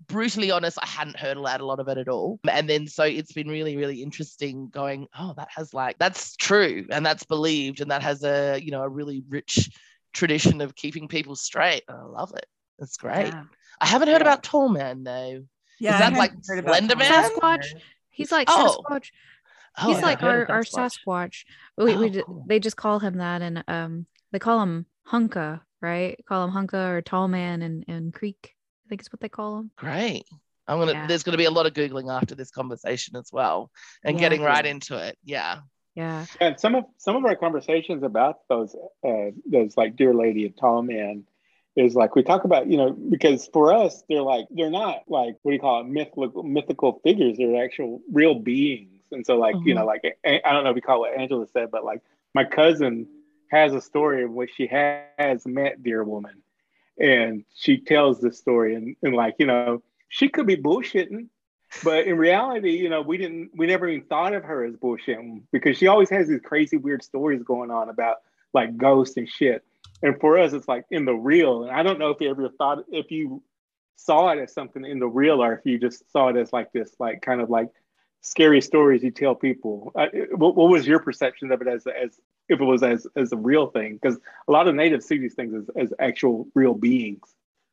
brutally 0.07 0.51
honest, 0.51 0.77
I 0.81 0.85
hadn't 0.87 1.17
heard 1.17 1.37
a 1.37 1.41
lot 1.41 1.79
of 1.79 1.87
it 1.87 1.97
at 1.97 2.07
all. 2.07 2.39
And 2.49 2.69
then 2.69 2.87
so 2.87 3.03
it's 3.03 3.33
been 3.33 3.47
really, 3.47 3.77
really 3.77 4.01
interesting 4.01 4.69
going, 4.69 5.07
oh, 5.17 5.33
that 5.37 5.49
has 5.55 5.73
like, 5.73 5.97
that's 5.99 6.35
true 6.35 6.85
and 6.89 7.05
that's 7.05 7.23
believed 7.23 7.81
and 7.81 7.91
that 7.91 8.03
has 8.03 8.23
a, 8.23 8.59
you 8.61 8.71
know, 8.71 8.81
a 8.81 8.89
really 8.89 9.23
rich 9.29 9.69
tradition 10.13 10.61
of 10.61 10.75
keeping 10.75 11.07
people 11.07 11.35
straight. 11.35 11.83
I 11.87 12.01
love 12.03 12.33
it. 12.35 12.45
That's 12.79 12.97
great. 12.97 13.27
Yeah. 13.27 13.43
I 13.79 13.85
haven't 13.85 14.07
heard 14.07 14.21
yeah. 14.21 14.27
about 14.27 14.43
Tall 14.43 14.69
Man 14.69 15.03
though. 15.03 15.43
Yeah. 15.79 15.93
Is 15.93 15.99
that 15.99 16.13
like 16.13 16.33
Slender 16.41 16.95
Man? 16.95 17.11
Sasquatch. 17.11 17.65
He's 18.09 18.31
like 18.31 18.47
oh. 18.49 18.81
Sasquatch. 18.89 19.09
Oh, 19.79 19.93
He's 19.93 20.01
like 20.01 20.23
our, 20.23 20.49
our 20.49 20.63
Sasquatch. 20.63 21.43
We, 21.77 21.93
oh, 21.93 21.99
we 21.99 22.21
cool. 22.21 22.45
they 22.47 22.59
just 22.59 22.77
call 22.77 22.97
him 22.99 23.17
that 23.17 23.43
and 23.43 23.63
um 23.67 24.07
they 24.31 24.39
call 24.39 24.61
him 24.61 24.87
Hunka, 25.07 25.61
right? 25.81 26.19
Call 26.27 26.47
him 26.47 26.51
Hunka 26.51 26.95
or 26.95 27.01
Tall 27.01 27.27
Man 27.27 27.61
and, 27.61 27.85
and 27.87 28.13
Creek. 28.13 28.55
I 28.87 28.89
think 28.89 29.01
it's 29.01 29.11
what 29.11 29.19
they 29.19 29.29
call 29.29 29.57
them. 29.57 29.71
Great. 29.75 30.23
I'm 30.65 30.79
gonna. 30.79 30.93
Yeah. 30.93 31.07
There's 31.07 31.23
gonna 31.23 31.37
be 31.37 31.45
a 31.45 31.51
lot 31.51 31.65
of 31.65 31.73
googling 31.73 32.09
after 32.09 32.35
this 32.35 32.51
conversation 32.51 33.17
as 33.17 33.29
well, 33.33 33.69
and 34.03 34.15
yeah. 34.15 34.21
getting 34.21 34.41
right 34.41 34.65
into 34.65 34.97
it. 34.97 35.17
Yeah. 35.23 35.59
Yeah. 35.95 36.25
And 36.39 36.59
some 36.59 36.75
of 36.75 36.85
some 36.97 37.15
of 37.15 37.25
our 37.25 37.35
conversations 37.35 38.03
about 38.03 38.47
those 38.47 38.75
uh, 39.05 39.31
those 39.45 39.75
like 39.75 39.95
deer 39.95 40.13
Lady 40.13 40.45
and 40.45 40.55
Tall 40.55 40.83
Man 40.83 41.25
is 41.75 41.95
like 41.95 42.15
we 42.15 42.23
talk 42.23 42.43
about 42.43 42.67
you 42.67 42.77
know 42.77 42.91
because 42.91 43.49
for 43.51 43.73
us 43.73 44.03
they're 44.09 44.21
like 44.21 44.47
they're 44.49 44.71
not 44.71 45.03
like 45.07 45.35
what 45.41 45.51
do 45.51 45.55
you 45.55 45.59
call 45.59 45.81
it 45.81 45.87
mythical 45.87 46.43
mythical 46.43 46.99
figures 47.03 47.37
they're 47.37 47.63
actual 47.63 48.01
real 48.11 48.35
beings 48.35 49.03
and 49.11 49.25
so 49.25 49.37
like 49.37 49.55
mm-hmm. 49.55 49.67
you 49.67 49.75
know 49.75 49.85
like 49.85 50.01
I 50.25 50.53
don't 50.53 50.63
know 50.63 50.71
if 50.71 50.75
you 50.75 50.81
call 50.81 51.05
it 51.05 51.13
Angela 51.17 51.45
said 51.53 51.69
but 51.71 51.85
like 51.85 52.01
my 52.33 52.45
cousin 52.45 53.07
has 53.51 53.73
a 53.73 53.81
story 53.81 54.23
in 54.23 54.33
which 54.33 54.51
she 54.55 54.67
has 54.67 55.45
met 55.45 55.83
deer 55.83 56.03
Woman 56.03 56.41
and 56.99 57.43
she 57.55 57.77
tells 57.77 58.19
the 58.19 58.31
story 58.31 58.75
and, 58.75 58.95
and 59.03 59.15
like 59.15 59.35
you 59.39 59.45
know 59.45 59.81
she 60.09 60.29
could 60.29 60.47
be 60.47 60.57
bullshitting 60.57 61.27
but 61.83 62.07
in 62.07 62.17
reality 62.17 62.71
you 62.71 62.89
know 62.89 63.01
we 63.01 63.17
didn't 63.17 63.49
we 63.55 63.67
never 63.67 63.87
even 63.87 64.05
thought 64.07 64.33
of 64.33 64.43
her 64.43 64.63
as 64.63 64.75
bullshitting 64.75 65.43
because 65.51 65.77
she 65.77 65.87
always 65.87 66.09
has 66.09 66.27
these 66.27 66.41
crazy 66.43 66.77
weird 66.77 67.03
stories 67.03 67.43
going 67.43 67.71
on 67.71 67.89
about 67.89 68.17
like 68.53 68.77
ghosts 68.77 69.17
and 69.17 69.29
shit. 69.29 69.63
And 70.01 70.19
for 70.19 70.37
us 70.37 70.53
it's 70.53 70.67
like 70.67 70.85
in 70.91 71.05
the 71.05 71.13
real 71.13 71.63
and 71.63 71.71
i 71.71 71.83
don't 71.83 71.99
know 71.99 72.09
if 72.09 72.21
you 72.21 72.29
ever 72.29 72.49
thought 72.49 72.83
if 72.89 73.11
you 73.11 73.43
saw 73.95 74.29
it 74.29 74.39
as 74.39 74.53
something 74.53 74.85
in 74.85 74.99
the 74.99 75.07
real 75.07 75.43
or 75.43 75.53
if 75.53 75.65
you 75.65 75.79
just 75.79 76.09
saw 76.11 76.29
it 76.29 76.37
as 76.37 76.53
like 76.53 76.71
this 76.71 76.95
like 76.99 77.21
kind 77.21 77.41
of 77.41 77.49
like 77.49 77.69
scary 78.21 78.61
stories 78.61 79.03
you 79.03 79.11
tell 79.11 79.35
people. 79.35 79.91
Uh, 79.95 80.07
what, 80.31 80.55
what 80.55 80.69
was 80.69 80.87
your 80.87 80.99
perception 80.99 81.51
of 81.51 81.61
it 81.61 81.67
as 81.67 81.87
as 81.87 82.19
if 82.49 82.59
it 82.59 82.63
was 82.63 82.83
as 82.83 83.07
as 83.15 83.31
a 83.31 83.37
real 83.37 83.67
thing 83.67 83.97
because 84.01 84.17
a 84.47 84.51
lot 84.51 84.67
of 84.67 84.75
natives 84.75 85.05
see 85.05 85.17
these 85.17 85.33
things 85.35 85.53
as, 85.53 85.69
as 85.75 85.93
actual 85.99 86.47
real 86.53 86.73
beings. 86.73 87.21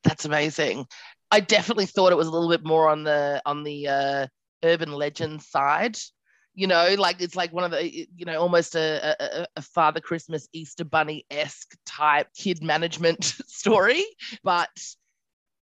That's 0.02 0.24
amazing. 0.24 0.86
I 1.30 1.40
definitely 1.40 1.86
thought 1.86 2.12
it 2.12 2.16
was 2.18 2.28
a 2.28 2.30
little 2.30 2.48
bit 2.50 2.64
more 2.64 2.88
on 2.88 3.04
the 3.04 3.42
on 3.46 3.62
the 3.64 3.88
uh, 3.88 4.26
urban 4.62 4.92
legend 4.92 5.42
side. 5.42 5.98
You 6.54 6.68
know 6.68 6.94
like 6.98 7.20
it's 7.20 7.34
like 7.34 7.52
one 7.52 7.64
of 7.64 7.72
the 7.72 8.08
you 8.16 8.24
know 8.24 8.40
almost 8.40 8.76
a, 8.76 9.16
a, 9.20 9.46
a 9.56 9.62
father 9.62 10.00
christmas 10.00 10.48
easter 10.52 10.84
bunny-esque 10.84 11.76
type 11.84 12.28
kid 12.32 12.62
management 12.62 13.24
story 13.48 14.04
but 14.44 14.70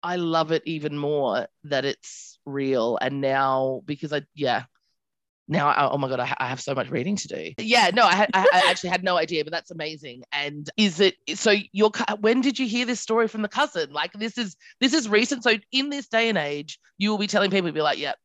i 0.03 0.17
love 0.17 0.51
it 0.51 0.61
even 0.67 0.95
more 0.95 1.47
that 1.63 1.83
it's 1.83 2.37
real. 2.45 2.97
And 3.01 3.21
now 3.21 3.81
because 3.85 4.13
i 4.13 4.21
yeah 4.35 4.65
now 5.47 5.67
I, 5.67 5.89
oh 5.89 5.97
my 5.97 6.09
god 6.09 6.19
I, 6.19 6.35
I, 6.37 6.47
have 6.47 6.59
so 6.59 6.75
much 6.75 6.89
reading 6.89 7.15
to 7.17 7.27
do. 7.27 7.53
Yeah 7.57 7.91
no 7.93 8.03
I, 8.03 8.27
I, 8.33 8.63
actually 8.69 8.89
had 8.89 9.03
no 9.03 9.17
idea 9.17 9.43
but 9.43 9.53
that's 9.53 9.71
amazing. 9.71 10.23
And 10.31 10.69
is 10.77 10.99
it 10.99 11.15
so 11.35 11.53
your 11.71 11.91
when 12.19 12.41
did 12.41 12.59
you 12.59 12.67
hear 12.67 12.85
this 12.85 12.99
story 12.99 13.27
from 13.27 13.41
the 13.41 13.47
cousin? 13.47 13.91
Like 13.91 14.13
this 14.13 14.37
is 14.37 14.55
this 14.81 14.93
is 14.93 15.07
recent. 15.07 15.43
So 15.43 15.55
in 15.71 15.89
this 15.89 16.07
day 16.07 16.29
and 16.29 16.37
age 16.37 16.79
you 16.97 17.11
will 17.11 17.17
be 17.17 17.27
telling 17.27 17.51
people 17.51 17.71
be 17.71 17.81
like 17.81 17.99
yep 17.99 18.17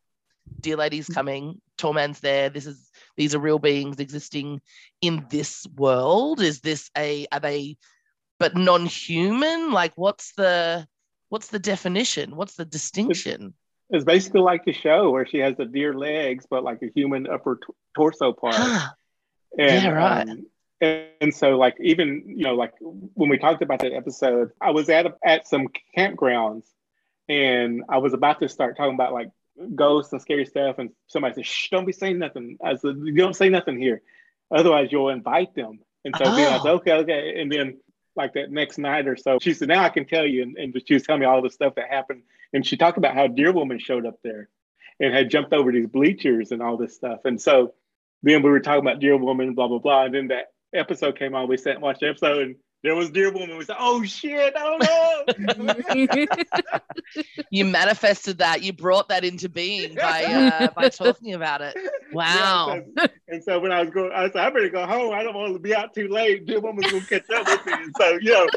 deer 0.61 0.77
lady's 0.77 1.09
mm. 1.09 1.15
coming. 1.15 1.61
Tall 1.79 1.93
man's 1.93 2.21
there. 2.21 2.49
This 2.51 2.67
is 2.67 2.91
these 3.17 3.35
are 3.35 3.41
real 3.41 3.59
beings 3.59 4.01
existing 4.01 4.61
in 5.01 5.27
this 5.31 5.67
world. 5.77 6.41
Is 6.41 6.61
this 6.61 6.91
a 6.97 7.27
are 7.33 7.41
they 7.41 7.77
but 8.39 8.57
non-human? 8.57 9.73
Like 9.73 9.93
what's 9.97 10.33
the 10.35 10.87
what's 11.29 11.49
the 11.49 11.59
definition? 11.59 12.37
What's 12.37 12.57
the 12.57 12.65
distinction 12.65 13.55
it's 13.93 14.05
basically 14.05 14.41
like 14.41 14.65
the 14.65 14.73
show 14.73 15.11
where 15.11 15.27
she 15.27 15.39
has 15.39 15.57
the 15.57 15.67
deer 15.67 15.93
legs, 15.93 16.47
but 16.49 16.65
like 16.65 16.81
a 16.83 16.89
human 16.95 17.29
upper 17.29 17.57
t- 17.57 17.75
torso 17.95 18.33
part. 18.33 18.55
and, 19.59 19.85
yeah, 19.85 19.89
right. 19.91 20.29
Um, 20.29 20.47
and, 20.81 21.07
and, 21.21 21.35
so, 21.35 21.59
like, 21.59 21.77
even 21.79 22.25
you 22.27 22.45
know, 22.45 22.55
like 22.55 22.73
when 22.81 23.29
we 23.29 23.37
talked 23.37 23.63
about 23.63 23.81
that 23.81 23.93
episode, 23.93 24.51
I 24.61 24.71
was 24.71 24.89
at 24.89 25.07
a, 25.07 25.15
at 25.23 25.47
some 25.47 25.69
campgrounds, 25.97 26.65
and 27.29 27.85
I 27.89 27.99
was 27.99 28.15
about 28.15 28.41
to 28.41 28.49
start 28.49 28.79
talking 28.79 28.95
about 28.95 29.13
like 29.13 29.31
ghosts 29.75 30.13
and 30.13 30.23
scary 30.23 30.47
stuff, 30.47 30.79
and 30.79 30.91
somebody 31.07 31.35
says, 31.35 31.47
"Shh, 31.47 31.69
don't 31.69 31.85
be 31.85 31.93
saying 31.93 32.19
nothing." 32.19 32.57
I 32.65 32.77
said, 32.77 32.97
"You 32.97 33.15
don't 33.15 33.37
say 33.37 33.51
nothing 33.51 33.79
here, 33.79 34.01
otherwise 34.51 34.91
you'll 34.91 35.11
invite 35.11 35.55
them." 35.55 35.81
And 36.05 36.15
so 36.17 36.25
then 36.25 36.53
I 36.53 36.57
said, 36.57 36.71
Oh. 36.71 36.77
"Okay, 36.77 36.93
okay." 36.93 37.41
And 37.41 37.53
then 37.53 37.79
like 38.17 38.35
that 38.35 38.51
next 38.51 38.79
night 38.79 39.07
or 39.07 39.17
so, 39.17 39.39
she 39.41 39.55
said, 39.55 39.69
"Now 39.69 39.83
I 39.83 39.89
can 39.89 40.05
tell 40.05 40.27
you," 40.27 40.43
and, 40.43 40.57
and 40.57 40.83
she 40.87 40.95
was 40.95 41.03
telling 41.03 41.21
me 41.21 41.27
all 41.27 41.43
the 41.43 41.51
stuff 41.51 41.75
that 41.77 41.89
happened, 41.89 42.23
and 42.53 42.67
she 42.67 42.77
talked 42.77 42.99
about 42.99 43.15
how 43.15 43.27
Deer 43.27 43.53
Woman 43.53 43.79
showed 43.79 44.07
up 44.07 44.19
there 44.23 44.49
and 45.01 45.15
had 45.15 45.31
jumped 45.31 45.53
over 45.53 45.73
these 45.73 45.87
bleachers 45.87 46.53
and 46.53 46.63
all 46.63 46.77
this 46.77 46.95
stuff, 46.95 47.21
and 47.25 47.41
so 47.41 47.75
then 48.23 48.43
we 48.43 48.51
were 48.51 48.61
talking 48.61 48.81
about 48.87 49.01
Deer 49.01 49.17
Woman, 49.17 49.55
blah 49.55 49.69
blah 49.69 49.79
blah, 49.79 50.05
and 50.05 50.15
then 50.15 50.29
that 50.29 50.53
episode 50.75 51.19
came 51.19 51.35
on. 51.35 51.49
We 51.49 51.57
sat 51.57 51.75
and 51.75 51.83
watched 51.83 52.01
the 52.01 52.09
episode, 52.09 52.43
and 52.43 52.57
there 52.83 52.97
was 52.97 53.11
deer 53.11 53.31
Woman. 53.31 53.57
We 53.57 53.65
said, 53.65 53.77
"Oh 53.79 54.03
shit! 54.03 54.55
Oh 54.57 55.25
no!" 55.47 56.27
You 57.51 57.65
manifested 57.65 58.39
that. 58.39 58.63
You 58.63 58.73
brought 58.73 59.09
that 59.09 59.25
into 59.25 59.49
being 59.49 59.95
by 59.95 60.25
uh, 60.25 60.69
by 60.75 60.89
talking 60.89 61.35
about 61.35 61.61
it. 61.61 61.77
Wow. 62.13 62.75
Yeah, 62.75 63.05
so- 63.07 63.13
and 63.29 63.43
so 63.43 63.59
when 63.59 63.73
I 63.73 63.81
was 63.81 63.91
going, 63.91 64.13
I 64.13 64.27
said, 64.27 64.37
I 64.37 64.51
better 64.51 64.69
go 64.69 64.85
home. 64.87 65.15
I 65.15 65.23
don't 65.23 65.35
want 65.35 65.55
to 65.55 65.59
be 65.59 65.75
out 65.75 65.95
too 65.95 66.09
late. 66.09 66.45
Deer 66.45 66.61
woman's 66.61 66.93
gonna 66.93 67.07
catch 67.07 67.31
up 67.31 67.47
with 67.47 67.65
me. 67.65 67.73
And 67.73 67.95
so, 67.99 68.19
you 68.21 68.33
know, 68.33 68.49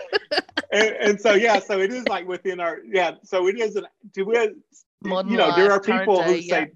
and, 0.74 0.90
and 1.00 1.22
so 1.22 1.36
yeah, 1.36 1.60
so 1.60 1.80
it 1.80 1.94
is 1.94 2.06
like 2.10 2.28
within 2.28 2.60
our 2.60 2.80
yeah, 2.86 3.12
so 3.24 3.48
it 3.48 3.58
is 3.58 3.78
an 3.78 3.88
do 4.12 4.26
we 4.26 4.50
Modern 5.06 5.32
you 5.32 5.38
know, 5.38 5.56
there 5.56 5.72
are 5.72 5.80
people 5.80 6.22
who 6.22 6.34
yeah. 6.34 6.54
say 6.66 6.72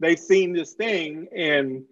they've 0.00 0.18
seen 0.18 0.52
this 0.52 0.72
thing 0.72 1.28
and 1.36 1.84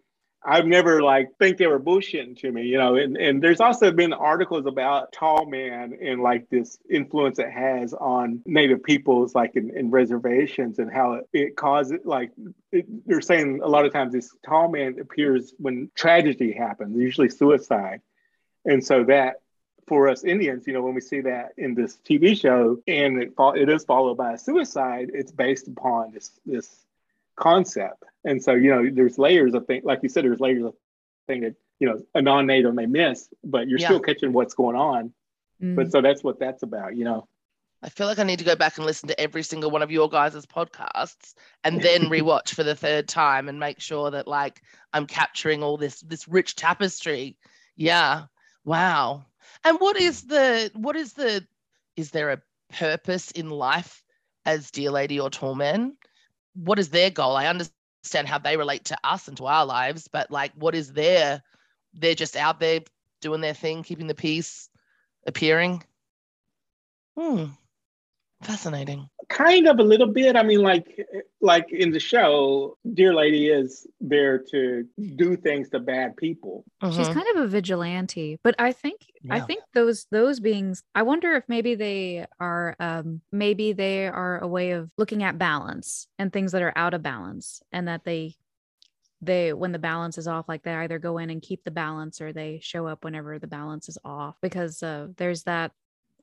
I've 0.46 0.66
never 0.66 1.02
like 1.02 1.30
think 1.38 1.56
they 1.56 1.66
were 1.66 1.80
bullshitting 1.80 2.38
to 2.40 2.52
me, 2.52 2.64
you 2.64 2.76
know, 2.76 2.96
and, 2.96 3.16
and 3.16 3.42
there's 3.42 3.60
also 3.60 3.90
been 3.90 4.12
articles 4.12 4.66
about 4.66 5.10
tall 5.12 5.46
man 5.46 5.96
and 6.02 6.22
like 6.22 6.50
this 6.50 6.78
influence 6.90 7.38
it 7.38 7.50
has 7.50 7.94
on 7.94 8.42
native 8.44 8.82
peoples 8.82 9.34
like 9.34 9.56
in, 9.56 9.74
in 9.74 9.90
reservations 9.90 10.78
and 10.78 10.92
how 10.92 11.14
it, 11.14 11.28
it 11.32 11.56
causes 11.56 12.00
like 12.04 12.30
it, 12.72 12.84
they're 13.06 13.22
saying 13.22 13.60
a 13.62 13.68
lot 13.68 13.86
of 13.86 13.92
times 13.92 14.12
this 14.12 14.34
tall 14.44 14.68
man 14.68 14.98
appears 15.00 15.54
when 15.58 15.90
tragedy 15.94 16.52
happens, 16.52 16.94
usually 16.96 17.30
suicide. 17.30 18.02
And 18.66 18.84
so 18.84 19.04
that 19.04 19.36
for 19.86 20.08
us 20.08 20.24
Indians, 20.24 20.66
you 20.66 20.74
know, 20.74 20.82
when 20.82 20.94
we 20.94 21.00
see 21.00 21.22
that 21.22 21.52
in 21.56 21.74
this 21.74 21.98
TV 22.08 22.38
show 22.38 22.78
and 22.86 23.22
it 23.22 23.32
it 23.38 23.68
is 23.68 23.84
followed 23.84 24.16
by 24.16 24.32
a 24.32 24.38
suicide, 24.38 25.10
it's 25.14 25.32
based 25.32 25.68
upon 25.68 26.12
this 26.12 26.38
this 26.44 26.83
concept. 27.36 28.02
And 28.24 28.42
so, 28.42 28.54
you 28.54 28.70
know, 28.70 28.88
there's 28.92 29.18
layers 29.18 29.54
of 29.54 29.66
things, 29.66 29.84
like 29.84 30.00
you 30.02 30.08
said, 30.08 30.24
there's 30.24 30.40
layers 30.40 30.64
of 30.64 30.74
thing 31.26 31.42
that, 31.42 31.54
you 31.80 31.88
know, 31.88 32.00
a 32.14 32.22
non-native 32.22 32.74
may 32.74 32.86
miss, 32.86 33.28
but 33.42 33.68
you're 33.68 33.78
Yeah. 33.78 33.88
still 33.88 34.00
catching 34.00 34.32
what's 34.32 34.54
going 34.54 34.76
on. 34.76 35.12
Mm. 35.62 35.76
But 35.76 35.92
so 35.92 36.00
that's 36.00 36.24
what 36.24 36.38
that's 36.38 36.62
about, 36.62 36.96
you 36.96 37.04
know. 37.04 37.28
I 37.82 37.90
feel 37.90 38.06
like 38.06 38.18
I 38.18 38.22
need 38.22 38.38
to 38.38 38.44
go 38.46 38.56
back 38.56 38.78
and 38.78 38.86
listen 38.86 39.08
to 39.10 39.20
every 39.20 39.42
single 39.42 39.70
one 39.70 39.82
of 39.82 39.90
your 39.90 40.08
guys' 40.08 40.46
podcasts 40.46 41.34
and 41.64 41.82
then 41.82 42.02
rewatch 42.10 42.54
for 42.54 42.62
the 42.62 42.74
third 42.74 43.08
time 43.08 43.46
and 43.48 43.60
make 43.60 43.78
sure 43.78 44.10
that 44.10 44.26
like 44.26 44.62
I'm 44.94 45.06
capturing 45.06 45.62
all 45.62 45.76
this 45.76 46.00
this 46.00 46.26
rich 46.26 46.56
tapestry. 46.56 47.36
Yeah. 47.76 48.24
Wow. 48.64 49.26
And 49.64 49.78
what 49.80 49.98
is 49.98 50.22
the 50.22 50.70
what 50.74 50.96
is 50.96 51.12
the 51.12 51.46
is 51.96 52.10
there 52.10 52.30
a 52.30 52.42
purpose 52.72 53.30
in 53.32 53.50
life 53.50 54.02
as 54.46 54.70
Deer 54.70 54.90
Lady 54.90 55.20
or 55.20 55.28
Tall 55.28 55.54
Men? 55.54 55.96
What 56.54 56.78
is 56.78 56.90
their 56.90 57.10
goal? 57.10 57.36
I 57.36 57.46
understand 57.46 58.28
how 58.28 58.38
they 58.38 58.56
relate 58.56 58.84
to 58.86 58.98
us 59.04 59.28
and 59.28 59.36
to 59.38 59.46
our 59.46 59.66
lives, 59.66 60.08
but 60.08 60.30
like 60.30 60.52
what 60.54 60.74
is 60.74 60.92
their 60.92 61.42
they're 61.94 62.14
just 62.14 62.36
out 62.36 62.60
there 62.60 62.80
doing 63.20 63.40
their 63.40 63.54
thing, 63.54 63.82
keeping 63.82 64.06
the 64.08 64.14
peace, 64.14 64.68
appearing. 65.26 65.82
Hmm. 67.16 67.46
Fascinating. 68.42 69.08
kind 69.30 69.66
of 69.68 69.78
a 69.78 69.82
little 69.82 70.06
bit 70.12 70.36
i 70.36 70.42
mean 70.42 70.60
like 70.60 70.86
like 71.40 71.64
in 71.72 71.90
the 71.90 71.98
show 71.98 72.76
deer 72.92 73.14
lady 73.14 73.48
is 73.48 73.86
there 73.98 74.38
to 74.38 74.86
do 75.16 75.34
things 75.34 75.70
to 75.70 75.78
bad 75.80 76.14
people 76.16 76.62
She's 76.82 77.08
Mhm. 77.08 77.14
kind 77.14 77.26
of 77.34 77.42
a 77.44 77.46
vigilante, 77.48 78.38
but 78.44 78.54
I 78.58 78.72
think 78.72 79.00
I 79.30 79.40
think 79.40 79.62
those 79.72 80.06
those 80.10 80.38
beings. 80.40 80.82
I 80.94 81.02
wonder 81.02 81.32
if 81.32 81.44
maybe 81.48 81.74
they 81.74 82.26
are 82.38 82.76
um 82.78 83.22
maybe 83.32 83.72
they 83.72 84.06
are 84.06 84.38
a 84.40 84.46
way 84.46 84.72
of 84.72 84.90
looking 84.98 85.22
at 85.22 85.38
balance 85.38 86.06
and 86.18 86.30
things 86.30 86.52
that 86.52 86.60
are 86.60 86.74
out 86.76 86.92
of 86.92 87.02
balance, 87.02 87.62
and 87.72 87.88
that 87.88 88.04
they 88.04 88.36
they 89.22 89.54
when 89.54 89.72
the 89.72 89.78
balance 89.78 90.18
is 90.18 90.28
off, 90.28 90.46
like 90.46 90.62
they 90.62 90.74
either 90.74 90.98
go 90.98 91.16
in 91.16 91.30
and 91.30 91.40
keep 91.40 91.64
the 91.64 91.70
balance 91.70 92.20
or 92.20 92.34
they 92.34 92.58
show 92.62 92.86
up 92.86 93.02
whenever 93.02 93.38
the 93.38 93.46
balance 93.46 93.88
is 93.88 93.96
off. 94.04 94.36
Because 94.42 94.82
uh, 94.82 95.08
there's 95.16 95.44
that. 95.44 95.72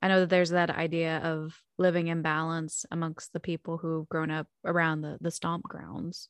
I 0.02 0.08
know 0.08 0.22
that 0.22 0.30
there's 0.30 0.50
that 0.52 0.70
idea 0.70 1.20
of 1.20 1.62
living 1.78 2.08
in 2.08 2.22
balance 2.22 2.86
amongst 2.92 3.34
the 3.34 3.40
people 3.40 3.78
who've 3.78 4.08
grown 4.10 4.32
up 4.32 4.48
around 4.66 5.02
the 5.02 5.18
the 5.22 5.32
stomp 5.32 5.64
grounds. 5.64 6.30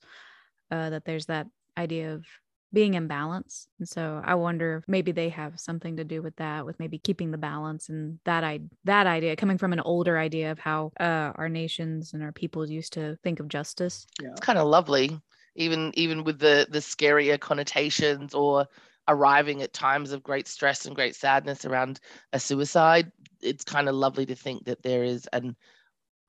Uh, 0.70 0.90
that 0.90 1.06
there's 1.06 1.26
that 1.26 1.48
idea 1.78 2.14
of 2.14 2.26
being 2.74 2.94
in 2.94 3.08
balance. 3.08 3.68
And 3.80 3.88
so 3.88 4.22
I 4.24 4.36
wonder 4.36 4.78
if 4.78 4.88
maybe 4.88 5.12
they 5.12 5.28
have 5.30 5.60
something 5.60 5.98
to 5.98 6.06
do 6.06 6.22
with 6.22 6.38
that, 6.38 6.66
with 6.66 6.80
maybe 6.80 6.98
keeping 6.98 7.32
the 7.32 7.38
balance 7.38 7.90
and 7.90 8.20
that 8.24 8.44
I 8.46 8.62
that 8.86 9.08
idea 9.08 9.36
coming 9.36 9.58
from 9.58 9.74
an 9.74 9.82
older 9.82 10.18
idea 10.18 10.52
of 10.52 10.60
how 10.60 10.94
uh, 11.00 11.34
our 11.36 11.50
nations 11.50 12.14
and 12.14 12.24
our 12.24 12.32
peoples 12.32 12.70
used 12.70 12.94
to 12.94 13.18
think 13.24 13.40
of 13.40 13.50
justice. 13.50 14.08
yeah 14.22 14.30
It's 14.32 14.40
kind 14.40 14.58
of 14.58 14.68
lovely, 14.68 15.20
even 15.56 15.92
even 15.96 16.24
with 16.24 16.40
the 16.40 16.68
the 16.70 16.80
scarier 16.80 17.40
connotations 17.40 18.34
or 18.34 18.68
arriving 19.08 19.62
at 19.62 19.74
times 19.74 20.12
of 20.12 20.24
great 20.24 20.48
stress 20.48 20.86
and 20.86 20.96
great 20.96 21.16
sadness 21.16 21.66
around 21.66 22.00
a 22.34 22.40
suicide. 22.40 23.12
It's 23.42 23.64
kind 23.64 23.90
of 23.90 23.96
lovely 23.96 24.26
to 24.28 24.36
think 24.36 24.66
that 24.66 24.84
there 24.84 25.04
is 25.04 25.28
an 25.34 25.56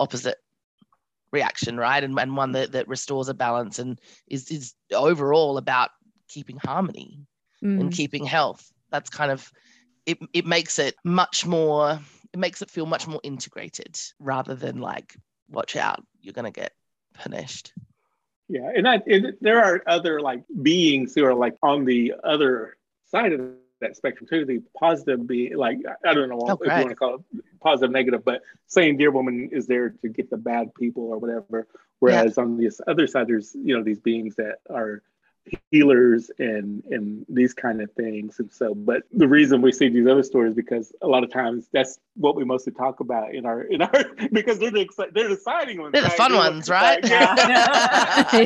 opposite 0.01 0.39
reaction, 1.33 1.77
right? 1.77 2.03
And, 2.03 2.19
and 2.19 2.37
one 2.37 2.53
that, 2.53 2.73
that 2.73 2.89
restores 2.89 3.29
a 3.29 3.35
balance 3.35 3.79
and 3.79 4.01
is 4.27 4.51
is 4.51 4.75
overall 4.93 5.59
about 5.59 5.91
keeping 6.29 6.59
harmony. 6.59 7.21
and 7.63 7.91
Mm. 7.91 7.93
keeping 7.93 8.25
health. 8.25 8.71
That's 8.91 9.09
kind 9.09 9.31
of 9.31 9.51
it, 10.05 10.19
it 10.33 10.45
makes 10.45 10.79
it 10.79 10.95
much 11.05 11.47
more 11.47 12.01
it 12.33 12.39
makes 12.39 12.61
it 12.61 12.71
feel 12.71 12.87
much 12.87 13.07
more 13.07 13.21
integrated 13.23 13.99
rather 14.19 14.55
than 14.55 14.81
like 14.81 15.17
watch 15.49 15.77
out 15.77 16.05
you're 16.21 16.35
going 16.35 16.53
to 16.53 16.61
get 16.61 16.73
punished. 17.15 17.73
Yeah 18.53 18.71
and 18.77 18.87
i 18.87 19.01
and 19.07 19.33
there 19.41 19.65
are 19.65 19.83
other 19.87 20.21
like 20.21 20.43
beings 20.63 21.15
who 21.15 21.25
are 21.25 21.35
like 21.35 21.57
on 21.63 21.87
the 21.87 22.13
other 22.23 22.77
side 23.07 23.33
of 23.33 23.41
that 23.81 23.97
spectrum 23.97 24.29
too. 24.29 24.45
The 24.45 24.63
positive 24.79 25.27
be 25.27 25.55
like 25.55 25.79
i 26.05 26.13
don't 26.13 26.29
know 26.29 26.39
Oh, 26.43 26.53
if 26.53 26.61
you 26.61 26.69
want 26.69 26.91
to 26.91 26.95
call 26.95 27.15
it 27.15 27.23
positive 27.63 27.91
negative 27.91 28.25
but 28.25 28.43
saying 28.67 28.99
deer 28.99 29.11
woman 29.11 29.49
is 29.53 29.67
there 29.67 29.89
to 30.03 30.09
get 30.09 30.29
the 30.29 30.37
bad 30.37 30.75
people 30.75 31.05
or 31.05 31.19
whatever. 31.19 31.67
Whereas 31.99 32.37
on 32.37 32.59
this 32.59 32.81
other 32.87 33.07
side 33.07 33.27
there's 33.27 33.55
you 33.55 33.75
know 33.75 33.83
these 33.83 34.01
beings 34.01 34.37
that 34.37 34.59
are 34.69 35.03
healers 35.71 36.31
and 36.39 36.85
and 36.91 37.27
these 37.29 37.53
kind 37.53 37.81
of 37.83 37.91
things 37.93 38.39
and 38.39 38.53
so 38.53 38.75
but 38.75 39.03
the 39.13 39.27
reason 39.27 39.61
we 39.61 39.73
see 39.73 39.89
these 39.89 40.07
other 40.07 40.23
stories 40.23 40.55
because 40.55 40.93
a 41.03 41.07
lot 41.07 41.25
of 41.25 41.33
times 41.33 41.69
that's 41.73 41.99
what 42.15 42.37
we 42.37 42.45
mostly 42.45 42.73
talk 42.73 43.01
about 43.01 43.35
in 43.35 43.45
our 43.45 43.63
in 43.63 43.83
our 43.83 44.05
because 44.33 44.61
they're 44.61 44.71
the 44.71 44.85
exci- 44.87 45.13
they're 45.13 45.27
the 45.29 45.35
exciting 45.35 45.81
ones 45.81 45.93
They're 45.93 46.03
the 46.03 46.11
fun 46.11 46.31
They're 46.31 46.41
ones, 46.41 46.71
right? 46.71 47.05
yeah 47.05 48.37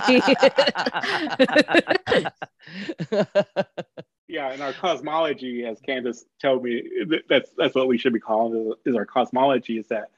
Yeah. 4.28 4.50
and 4.52 4.60
our 4.62 4.72
cosmology 4.72 5.64
as 5.66 5.80
candace 5.80 6.24
told 6.40 6.64
me 6.64 6.82
that's 7.28 7.50
that's 7.56 7.74
what 7.74 7.88
we 7.88 7.98
should 7.98 8.12
be 8.14 8.20
calling 8.20 8.72
it, 8.72 8.88
is 8.88 8.96
our 8.96 9.04
cosmology 9.06 9.78
is 9.78 9.86
that 9.88 10.10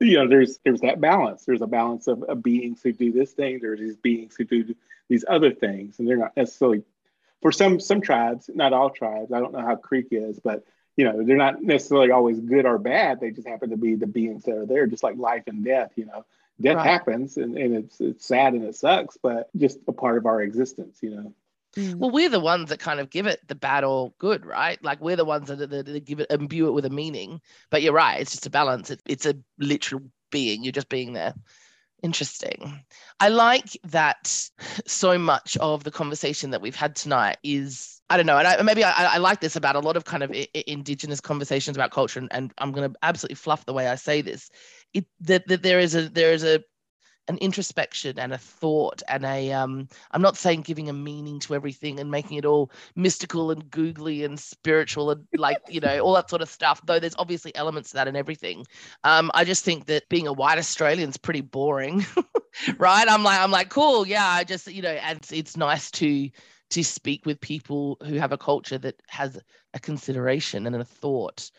you 0.10 0.16
know 0.16 0.28
there's 0.28 0.58
there's 0.64 0.80
that 0.80 1.00
balance. 1.00 1.44
There's 1.44 1.62
a 1.62 1.66
balance 1.66 2.06
of, 2.08 2.22
of 2.24 2.42
beings 2.42 2.80
who 2.82 2.92
do 2.92 3.12
this 3.12 3.32
thing. 3.32 3.58
There's 3.60 3.80
these 3.80 3.96
beings 3.96 4.34
who 4.36 4.44
do 4.44 4.74
these 5.08 5.24
other 5.28 5.52
things 5.52 5.98
and 5.98 6.08
they're 6.08 6.16
not 6.16 6.36
necessarily 6.36 6.82
for 7.42 7.50
some 7.52 7.80
some 7.80 8.00
tribes 8.00 8.48
not 8.54 8.72
all 8.72 8.90
tribes 8.90 9.32
i 9.32 9.40
don't 9.40 9.52
know 9.52 9.60
how 9.60 9.74
creek 9.74 10.08
is 10.12 10.38
but 10.38 10.64
you 10.96 11.04
know 11.04 11.24
they're 11.24 11.36
not 11.36 11.62
necessarily 11.62 12.10
always 12.10 12.38
good 12.40 12.66
or 12.66 12.78
bad. 12.78 13.20
They 13.20 13.30
just 13.30 13.48
happen 13.48 13.70
to 13.70 13.76
be 13.76 13.94
the 13.94 14.06
beings 14.06 14.44
that 14.44 14.56
are 14.56 14.66
there 14.66 14.86
just 14.86 15.02
like 15.02 15.16
life 15.16 15.44
and 15.46 15.64
death 15.64 15.92
you 15.96 16.06
know. 16.06 16.24
Death 16.60 16.76
Right. 16.76 16.86
happens 16.86 17.38
and, 17.38 17.56
and 17.56 17.74
it's 17.74 18.00
it's 18.00 18.26
sad 18.26 18.52
and 18.52 18.64
it 18.64 18.76
sucks 18.76 19.16
but 19.16 19.48
just 19.56 19.78
a 19.88 19.92
part 19.92 20.18
of 20.18 20.26
our 20.26 20.42
existence 20.42 20.98
you 21.00 21.10
know 21.10 21.32
Mm. 21.76 21.96
well, 21.96 22.10
we're 22.10 22.28
the 22.28 22.40
ones 22.40 22.68
that 22.70 22.80
kind 22.80 22.98
of 22.98 23.10
give 23.10 23.26
it 23.26 23.46
the 23.46 23.54
bad 23.54 23.84
or 23.84 24.12
good, 24.18 24.44
right? 24.44 24.82
Like 24.82 25.00
we're 25.00 25.16
the 25.16 25.24
ones 25.24 25.48
that, 25.48 25.56
that, 25.56 25.86
that 25.86 26.04
give 26.04 26.20
it 26.20 26.30
imbue 26.30 26.66
it 26.68 26.72
with 26.72 26.84
a 26.84 26.90
meaning. 26.90 27.40
But 27.70 27.82
you're 27.82 27.92
right, 27.92 28.20
it's 28.20 28.32
just 28.32 28.46
a 28.46 28.50
balance. 28.50 28.90
It, 28.90 29.00
it's 29.06 29.26
a 29.26 29.34
literal 29.58 30.02
being. 30.30 30.64
You're 30.64 30.72
just 30.72 30.88
being 30.88 31.12
there. 31.12 31.34
Interesting. 32.02 32.82
I 33.20 33.28
like 33.28 33.78
that 33.84 34.48
so 34.86 35.18
much 35.18 35.56
of 35.58 35.84
the 35.84 35.90
conversation 35.90 36.50
that 36.50 36.62
we've 36.62 36.74
had 36.74 36.96
tonight 36.96 37.36
is 37.42 38.00
I 38.08 38.16
don't 38.16 38.26
know, 38.26 38.38
and 38.38 38.48
I, 38.48 38.60
maybe 38.62 38.82
I, 38.82 39.14
I 39.14 39.18
like 39.18 39.40
this 39.40 39.54
about 39.54 39.76
a 39.76 39.80
lot 39.80 39.96
of 39.96 40.04
kind 40.04 40.24
of 40.24 40.32
I- 40.34 40.48
indigenous 40.66 41.20
conversations 41.20 41.76
about 41.76 41.92
culture, 41.92 42.18
and, 42.18 42.28
and 42.32 42.52
I'm 42.58 42.72
going 42.72 42.90
to 42.90 42.98
absolutely 43.04 43.36
fluff 43.36 43.64
the 43.66 43.72
way 43.72 43.86
I 43.86 43.94
say 43.94 44.20
this. 44.20 44.50
It 44.92 45.06
that, 45.20 45.46
that 45.46 45.62
there 45.62 45.78
is 45.78 45.94
a 45.94 46.08
there 46.08 46.32
is 46.32 46.42
a 46.42 46.64
an 47.30 47.38
introspection 47.38 48.18
and 48.18 48.32
a 48.32 48.38
thought 48.38 49.02
and 49.06 49.24
a 49.24 49.52
um 49.52 49.88
i'm 50.10 50.20
not 50.20 50.36
saying 50.36 50.62
giving 50.62 50.88
a 50.88 50.92
meaning 50.92 51.38
to 51.38 51.54
everything 51.54 52.00
and 52.00 52.10
making 52.10 52.36
it 52.36 52.44
all 52.44 52.72
mystical 52.96 53.52
and 53.52 53.70
googly 53.70 54.24
and 54.24 54.38
spiritual 54.38 55.12
and 55.12 55.24
like 55.36 55.58
you 55.68 55.80
know 55.80 56.00
all 56.00 56.12
that 56.12 56.28
sort 56.28 56.42
of 56.42 56.48
stuff 56.48 56.82
though 56.86 56.98
there's 56.98 57.14
obviously 57.18 57.54
elements 57.54 57.90
to 57.90 57.94
that 57.94 58.08
and 58.08 58.16
everything. 58.16 58.66
Um 59.04 59.30
i 59.32 59.44
just 59.44 59.64
think 59.64 59.86
that 59.86 60.08
being 60.08 60.26
a 60.26 60.32
white 60.32 60.58
australian's 60.58 61.16
pretty 61.16 61.40
boring 61.40 62.04
right? 62.78 63.06
I'm 63.08 63.22
like 63.22 63.38
i'm 63.38 63.52
like 63.52 63.70
cool 63.70 64.06
yeah 64.06 64.26
i 64.26 64.42
just 64.42 64.66
you 64.66 64.82
know 64.82 64.90
and 64.90 65.18
it's, 65.18 65.32
it's 65.32 65.56
nice 65.56 65.90
to 65.92 66.28
to 66.70 66.82
speak 66.84 67.26
with 67.26 67.40
people 67.40 67.96
who 68.04 68.14
have 68.14 68.32
a 68.32 68.38
culture 68.38 68.78
that 68.78 69.00
has 69.08 69.38
a 69.72 69.78
consideration 69.78 70.66
and 70.66 70.74
a 70.74 70.84
thought 70.84 71.50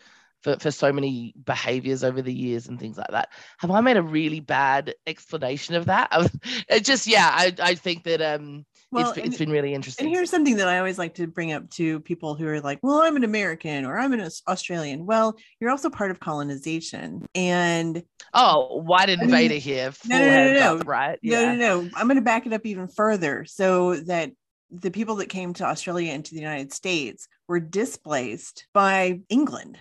for, 0.42 0.58
for 0.58 0.70
so 0.70 0.92
many 0.92 1.34
behaviors 1.44 2.04
over 2.04 2.20
the 2.20 2.32
years 2.32 2.68
and 2.68 2.78
things 2.78 2.98
like 2.98 3.10
that. 3.10 3.28
Have 3.58 3.70
I 3.70 3.80
made 3.80 3.96
a 3.96 4.02
really 4.02 4.40
bad 4.40 4.94
explanation 5.06 5.74
of 5.74 5.86
that? 5.86 6.10
it 6.68 6.84
just, 6.84 7.06
yeah, 7.06 7.30
I, 7.32 7.54
I 7.60 7.74
think 7.74 8.04
that 8.04 8.20
um, 8.20 8.64
well, 8.92 9.10
it's, 9.10 9.18
it's 9.18 9.38
been 9.38 9.50
really 9.50 9.72
interesting. 9.72 10.06
And 10.06 10.14
here's 10.14 10.30
something 10.30 10.56
that 10.56 10.68
I 10.68 10.78
always 10.78 10.98
like 10.98 11.14
to 11.14 11.26
bring 11.26 11.52
up 11.52 11.70
to 11.70 12.00
people 12.00 12.34
who 12.34 12.46
are 12.46 12.60
like, 12.60 12.80
well, 12.82 13.00
I'm 13.00 13.16
an 13.16 13.24
American 13.24 13.86
or 13.86 13.98
I'm 13.98 14.12
an 14.12 14.28
Australian. 14.48 15.06
Well, 15.06 15.36
you're 15.60 15.70
also 15.70 15.88
part 15.88 16.10
of 16.10 16.20
colonization. 16.20 17.24
And 17.34 18.02
oh, 18.34 18.82
white 18.82 19.08
invader 19.08 19.34
I 19.34 19.48
mean, 19.48 19.60
here. 19.60 19.92
No, 20.06 20.18
no, 20.18 20.28
no, 20.28 20.52
no, 20.52 20.76
up, 20.78 20.86
right? 20.86 21.18
Yeah. 21.22 21.54
No, 21.54 21.54
no, 21.54 21.80
no. 21.82 21.90
I'm 21.94 22.06
going 22.06 22.16
to 22.16 22.22
back 22.22 22.46
it 22.46 22.52
up 22.52 22.66
even 22.66 22.88
further 22.88 23.44
so 23.46 23.96
that 24.00 24.32
the 24.70 24.90
people 24.90 25.16
that 25.16 25.28
came 25.28 25.54
to 25.54 25.64
Australia 25.64 26.12
and 26.12 26.24
to 26.24 26.34
the 26.34 26.40
United 26.40 26.72
States 26.72 27.28
were 27.46 27.60
displaced 27.60 28.66
by 28.72 29.20
England 29.28 29.78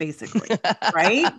basically, 0.00 0.48
right? 0.94 1.32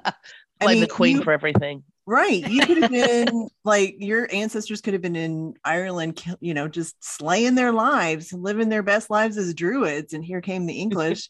Blame 0.62 0.76
mean, 0.76 0.82
the 0.82 0.88
queen 0.88 1.18
you, 1.18 1.24
for 1.24 1.34
everything. 1.34 1.84
Right. 2.06 2.48
You 2.48 2.66
could 2.66 2.78
have 2.78 2.92
been 3.26 3.50
like 3.66 3.96
your 4.00 4.28
ancestors 4.32 4.80
could 4.80 4.94
have 4.94 5.02
been 5.02 5.16
in 5.16 5.56
Ireland, 5.66 6.24
you 6.40 6.54
know, 6.54 6.68
just 6.68 6.96
slaying 7.04 7.56
their 7.56 7.74
lives, 7.74 8.32
living 8.32 8.70
their 8.70 8.84
best 8.84 9.10
lives 9.10 9.38
as 9.38 9.54
druids. 9.54 10.14
And 10.14 10.24
here 10.24 10.40
came 10.40 10.66
the 10.66 10.80
English 10.80 11.28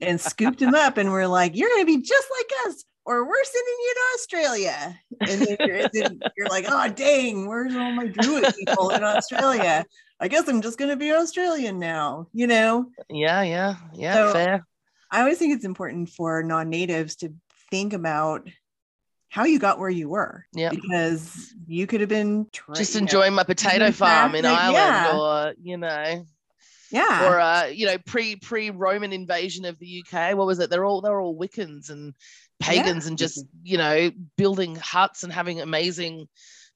and 0.00 0.20
scooped 0.20 0.58
them 0.58 0.74
up 0.74 0.98
and 0.98 1.10
we're 1.10 1.26
like, 1.26 1.56
you're 1.56 1.70
going 1.70 1.86
to 1.86 1.98
be 1.98 2.02
just 2.02 2.28
like 2.38 2.68
us, 2.68 2.84
or 3.06 3.24
we're 3.26 3.44
sending 3.44 3.74
you 3.80 3.94
to 3.94 4.00
Australia. 4.14 5.00
And 5.20 5.40
then 5.40 5.56
you're, 5.60 5.88
then 5.92 6.20
you're 6.36 6.48
like, 6.48 6.66
oh, 6.68 6.88
dang, 6.88 7.46
where's 7.46 7.74
all 7.74 7.92
my 7.92 8.06
druid 8.06 8.52
people 8.58 8.90
in 8.90 9.04
Australia? 9.04 9.84
I 10.20 10.28
guess 10.28 10.48
I'm 10.48 10.62
just 10.62 10.78
going 10.78 10.90
to 10.90 10.96
be 10.96 11.12
Australian 11.12 11.78
now, 11.78 12.28
you 12.32 12.46
know? 12.46 12.90
Yeah, 13.10 13.42
yeah, 13.42 13.76
yeah, 13.92 14.14
so, 14.14 14.32
fair. 14.32 14.66
I 15.14 15.20
always 15.20 15.38
think 15.38 15.54
it's 15.54 15.64
important 15.64 16.10
for 16.10 16.42
non-natives 16.42 17.14
to 17.16 17.32
think 17.70 17.92
about 17.92 18.48
how 19.28 19.44
you 19.44 19.60
got 19.60 19.78
where 19.78 19.90
you 19.90 20.08
were. 20.08 20.44
Yeah. 20.52 20.70
Because 20.70 21.54
you 21.68 21.86
could 21.86 22.00
have 22.00 22.08
been 22.08 22.48
tra- 22.52 22.74
just 22.74 22.96
enjoying 22.96 23.32
my 23.32 23.44
potato 23.44 23.92
farm 23.92 24.34
in 24.34 24.44
Ireland 24.44 24.74
yeah. 24.74 25.16
or, 25.16 25.54
you 25.62 25.76
know. 25.76 26.26
Yeah. 26.90 27.28
Or 27.28 27.40
uh, 27.40 27.66
you 27.66 27.86
know, 27.86 27.98
pre 27.98 28.36
pre 28.36 28.70
Roman 28.70 29.12
invasion 29.12 29.64
of 29.64 29.78
the 29.78 30.04
UK. 30.04 30.36
What 30.36 30.48
was 30.48 30.58
it? 30.58 30.68
They're 30.68 30.84
all 30.84 31.00
they're 31.00 31.20
all 31.20 31.38
Wiccans 31.38 31.90
and 31.90 32.14
pagans 32.60 33.04
yeah. 33.04 33.08
and 33.08 33.18
just, 33.18 33.44
you 33.62 33.78
know, 33.78 34.10
building 34.36 34.74
huts 34.76 35.22
and 35.22 35.32
having 35.32 35.60
amazing, 35.60 36.28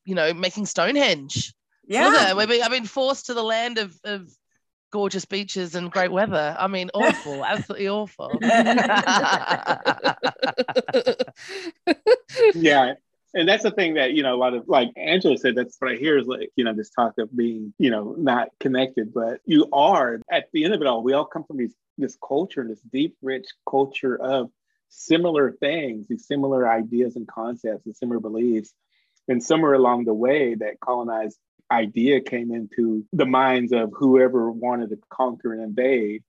you 0.05 0.15
know, 0.15 0.33
making 0.33 0.67
Stonehenge. 0.67 1.55
Yeah. 1.89 2.35
I've 2.37 2.49
been, 2.49 2.63
I've 2.63 2.71
been 2.71 2.85
forced 2.85 3.27
to 3.27 3.35
the 3.35 3.43
land 3.43 3.79
of, 3.79 3.97
of 4.05 4.29
gorgeous 4.91 5.25
beaches 5.25 5.75
and 5.75 5.91
great 5.91 6.13
weather. 6.13 6.57
I 6.59 6.67
mean, 6.67 6.91
awful, 6.95 7.45
absolutely 7.45 7.89
awful. 7.89 8.39
yeah. 12.55 12.95
And 13.35 13.47
that's 13.49 13.63
the 13.63 13.71
thing 13.71 13.95
that, 13.95 14.13
you 14.15 14.23
know, 14.23 14.35
a 14.35 14.39
lot 14.39 14.55
of 14.55 14.69
like 14.69 14.91
Angela 14.97 15.37
said, 15.37 15.55
that's 15.55 15.77
what 15.79 15.93
I 15.93 15.97
hear 15.97 16.17
is 16.19 16.27
like, 16.27 16.51
you 16.57 16.65
know, 16.65 16.73
this 16.73 16.91
talk 16.91 17.19
of 17.19 17.35
being, 17.37 17.75
you 17.79 17.91
know, 17.91 18.15
not 18.17 18.49
connected, 18.59 19.13
but 19.13 19.41
you 19.45 19.69
are 19.73 20.21
at 20.31 20.47
the 20.53 20.65
end 20.65 20.75
of 20.75 20.81
it 20.81 20.87
all, 20.87 21.03
we 21.03 21.13
all 21.13 21.27
come 21.27 21.45
from 21.45 21.59
these 21.59 21.75
this 21.99 22.17
culture, 22.27 22.67
this 22.67 22.81
deep, 22.93 23.17
rich 23.21 23.47
culture 23.69 24.17
of 24.17 24.51
similar 24.89 25.53
things, 25.53 26.07
these 26.09 26.27
similar 26.27 26.69
ideas 26.69 27.17
and 27.17 27.29
concepts 27.29 27.85
and 27.85 27.97
similar 27.97 28.21
beliefs. 28.21 28.73
And 29.27 29.43
somewhere 29.43 29.75
along 29.75 30.05
the 30.07 30.15
way 30.15 30.55
that 30.55 30.81
colonized 30.81 31.39
idea 31.71 32.21
came 32.21 32.53
into 32.53 33.05
the 33.13 33.27
minds 33.27 33.73
of 33.73 33.93
whoever 33.95 34.51
wanted 34.51 34.91
to 34.91 34.99
conquer 35.11 35.53
and 35.53 35.63
invade 35.63 36.23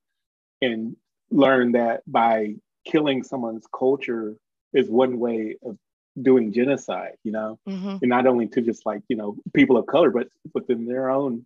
and 0.62 0.95
learned 1.32 1.75
that 1.75 2.02
by 2.08 2.56
killing 2.86 3.23
someone's 3.23 3.65
culture 3.78 4.36
is 4.73 4.89
one 4.89 5.19
way 5.19 5.56
of 5.63 5.78
doing 6.21 6.52
genocide 6.52 7.13
you 7.23 7.32
know 7.32 7.58
mm-hmm. 7.67 7.97
and 8.02 8.10
not 8.10 8.28
only 8.28 8.47
to 8.47 8.62
just 8.62 8.86
like 8.86 9.02
you 9.08 9.15
know 9.15 9.38
people 9.54 9.78
of 9.78 9.86
color 9.86 10.10
but 10.10 10.28
within 10.54 10.86
their 10.86 11.10
own 11.10 11.45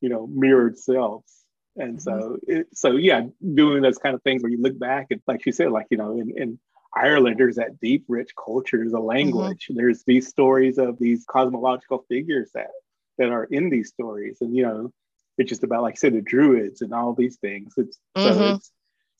you 0.00 0.08
know 0.08 0.26
mirrored 0.28 0.78
selves 0.78 1.44
and 1.76 1.98
mm-hmm. 1.98 2.20
so 2.20 2.38
it, 2.46 2.66
so 2.72 2.92
yeah 2.92 3.22
doing 3.54 3.82
those 3.82 3.98
kind 3.98 4.14
of 4.14 4.22
things 4.22 4.42
where 4.42 4.50
you 4.50 4.62
look 4.62 4.78
back 4.78 5.08
and 5.10 5.20
like 5.26 5.44
you 5.44 5.52
said 5.52 5.70
like 5.70 5.86
you 5.90 5.98
know 5.98 6.18
in, 6.18 6.32
in 6.38 6.58
Ireland, 6.96 7.36
there's 7.38 7.56
that 7.56 7.80
deep, 7.80 8.04
rich 8.06 8.30
culture, 8.36 8.78
there's 8.78 8.92
a 8.92 9.00
language, 9.00 9.64
mm-hmm. 9.64 9.76
there's 9.76 10.04
these 10.04 10.28
stories 10.28 10.78
of 10.78 10.96
these 10.98 11.24
cosmological 11.24 12.04
figures 12.08 12.50
that 12.54 12.70
that 13.18 13.30
are 13.30 13.44
in 13.44 13.70
these 13.70 13.88
stories. 13.88 14.38
And, 14.40 14.54
you 14.54 14.62
know, 14.62 14.92
it's 15.38 15.48
just 15.48 15.64
about, 15.64 15.82
like 15.82 15.94
I 15.94 15.96
said, 15.96 16.14
the 16.14 16.20
druids 16.20 16.80
and 16.80 16.92
all 16.92 17.12
these 17.12 17.36
things. 17.36 17.74
It's, 17.76 17.98
mm-hmm. 18.16 18.38
so, 18.38 18.54
it's 18.54 18.70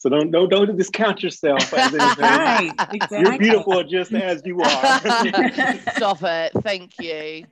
so 0.05 0.11
don't, 0.11 0.31
don't, 0.31 0.51
don't 0.51 0.77
discount 0.77 1.23
yourself. 1.23 1.73
right, 1.73 2.71
exactly. 2.93 3.21
You're 3.21 3.39
beautiful 3.39 3.83
just 3.85 4.13
as 4.13 4.43
you 4.45 4.61
are. 4.61 5.01
Stop 5.97 6.23
it. 6.23 6.53
Thank 6.63 6.93
you. 7.01 7.47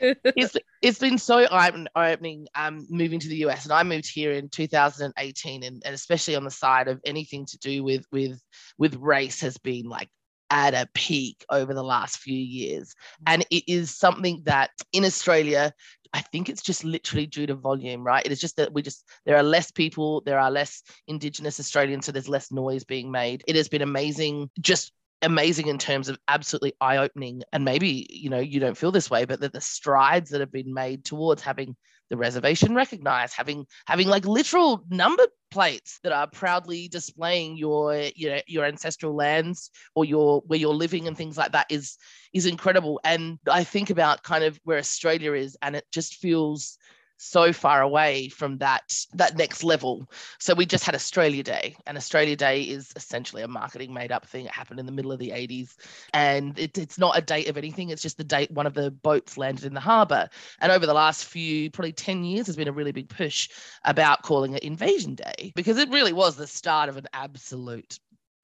it's 0.00 0.56
it's 0.80 0.98
been 0.98 1.18
so 1.18 1.46
eye 1.50 1.70
opening 1.94 2.46
um, 2.54 2.86
moving 2.88 3.20
to 3.20 3.28
the 3.28 3.36
US, 3.46 3.64
and 3.64 3.74
I 3.74 3.82
moved 3.82 4.10
here 4.10 4.32
in 4.32 4.48
2018, 4.48 5.62
and, 5.64 5.82
and 5.84 5.94
especially 5.94 6.34
on 6.34 6.44
the 6.44 6.50
side 6.50 6.88
of 6.88 7.00
anything 7.04 7.44
to 7.44 7.58
do 7.58 7.84
with 7.84 8.06
with 8.10 8.40
with 8.78 8.94
race 8.96 9.42
has 9.42 9.58
been 9.58 9.86
like 9.86 10.08
at 10.50 10.74
a 10.74 10.88
peak 10.94 11.44
over 11.50 11.74
the 11.74 11.82
last 11.82 12.18
few 12.18 12.38
years. 12.38 12.94
Mm. 13.20 13.32
And 13.32 13.46
it 13.50 13.64
is 13.66 13.96
something 13.96 14.42
that 14.44 14.70
in 14.92 15.04
Australia, 15.04 15.72
I 16.12 16.20
think 16.20 16.48
it's 16.48 16.62
just 16.62 16.84
literally 16.84 17.26
due 17.26 17.46
to 17.46 17.54
volume, 17.54 18.02
right? 18.02 18.24
It 18.24 18.32
is 18.32 18.40
just 18.40 18.56
that 18.56 18.72
we 18.72 18.82
just, 18.82 19.04
there 19.26 19.36
are 19.36 19.42
less 19.42 19.70
people, 19.70 20.22
there 20.24 20.38
are 20.38 20.50
less 20.50 20.82
Indigenous 21.08 21.60
Australians, 21.60 22.06
so 22.06 22.12
there's 22.12 22.28
less 22.28 22.50
noise 22.52 22.84
being 22.84 23.10
made. 23.10 23.42
It 23.46 23.56
has 23.56 23.68
been 23.68 23.82
amazing, 23.82 24.50
just 24.60 24.92
amazing 25.22 25.66
in 25.66 25.78
terms 25.78 26.08
of 26.08 26.18
absolutely 26.28 26.74
eye 26.80 26.98
opening. 26.98 27.42
And 27.52 27.64
maybe, 27.64 28.06
you 28.08 28.30
know, 28.30 28.38
you 28.38 28.60
don't 28.60 28.76
feel 28.76 28.92
this 28.92 29.10
way, 29.10 29.24
but 29.24 29.40
that 29.40 29.52
the 29.52 29.60
strides 29.60 30.30
that 30.30 30.40
have 30.40 30.52
been 30.52 30.72
made 30.72 31.04
towards 31.04 31.42
having 31.42 31.76
the 32.10 32.16
reservation 32.16 32.74
recognized, 32.74 33.34
having 33.34 33.66
having 33.86 34.08
like 34.08 34.24
literal 34.24 34.84
number 34.88 35.26
plates 35.50 36.00
that 36.02 36.12
are 36.12 36.26
proudly 36.26 36.88
displaying 36.88 37.56
your 37.56 37.94
you 38.14 38.28
know 38.30 38.40
your 38.46 38.64
ancestral 38.64 39.14
lands 39.14 39.70
or 39.94 40.04
your 40.04 40.42
where 40.46 40.58
you're 40.58 40.74
living 40.74 41.06
and 41.08 41.16
things 41.16 41.36
like 41.36 41.52
that 41.52 41.66
is 41.70 41.96
is 42.32 42.46
incredible. 42.46 43.00
And 43.04 43.38
I 43.50 43.64
think 43.64 43.90
about 43.90 44.22
kind 44.22 44.44
of 44.44 44.58
where 44.64 44.78
Australia 44.78 45.32
is, 45.32 45.56
and 45.62 45.76
it 45.76 45.84
just 45.92 46.16
feels 46.16 46.78
so 47.16 47.52
far 47.52 47.82
away 47.82 48.28
from 48.28 48.58
that 48.58 48.94
that 49.14 49.36
next 49.36 49.64
level. 49.64 50.10
So 50.38 50.54
we 50.54 50.66
just 50.66 50.84
had 50.84 50.94
Australia 50.94 51.42
Day, 51.42 51.76
and 51.86 51.96
Australia 51.96 52.36
Day 52.36 52.62
is 52.62 52.92
essentially 52.96 53.42
a 53.42 53.48
marketing 53.48 53.92
made 53.92 54.12
up 54.12 54.26
thing. 54.26 54.46
It 54.46 54.52
happened 54.52 54.80
in 54.80 54.86
the 54.86 54.92
middle 54.92 55.12
of 55.12 55.18
the 55.18 55.30
80s, 55.30 55.76
and 56.12 56.58
it, 56.58 56.76
it's 56.78 56.98
not 56.98 57.16
a 57.16 57.22
date 57.22 57.48
of 57.48 57.56
anything. 57.56 57.90
It's 57.90 58.02
just 58.02 58.18
the 58.18 58.24
date 58.24 58.50
one 58.50 58.66
of 58.66 58.74
the 58.74 58.90
boats 58.90 59.36
landed 59.36 59.64
in 59.64 59.74
the 59.74 59.80
harbour. 59.80 60.28
And 60.60 60.72
over 60.72 60.86
the 60.86 60.94
last 60.94 61.24
few, 61.24 61.70
probably 61.70 61.92
10 61.92 62.24
years, 62.24 62.46
has 62.46 62.56
been 62.56 62.68
a 62.68 62.72
really 62.72 62.92
big 62.92 63.08
push 63.08 63.48
about 63.84 64.22
calling 64.22 64.54
it 64.54 64.62
Invasion 64.62 65.14
Day 65.14 65.52
because 65.54 65.78
it 65.78 65.90
really 65.90 66.12
was 66.12 66.36
the 66.36 66.46
start 66.46 66.88
of 66.88 66.96
an 66.96 67.06
absolute 67.12 67.98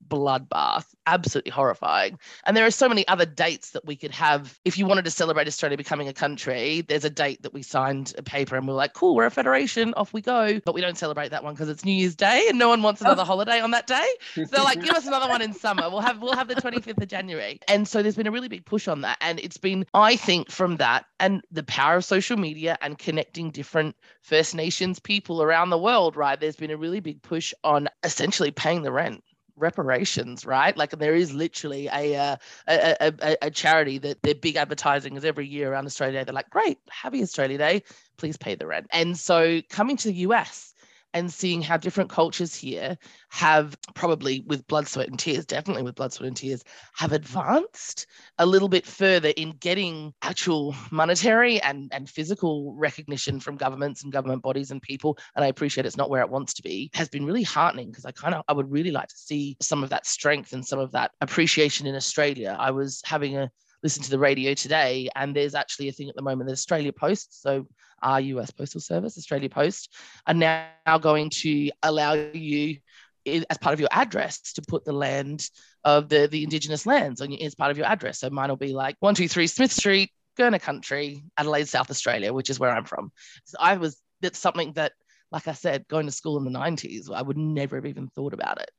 bloodbath, 0.08 0.86
absolutely 1.06 1.50
horrifying. 1.50 2.18
And 2.44 2.56
there 2.56 2.66
are 2.66 2.70
so 2.70 2.88
many 2.88 3.06
other 3.08 3.26
dates 3.26 3.70
that 3.70 3.84
we 3.84 3.96
could 3.96 4.12
have. 4.12 4.58
If 4.64 4.78
you 4.78 4.86
wanted 4.86 5.04
to 5.04 5.10
celebrate 5.10 5.46
Australia 5.46 5.76
becoming 5.76 6.08
a 6.08 6.12
country, 6.12 6.82
there's 6.82 7.04
a 7.04 7.10
date 7.10 7.42
that 7.42 7.52
we 7.52 7.62
signed 7.62 8.14
a 8.18 8.22
paper 8.22 8.56
and 8.56 8.66
we 8.66 8.72
are 8.72 8.76
like, 8.76 8.94
cool, 8.94 9.14
we're 9.14 9.26
a 9.26 9.30
federation, 9.30 9.94
off 9.94 10.12
we 10.12 10.20
go. 10.20 10.60
But 10.64 10.74
we 10.74 10.80
don't 10.80 10.98
celebrate 10.98 11.30
that 11.30 11.44
one 11.44 11.54
because 11.54 11.68
it's 11.68 11.84
New 11.84 11.92
Year's 11.92 12.14
Day 12.14 12.46
and 12.48 12.58
no 12.58 12.68
one 12.68 12.82
wants 12.82 13.00
another 13.00 13.22
oh. 13.22 13.26
holiday 13.26 13.60
on 13.60 13.70
that 13.72 13.86
day. 13.86 14.06
So 14.34 14.44
they're 14.44 14.64
like, 14.64 14.82
give 14.82 14.94
us 14.94 15.06
another 15.06 15.28
one 15.28 15.42
in 15.42 15.52
summer. 15.52 15.88
We'll 15.88 16.00
have 16.00 16.20
we'll 16.20 16.36
have 16.36 16.48
the 16.48 16.54
25th 16.54 17.02
of 17.02 17.08
January. 17.08 17.60
And 17.68 17.86
so 17.86 18.02
there's 18.02 18.16
been 18.16 18.26
a 18.26 18.32
really 18.32 18.48
big 18.48 18.64
push 18.64 18.88
on 18.88 19.02
that. 19.02 19.18
And 19.20 19.40
it's 19.40 19.56
been, 19.56 19.86
I 19.94 20.16
think, 20.16 20.50
from 20.50 20.76
that 20.76 21.06
and 21.20 21.42
the 21.50 21.62
power 21.62 21.96
of 21.96 22.04
social 22.04 22.36
media 22.36 22.76
and 22.80 22.98
connecting 22.98 23.50
different 23.50 23.96
First 24.22 24.54
Nations 24.54 24.98
people 24.98 25.42
around 25.42 25.70
the 25.70 25.78
world, 25.78 26.16
right? 26.16 26.38
There's 26.38 26.56
been 26.56 26.70
a 26.70 26.76
really 26.76 27.00
big 27.00 27.22
push 27.22 27.52
on 27.64 27.88
essentially 28.02 28.50
paying 28.50 28.82
the 28.82 28.92
rent 28.92 29.22
reparations, 29.62 30.44
right? 30.44 30.76
Like 30.76 30.90
there 30.98 31.14
is 31.14 31.32
literally 31.32 31.88
a, 31.88 32.16
uh, 32.16 32.36
a, 32.68 33.12
a, 33.22 33.36
a 33.42 33.50
charity 33.50 33.98
that 33.98 34.22
their 34.22 34.34
big 34.34 34.56
advertising 34.56 35.16
is 35.16 35.24
every 35.24 35.46
year 35.46 35.72
around 35.72 35.86
Australia 35.86 36.20
Day. 36.20 36.24
They're 36.24 36.34
like, 36.34 36.50
great, 36.50 36.78
happy 36.90 37.22
Australia 37.22 37.56
Day, 37.56 37.82
please 38.16 38.36
pay 38.36 38.54
the 38.54 38.66
rent. 38.66 38.88
And 38.92 39.16
so 39.16 39.62
coming 39.70 39.96
to 39.98 40.08
the 40.08 40.14
US 40.14 40.71
and 41.14 41.32
seeing 41.32 41.62
how 41.62 41.76
different 41.76 42.10
cultures 42.10 42.54
here 42.54 42.96
have 43.30 43.76
probably 43.94 44.44
with 44.46 44.66
blood, 44.66 44.88
sweat, 44.88 45.08
and 45.08 45.18
tears, 45.18 45.44
definitely 45.44 45.82
with 45.82 45.94
blood, 45.94 46.12
sweat, 46.12 46.28
and 46.28 46.36
tears, 46.36 46.62
have 46.94 47.12
advanced 47.12 48.06
a 48.38 48.46
little 48.46 48.68
bit 48.68 48.86
further 48.86 49.32
in 49.36 49.52
getting 49.60 50.12
actual 50.22 50.74
monetary 50.90 51.60
and, 51.62 51.90
and 51.92 52.08
physical 52.08 52.74
recognition 52.74 53.40
from 53.40 53.56
governments 53.56 54.02
and 54.02 54.12
government 54.12 54.42
bodies 54.42 54.70
and 54.70 54.82
people. 54.82 55.18
And 55.36 55.44
I 55.44 55.48
appreciate 55.48 55.86
it's 55.86 55.96
not 55.96 56.10
where 56.10 56.22
it 56.22 56.30
wants 56.30 56.54
to 56.54 56.62
be, 56.62 56.90
has 56.94 57.08
been 57.08 57.26
really 57.26 57.42
heartening 57.42 57.90
because 57.90 58.04
I 58.04 58.12
kind 58.12 58.34
of 58.34 58.42
I 58.48 58.52
would 58.52 58.70
really 58.70 58.90
like 58.90 59.08
to 59.08 59.16
see 59.16 59.56
some 59.60 59.82
of 59.82 59.90
that 59.90 60.06
strength 60.06 60.52
and 60.52 60.66
some 60.66 60.78
of 60.78 60.92
that 60.92 61.12
appreciation 61.20 61.86
in 61.86 61.94
Australia. 61.94 62.56
I 62.58 62.70
was 62.70 63.02
having 63.04 63.36
a 63.36 63.50
listen 63.82 64.02
to 64.02 64.10
the 64.10 64.18
radio 64.18 64.54
today, 64.54 65.08
and 65.16 65.34
there's 65.34 65.54
actually 65.54 65.88
a 65.88 65.92
thing 65.92 66.08
at 66.08 66.14
the 66.14 66.22
moment 66.22 66.48
that 66.48 66.52
Australia 66.52 66.92
Post, 66.92 67.42
so 67.42 67.66
our 68.02 68.20
US 68.20 68.50
Postal 68.50 68.80
Service, 68.80 69.16
Australia 69.18 69.48
Post, 69.48 69.94
are 70.26 70.34
now 70.34 70.98
going 71.00 71.30
to 71.42 71.70
allow 71.82 72.14
you 72.14 72.78
as 73.26 73.58
part 73.60 73.72
of 73.72 73.80
your 73.80 73.88
address 73.92 74.52
to 74.54 74.62
put 74.62 74.84
the 74.84 74.92
land 74.92 75.48
of 75.84 76.08
the 76.08 76.26
the 76.26 76.42
indigenous 76.42 76.86
lands 76.86 77.20
on 77.20 77.32
as 77.34 77.54
part 77.54 77.70
of 77.70 77.78
your 77.78 77.86
address. 77.86 78.20
So 78.20 78.30
mine 78.30 78.48
will 78.48 78.56
be 78.56 78.72
like 78.72 78.96
one 79.00 79.14
two 79.14 79.28
three 79.28 79.46
Smith 79.46 79.72
Street, 79.72 80.10
Kaurna 80.38 80.60
Country, 80.60 81.22
Adelaide, 81.36 81.68
South 81.68 81.90
Australia, 81.90 82.32
which 82.32 82.50
is 82.50 82.58
where 82.58 82.70
I'm 82.70 82.84
from. 82.84 83.12
So 83.44 83.56
I 83.60 83.76
was 83.76 84.00
that's 84.20 84.38
something 84.38 84.72
that, 84.74 84.92
like 85.30 85.48
I 85.48 85.52
said, 85.52 85.86
going 85.88 86.06
to 86.06 86.12
school 86.12 86.38
in 86.38 86.44
the 86.44 86.58
90s, 86.58 87.12
I 87.12 87.22
would 87.22 87.36
never 87.36 87.76
have 87.76 87.86
even 87.86 88.08
thought 88.08 88.32
about 88.32 88.60
it. 88.60 88.70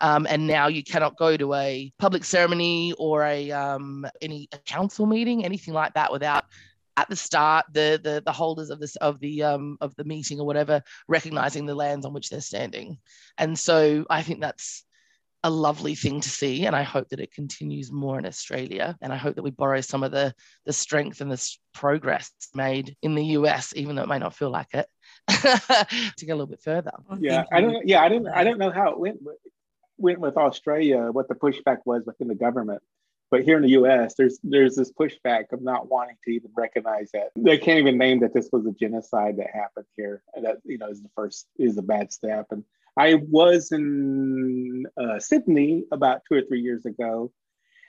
Um, 0.00 0.26
and 0.28 0.46
now 0.46 0.66
you 0.66 0.82
cannot 0.82 1.16
go 1.16 1.36
to 1.36 1.54
a 1.54 1.92
public 1.98 2.24
ceremony 2.24 2.92
or 2.98 3.24
a 3.24 3.52
um, 3.52 4.04
any 4.20 4.48
a 4.52 4.58
council 4.58 5.06
meeting, 5.06 5.44
anything 5.44 5.74
like 5.74 5.94
that, 5.94 6.12
without 6.12 6.44
at 6.96 7.08
the 7.08 7.16
start 7.16 7.66
the 7.72 8.00
the, 8.02 8.22
the 8.24 8.32
holders 8.32 8.70
of 8.70 8.80
this 8.80 8.96
of 8.96 9.18
the 9.20 9.42
um, 9.42 9.78
of 9.80 9.94
the 9.96 10.04
meeting 10.04 10.40
or 10.40 10.46
whatever 10.46 10.82
recognizing 11.08 11.66
the 11.66 11.74
lands 11.74 12.06
on 12.06 12.12
which 12.12 12.30
they're 12.30 12.40
standing. 12.40 12.98
And 13.38 13.58
so 13.58 14.04
I 14.10 14.22
think 14.22 14.40
that's 14.40 14.84
a 15.44 15.50
lovely 15.50 15.96
thing 15.96 16.20
to 16.20 16.28
see 16.28 16.66
and 16.66 16.76
i 16.76 16.84
hope 16.84 17.08
that 17.08 17.18
it 17.18 17.34
continues 17.34 17.90
more 17.90 18.16
in 18.16 18.24
australia 18.24 18.96
and 19.02 19.12
i 19.12 19.16
hope 19.16 19.34
that 19.34 19.42
we 19.42 19.50
borrow 19.50 19.80
some 19.80 20.04
of 20.04 20.12
the 20.12 20.32
the 20.66 20.72
strength 20.72 21.20
and 21.20 21.32
the 21.32 21.56
progress 21.74 22.30
made 22.54 22.96
in 23.02 23.16
the 23.16 23.24
us 23.24 23.72
even 23.74 23.96
though 23.96 24.04
it 24.04 24.08
may 24.08 24.20
not 24.20 24.36
feel 24.36 24.50
like 24.50 24.72
it 24.72 24.86
to 26.16 26.26
go 26.26 26.32
a 26.32 26.36
little 26.36 26.46
bit 26.46 26.62
further 26.62 26.92
yeah 27.18 27.42
i 27.50 27.60
don't 27.60 27.88
yeah 27.88 28.00
i 28.00 28.08
don't 28.08 28.28
i 28.28 28.44
don't 28.44 28.58
know 28.58 28.70
how 28.70 28.92
it 28.92 29.00
went 29.00 29.18
went 30.02 30.20
with 30.20 30.36
Australia, 30.36 31.08
what 31.12 31.28
the 31.28 31.34
pushback 31.34 31.78
was 31.84 32.02
within 32.04 32.28
the 32.28 32.34
government. 32.34 32.82
But 33.32 33.44
here 33.44 33.56
in 33.56 33.62
the 33.62 33.70
U.S., 33.70 34.14
there's 34.14 34.38
there's 34.44 34.76
this 34.76 34.92
pushback 34.92 35.52
of 35.52 35.62
not 35.62 35.90
wanting 35.90 36.16
to 36.22 36.30
even 36.30 36.50
recognize 36.54 37.10
that 37.14 37.30
they 37.34 37.56
can't 37.56 37.78
even 37.78 37.96
name 37.96 38.20
that 38.20 38.34
this 38.34 38.50
was 38.52 38.66
a 38.66 38.72
genocide 38.72 39.38
that 39.38 39.46
happened 39.54 39.86
here. 39.96 40.22
That 40.42 40.58
you 40.64 40.76
know 40.76 40.90
is 40.90 41.00
the 41.00 41.08
first 41.16 41.46
is 41.58 41.78
a 41.78 41.82
bad 41.82 42.12
step. 42.12 42.48
And 42.50 42.62
I 42.94 43.22
was 43.30 43.72
in 43.72 44.84
uh, 44.98 45.18
Sydney 45.18 45.84
about 45.90 46.20
two 46.28 46.36
or 46.36 46.42
three 46.42 46.60
years 46.60 46.84
ago, 46.84 47.32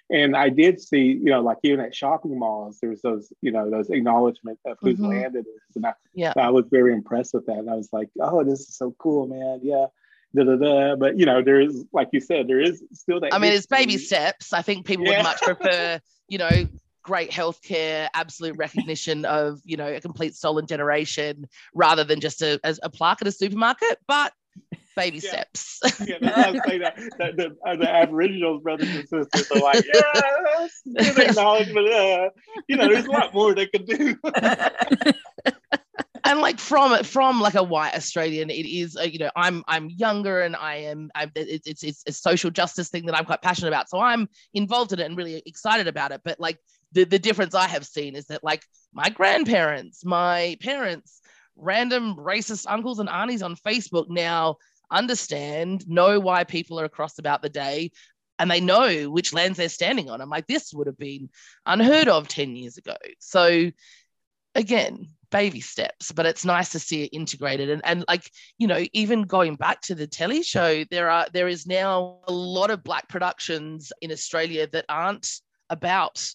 and 0.10 0.34
I 0.34 0.48
did 0.48 0.80
see 0.80 1.08
you 1.22 1.32
know 1.32 1.42
like 1.42 1.58
even 1.64 1.82
at 1.82 1.94
shopping 1.94 2.40
malls, 2.40 2.78
there's 2.82 3.02
those 3.02 3.34
you 3.42 3.52
know 3.52 3.70
those 3.70 3.90
acknowledgement 3.90 4.60
of 4.66 4.78
whose 4.80 4.96
mm-hmm. 4.96 5.08
land 5.08 5.36
it 5.36 5.40
is, 5.40 5.76
and 5.76 5.86
I, 5.86 5.94
yeah. 6.14 6.32
I 6.38 6.52
was 6.52 6.68
very 6.72 6.94
impressed 6.94 7.34
with 7.34 7.48
that. 7.48 7.58
And 7.58 7.70
I 7.70 7.76
was 7.76 7.90
like, 7.92 8.08
oh, 8.22 8.46
this 8.46 8.62
is 8.62 8.78
so 8.78 8.96
cool, 8.98 9.28
man. 9.28 9.60
Yeah 9.62 9.88
da, 10.36 10.44
da, 10.44 10.56
da. 10.56 10.96
But 10.96 11.18
you 11.18 11.26
know, 11.26 11.42
there 11.42 11.60
is, 11.60 11.86
like 11.94 12.10
you 12.12 12.20
said, 12.20 12.48
there 12.48 12.60
is 12.60 12.84
still 12.94 13.20
that. 13.20 13.34
I 13.34 13.38
mean, 13.38 13.54
it's 13.54 13.66
baby 13.66 13.98
steps. 13.98 14.54
I 14.54 14.62
think 14.62 14.86
people 14.86 15.06
yeah. 15.06 15.18
would 15.18 15.24
much 15.24 15.42
prefer, 15.42 16.00
you 16.28 16.38
know, 16.38 16.68
great 17.04 17.32
healthcare, 17.32 18.08
absolute 18.14 18.56
recognition 18.58 19.26
of, 19.26 19.60
you 19.66 19.78
know, 19.78 19.88
a 19.88 20.02
complete 20.02 20.36
stolen 20.36 20.66
generation 20.66 21.48
rather 21.74 22.04
than 22.04 22.20
just 22.20 22.42
a, 22.42 22.60
a 22.64 22.90
plaque 22.90 23.22
at 23.22 23.28
a 23.28 23.32
supermarket. 23.32 24.00
But 24.08 24.34
baby 24.96 25.20
yeah. 25.20 25.30
steps. 25.30 25.80
yeah, 26.08 26.18
I 26.22 26.60
say 26.68 26.78
that, 26.80 26.96
that 27.18 27.36
the, 27.36 27.56
uh, 27.66 27.76
the 27.76 27.90
Aboriginals 27.90 28.62
brothers 28.62 28.90
and 28.90 29.08
sisters 29.08 29.52
are 29.52 29.60
like, 29.60 29.84
yeah, 29.94 30.68
good 30.86 31.30
acknowledgement. 31.30 31.90
Uh, 31.90 32.30
you 32.68 32.78
know, 32.78 32.88
there's 32.88 33.06
a 33.06 33.12
lot 33.12 33.34
more 33.34 33.54
they 33.54 33.68
could 33.68 33.86
do 33.86 34.16
and 36.34 36.42
like 36.42 36.60
from 36.60 37.04
from 37.04 37.40
like 37.40 37.54
a 37.54 37.62
white 37.62 37.94
Australian, 37.94 38.50
it 38.50 38.66
is 38.66 38.98
uh, 38.98 39.04
you 39.04 39.20
know 39.20 39.30
I'm 39.36 39.64
I'm 39.68 39.88
younger 39.92 40.42
and 40.42 40.56
I 40.56 40.78
am 40.78 41.12
I'm, 41.14 41.32
it's, 41.36 41.84
it's 41.84 42.04
a 42.08 42.12
social 42.12 42.50
justice 42.50 42.90
thing 42.90 43.06
that 43.06 43.16
I'm 43.16 43.26
quite 43.26 43.44
passionate 43.44 43.68
about, 43.68 43.88
so 43.88 44.00
I'm 44.00 44.28
involved 44.56 44.94
in 44.94 45.00
it 45.00 45.06
and 45.06 45.16
really 45.16 45.44
excited 45.46 45.88
about 45.88 46.12
it. 46.12 46.22
But 46.26 46.40
like 46.40 46.58
the 46.92 47.04
the 47.04 47.20
difference 47.20 47.54
I 47.54 47.68
have 47.68 47.86
seen 47.86 48.16
is 48.16 48.26
that 48.26 48.44
like 48.44 48.64
my 48.92 49.10
grandparents, 49.10 50.04
my 50.04 50.58
parents, 50.60 51.22
random 51.56 52.16
racist 52.16 52.66
uncles 52.68 52.98
and 52.98 53.10
aunties 53.10 53.44
on 53.44 53.56
Facebook 53.56 54.10
now 54.10 54.58
understand, 54.90 55.88
know 55.88 56.20
why 56.20 56.46
people 56.46 56.80
are 56.80 56.86
across 56.86 57.20
about 57.20 57.44
the 57.44 57.50
day, 57.50 57.92
and 58.40 58.50
they 58.50 58.60
know 58.60 59.08
which 59.12 59.34
lands 59.34 59.60
they're 59.60 59.70
standing 59.70 60.10
on. 60.10 60.20
I'm 60.20 60.32
like, 60.32 60.48
this 60.48 60.74
would 60.74 60.88
have 60.88 60.98
been 60.98 61.30
unheard 61.68 62.08
of 62.08 62.28
10 62.28 62.56
years 62.56 62.78
ago. 62.78 62.96
So 63.20 63.70
again, 64.56 65.10
baby 65.34 65.60
steps, 65.60 66.12
but 66.12 66.28
it's 66.28 66.46
nice 66.46 66.70
to 66.70 66.80
see 66.80 67.04
it 67.04 67.10
integrated. 67.12 67.70
And, 67.70 67.82
and 67.84 68.06
like, 68.08 68.30
you 68.60 68.68
know, 68.68 68.86
even 68.94 69.24
going 69.24 69.56
back 69.56 69.82
to 69.82 69.96
the 69.96 70.06
telly 70.06 70.44
show, 70.44 70.86
there 70.92 71.10
are 71.10 71.26
there 71.34 71.48
is 71.48 71.66
now 71.66 72.20
a 72.28 72.32
lot 72.32 72.70
of 72.70 72.84
black 72.84 73.10
productions 73.10 73.92
in 74.02 74.12
Australia 74.12 74.68
that 74.72 74.86
aren't 74.88 75.28
about 75.72 76.32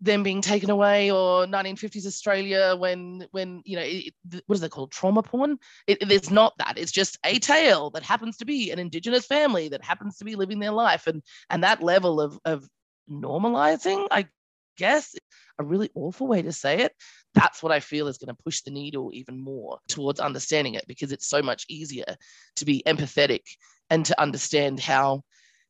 them 0.00 0.22
being 0.22 0.40
taken 0.40 0.70
away 0.70 1.10
or 1.10 1.46
1950s 1.46 2.06
Australia 2.06 2.74
when 2.78 3.26
when 3.32 3.62
you 3.64 3.76
know 3.76 3.84
it, 3.84 4.14
what 4.46 4.56
is 4.56 4.62
it 4.62 4.70
called? 4.70 4.92
Trauma 4.92 5.22
porn? 5.22 5.58
It, 5.88 5.98
it's 6.10 6.30
not 6.30 6.54
that. 6.58 6.78
It's 6.78 6.92
just 6.92 7.18
a 7.24 7.40
tale 7.40 7.90
that 7.90 8.04
happens 8.04 8.36
to 8.38 8.44
be 8.44 8.70
an 8.70 8.78
indigenous 8.78 9.26
family 9.26 9.68
that 9.68 9.84
happens 9.84 10.16
to 10.18 10.24
be 10.24 10.36
living 10.36 10.60
their 10.60 10.72
life. 10.72 11.08
And 11.08 11.22
and 11.50 11.64
that 11.64 11.82
level 11.82 12.20
of 12.20 12.38
of 12.44 12.68
normalizing 13.10 14.06
I 14.12 14.28
guess 14.76 15.14
a 15.58 15.64
really 15.64 15.90
awful 15.94 16.26
way 16.26 16.42
to 16.42 16.52
say 16.52 16.80
it, 16.80 16.92
that's 17.34 17.62
what 17.62 17.72
I 17.72 17.80
feel 17.80 18.08
is 18.08 18.18
going 18.18 18.34
to 18.34 18.42
push 18.42 18.62
the 18.62 18.70
needle 18.70 19.10
even 19.12 19.42
more 19.42 19.78
towards 19.88 20.20
understanding 20.20 20.74
it 20.74 20.86
because 20.86 21.12
it's 21.12 21.28
so 21.28 21.42
much 21.42 21.64
easier 21.68 22.16
to 22.56 22.64
be 22.64 22.82
empathetic 22.86 23.42
and 23.90 24.04
to 24.06 24.20
understand 24.20 24.80
how 24.80 25.22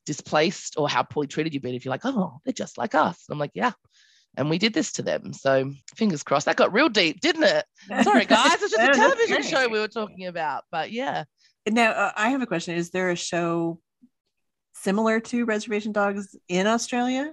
displaced 0.07 0.75
or 0.77 0.89
how 0.89 1.03
poorly 1.03 1.29
treated 1.29 1.55
you've 1.55 1.63
been 1.63 1.75
if 1.75 1.85
you're 1.85 1.93
like, 1.93 2.05
oh, 2.05 2.41
they're 2.45 2.53
just 2.53 2.79
like 2.79 2.95
us. 2.95 3.25
And 3.29 3.35
I'm 3.35 3.39
like, 3.39 3.53
yeah. 3.55 3.73
And 4.37 4.49
we 4.49 4.59
did 4.59 4.73
this 4.73 4.93
to 4.93 5.03
them. 5.03 5.33
So 5.33 5.73
fingers 5.95 6.23
crossed. 6.23 6.47
That 6.47 6.57
got 6.57 6.73
real 6.73 6.89
deep, 6.89 7.21
didn't 7.21 7.45
it? 7.45 7.65
Sorry, 8.03 8.25
guys. 8.27 8.55
It's 8.63 8.73
just 8.73 8.91
a 8.91 8.95
television 8.95 9.43
show 9.43 9.69
we 9.69 9.79
were 9.79 9.89
talking 9.89 10.27
about. 10.27 10.65
But 10.71 10.91
yeah. 10.91 11.25
Now, 11.69 11.91
uh, 11.91 12.13
I 12.17 12.31
have 12.31 12.43
a 12.43 12.47
question. 12.47 12.75
Is 12.75 12.91
there 12.91 13.11
a 13.11 13.17
show 13.17 13.79
similar 14.75 15.21
to 15.21 15.45
Reservation 15.45 15.93
Dogs 15.93 16.35
in 16.49 16.67
Australia? 16.67 17.33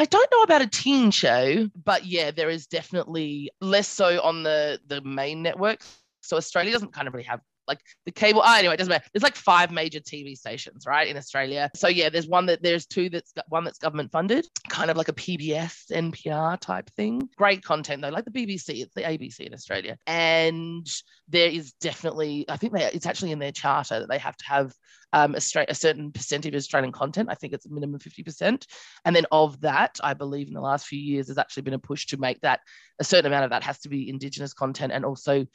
I 0.00 0.04
don't 0.04 0.30
know 0.30 0.42
about 0.42 0.62
a 0.62 0.68
teen 0.68 1.10
show, 1.10 1.68
but 1.84 2.06
yeah, 2.06 2.30
there 2.30 2.50
is 2.50 2.66
definitely 2.66 3.50
less 3.60 3.88
so 3.88 4.22
on 4.22 4.44
the 4.44 4.80
the 4.86 5.00
main 5.02 5.42
network. 5.42 5.82
So 6.20 6.36
Australia 6.36 6.72
doesn't 6.72 6.92
kind 6.92 7.08
of 7.08 7.14
really 7.14 7.24
have 7.26 7.40
like 7.68 7.80
the 8.06 8.12
cable. 8.12 8.42
Oh, 8.44 8.56
anyway, 8.56 8.74
it 8.74 8.78
doesn't 8.78 8.90
matter. 8.90 9.04
There's 9.12 9.22
like 9.22 9.36
five 9.36 9.70
major 9.70 10.00
TV 10.00 10.36
stations, 10.36 10.84
right, 10.86 11.06
in 11.06 11.16
Australia. 11.16 11.70
So 11.76 11.88
yeah, 11.88 12.08
there's 12.08 12.26
one 12.26 12.46
that 12.46 12.62
there's 12.62 12.86
two 12.86 13.10
that's 13.10 13.32
got 13.32 13.44
one 13.48 13.64
that's 13.64 13.78
government 13.78 14.10
funded, 14.10 14.46
kind 14.68 14.90
of 14.90 14.96
like 14.96 15.08
a 15.08 15.12
PBS, 15.12 15.90
NPR 15.92 16.58
type 16.58 16.90
thing. 16.96 17.28
Great 17.36 17.62
content 17.62 18.02
though, 18.02 18.08
like 18.08 18.24
the 18.24 18.30
BBC, 18.30 18.82
it's 18.82 18.94
the 18.94 19.02
ABC 19.02 19.40
in 19.40 19.54
Australia, 19.54 19.98
and 20.06 20.86
there 21.28 21.50
is 21.50 21.72
definitely, 21.74 22.46
I 22.48 22.56
think 22.56 22.72
they, 22.72 22.84
it's 22.84 23.06
actually 23.06 23.32
in 23.32 23.38
their 23.38 23.52
charter 23.52 24.00
that 24.00 24.08
they 24.08 24.18
have 24.18 24.36
to 24.38 24.44
have 24.46 24.72
um, 25.12 25.34
a, 25.34 25.40
a 25.68 25.74
certain 25.74 26.12
percentage 26.12 26.54
of 26.54 26.58
Australian 26.58 26.92
content. 26.92 27.28
I 27.30 27.34
think 27.34 27.52
it's 27.52 27.66
a 27.66 27.72
minimum 27.72 27.98
50%. 27.98 28.66
And 29.04 29.16
then 29.16 29.26
of 29.32 29.60
that, 29.60 29.98
I 30.02 30.14
believe 30.14 30.48
in 30.48 30.54
the 30.54 30.60
last 30.60 30.86
few 30.86 30.98
years, 30.98 31.26
there's 31.26 31.38
actually 31.38 31.62
been 31.62 31.74
a 31.74 31.78
push 31.78 32.06
to 32.06 32.16
make 32.16 32.40
that 32.42 32.60
a 32.98 33.04
certain 33.04 33.26
amount 33.26 33.44
of 33.44 33.50
that 33.50 33.62
has 33.62 33.78
to 33.80 33.88
be 33.88 34.08
Indigenous 34.08 34.52
content 34.52 34.92
and 34.92 35.04
also 35.04 35.46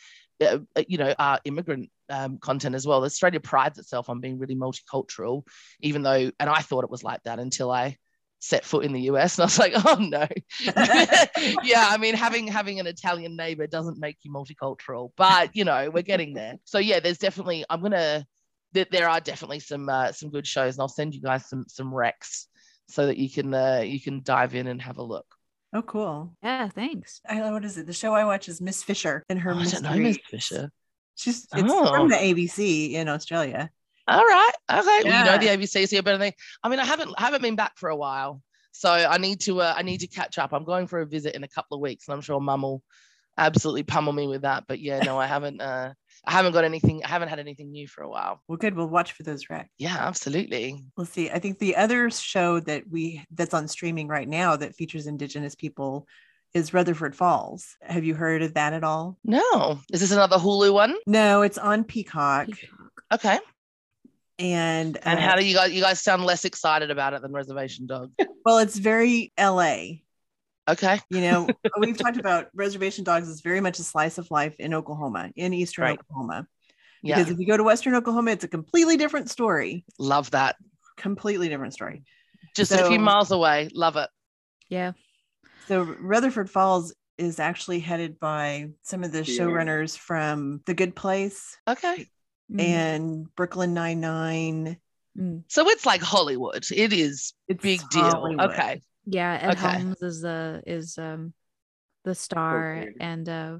uh, 0.45 0.59
uh, 0.75 0.83
you 0.87 0.97
know, 0.97 1.13
our 1.17 1.39
immigrant 1.45 1.89
um, 2.09 2.37
content 2.37 2.75
as 2.75 2.85
well. 2.85 3.03
Australia 3.03 3.39
prides 3.39 3.79
itself 3.79 4.09
on 4.09 4.19
being 4.19 4.39
really 4.39 4.55
multicultural, 4.55 5.43
even 5.81 6.03
though, 6.03 6.31
and 6.39 6.49
I 6.49 6.59
thought 6.59 6.83
it 6.83 6.89
was 6.89 7.03
like 7.03 7.23
that 7.23 7.39
until 7.39 7.71
I 7.71 7.97
set 8.39 8.65
foot 8.65 8.83
in 8.83 8.91
the 8.91 9.01
US, 9.01 9.37
and 9.37 9.43
I 9.43 9.45
was 9.45 9.59
like, 9.59 9.73
oh 9.75 9.97
no, 9.99 10.27
yeah. 11.63 11.87
I 11.89 11.97
mean, 11.99 12.15
having 12.15 12.47
having 12.47 12.79
an 12.79 12.87
Italian 12.87 13.35
neighbor 13.35 13.67
doesn't 13.67 13.99
make 13.99 14.17
you 14.23 14.31
multicultural, 14.31 15.11
but 15.15 15.55
you 15.55 15.65
know, 15.65 15.89
we're 15.89 16.03
getting 16.03 16.33
there. 16.33 16.57
So 16.65 16.79
yeah, 16.79 16.99
there's 16.99 17.17
definitely. 17.17 17.65
I'm 17.69 17.81
gonna. 17.81 18.25
There, 18.73 18.87
there 18.89 19.07
are 19.07 19.19
definitely 19.19 19.59
some 19.59 19.87
uh, 19.87 20.11
some 20.11 20.29
good 20.29 20.47
shows, 20.47 20.75
and 20.75 20.81
I'll 20.81 20.87
send 20.87 21.13
you 21.13 21.21
guys 21.21 21.47
some 21.47 21.65
some 21.67 21.91
recs 21.91 22.47
so 22.89 23.05
that 23.07 23.17
you 23.17 23.29
can 23.29 23.53
uh, 23.53 23.83
you 23.85 23.99
can 23.99 24.21
dive 24.23 24.55
in 24.55 24.67
and 24.67 24.81
have 24.81 24.97
a 24.97 25.03
look. 25.03 25.32
Oh, 25.73 25.81
cool. 25.81 26.35
Yeah, 26.43 26.69
thanks. 26.69 27.21
I 27.27 27.51
what 27.51 27.65
is 27.65 27.77
it? 27.77 27.87
The 27.87 27.93
show 27.93 28.13
I 28.13 28.25
watch 28.25 28.47
is 28.47 28.61
Miss 28.61 28.83
Fisher 28.83 29.23
and 29.27 29.39
her. 29.39 29.53
Oh, 29.53 29.57
I 29.57 29.65
don't 29.65 29.83
know 29.83 29.97
Miss 29.97 30.19
Fisher. 30.29 30.71
She's 31.15 31.47
it's 31.53 31.71
oh. 31.71 31.93
from 31.93 32.09
the 32.09 32.15
ABC 32.15 32.93
in 32.93 33.09
Australia. 33.09 33.69
All 34.07 34.23
right. 34.23 34.51
Okay. 34.71 35.01
Yeah. 35.03 35.25
Well, 35.25 35.41
you 35.41 35.47
know 35.47 35.55
the 35.55 35.65
ABC, 35.65 35.87
so 35.87 35.95
you're 35.95 36.03
better 36.03 36.17
than. 36.17 36.33
I 36.63 36.69
mean, 36.69 36.79
I 36.79 36.85
haven't 36.85 37.17
haven't 37.17 37.41
been 37.41 37.55
back 37.55 37.77
for 37.77 37.89
a 37.89 37.95
while, 37.95 38.41
so 38.71 38.91
I 38.91 39.17
need 39.17 39.39
to 39.41 39.61
uh, 39.61 39.73
I 39.75 39.81
need 39.81 40.01
to 40.01 40.07
catch 40.07 40.37
up. 40.37 40.53
I'm 40.53 40.63
going 40.63 40.87
for 40.87 41.01
a 41.01 41.05
visit 41.05 41.35
in 41.35 41.43
a 41.43 41.47
couple 41.47 41.75
of 41.75 41.81
weeks, 41.81 42.07
and 42.07 42.13
I'm 42.13 42.21
sure 42.21 42.39
Mum 42.39 42.63
will 42.63 42.83
absolutely 43.37 43.83
pummel 43.83 44.13
me 44.13 44.27
with 44.27 44.41
that. 44.43 44.65
But 44.67 44.79
yeah, 44.79 44.99
no, 44.99 45.19
I 45.19 45.27
haven't. 45.35 45.61
Uh, 45.61 45.93
I 46.25 46.31
haven't 46.31 46.53
got 46.53 46.63
anything. 46.63 47.03
I 47.03 47.09
haven't 47.09 47.27
had 47.29 47.39
anything 47.39 47.71
new 47.71 47.87
for 47.87 48.01
a 48.01 48.09
while. 48.09 48.41
Well, 48.47 48.57
good. 48.57 48.75
We'll 48.75 48.87
watch 48.87 49.11
for 49.11 49.23
those 49.23 49.45
recs. 49.47 49.67
Yeah, 49.77 49.97
absolutely. 49.99 50.83
We'll 50.95 51.05
see. 51.05 51.29
I 51.29 51.39
think 51.39 51.59
the 51.59 51.75
other 51.75 52.09
show 52.09 52.59
that 52.61 52.83
we 52.89 53.23
that's 53.31 53.53
on 53.53 53.67
streaming 53.67 54.07
right 54.07 54.27
now 54.27 54.55
that 54.55 54.75
features 54.75 55.07
Indigenous 55.07 55.55
people 55.55 56.07
is 56.53 56.73
Rutherford 56.73 57.15
Falls. 57.15 57.75
Have 57.81 58.03
you 58.05 58.13
heard 58.13 58.41
of 58.43 58.53
that 58.53 58.73
at 58.73 58.83
all? 58.83 59.17
No. 59.23 59.79
Is 59.91 60.01
this 60.01 60.11
another 60.11 60.37
Hulu 60.37 60.73
one? 60.73 60.95
No, 61.07 61.41
it's 61.41 61.57
on 61.57 61.83
Peacock. 61.83 62.47
Okay. 63.11 63.39
And 64.39 64.97
And 65.03 65.19
uh, 65.19 65.21
how 65.21 65.35
do 65.35 65.45
you 65.45 65.55
guys? 65.55 65.73
You 65.73 65.81
guys 65.81 65.99
sound 65.99 66.23
less 66.25 66.45
excited 66.45 66.89
about 66.89 67.13
it 67.13 67.21
than 67.21 67.31
Reservation 67.31 67.85
Dogs. 67.85 68.13
well, 68.45 68.59
it's 68.59 68.77
very 68.77 69.31
LA. 69.39 69.99
Okay. 70.69 70.99
You 71.09 71.21
know, 71.21 71.47
we've 71.77 71.97
talked 71.97 72.17
about 72.17 72.47
Reservation 72.53 73.03
Dogs 73.03 73.27
is 73.27 73.41
very 73.41 73.59
much 73.59 73.79
a 73.79 73.83
slice 73.83 74.17
of 74.17 74.31
life 74.31 74.55
in 74.59 74.73
Oklahoma, 74.73 75.29
in 75.35 75.53
Eastern 75.53 75.83
Right. 75.83 75.99
Oklahoma. 75.99 76.47
Yeah. 77.01 77.17
Because 77.17 77.31
if 77.31 77.39
you 77.39 77.45
go 77.45 77.57
to 77.57 77.63
Western 77.63 77.95
Oklahoma, 77.95 78.31
it's 78.31 78.45
a 78.45 78.47
completely 78.47 78.95
different 78.95 79.29
story. 79.29 79.83
Love 79.99 80.31
that. 80.31 80.55
Completely 80.95 81.49
different 81.49 81.73
story. 81.73 82.03
Just 82.55 82.71
a 82.71 82.85
few 82.87 82.99
miles 82.99 83.31
away. 83.31 83.69
Love 83.73 83.97
it. 83.97 84.09
Yeah. 84.69 84.93
So 85.67 85.81
Rutherford 85.83 86.49
Falls 86.49 86.93
is 87.17 87.39
actually 87.39 87.79
headed 87.79 88.19
by 88.19 88.69
some 88.83 89.03
of 89.03 89.11
the 89.11 89.23
Yeah. 89.25 89.39
showrunners 89.43 89.97
from 89.97 90.61
The 90.65 90.73
Good 90.73 90.95
Place 90.95 91.57
Okay. 91.67 92.07
Mm, 92.51 92.59
and 92.61 93.35
Brooklyn 93.35 93.73
Nine 93.73 93.99
Nine. 93.99 94.77
mm. 95.17 95.43
So 95.47 95.69
it's 95.69 95.85
like 95.85 96.01
Hollywood. 96.01 96.65
It 96.71 96.93
is 96.93 97.33
It's 97.47 97.61
big 97.61 97.81
deal. 97.89 98.01
Hollywood. 98.03 98.51
Okay. 98.51 98.81
Yeah, 99.05 99.37
Ed 99.41 99.51
Okay. 99.51 99.61
Helms 99.61 100.01
is 100.01 100.21
the 100.21 100.63
is 100.65 100.97
um 100.97 101.33
the 102.03 102.15
star, 102.15 102.73
Co-creator. 102.75 102.97
and 102.99 103.29
uh, 103.29 103.57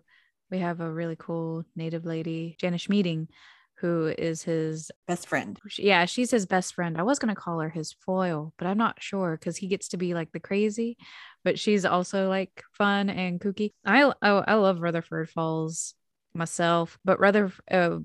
we 0.52 0.60
have 0.60 0.82
a 0.82 0.92
really 0.92 1.16
cool 1.18 1.64
native 1.76 2.06
lady, 2.06 2.56
Jana 2.60 2.78
Schmieding, 2.78 3.28
who 3.80 4.08
is 4.08 4.44
his 4.44 4.92
Best 5.08 5.28
friend. 5.28 5.60
yeah, 5.78 6.06
she's 6.06 6.32
his 6.32 6.46
best 6.46 6.74
friend. 6.74 6.98
I 6.98 7.04
was 7.04 7.20
gonna 7.20 7.36
call 7.36 7.60
her 7.60 7.70
his 7.70 7.94
foil, 7.94 8.54
but 8.58 8.68
I'm 8.68 8.78
not 8.78 9.02
sure 9.02 9.38
because 9.38 9.58
he 9.58 9.68
gets 9.68 9.90
to 9.90 9.98
be 9.98 10.14
like 10.14 10.32
the 10.32 10.40
crazy, 10.40 10.98
but 11.44 11.60
she's 11.60 11.86
also 11.86 12.30
like 12.30 12.64
fun 12.74 13.10
and 13.10 13.40
kooky. 13.40 13.74
I 13.86 14.04
oh, 14.04 14.44
I 14.48 14.54
love 14.56 14.82
Rutherford 14.82 15.30
Falls 15.30 15.96
myself, 16.34 16.98
but 17.06 17.20
rather 17.20 17.52
uh, 17.70 18.00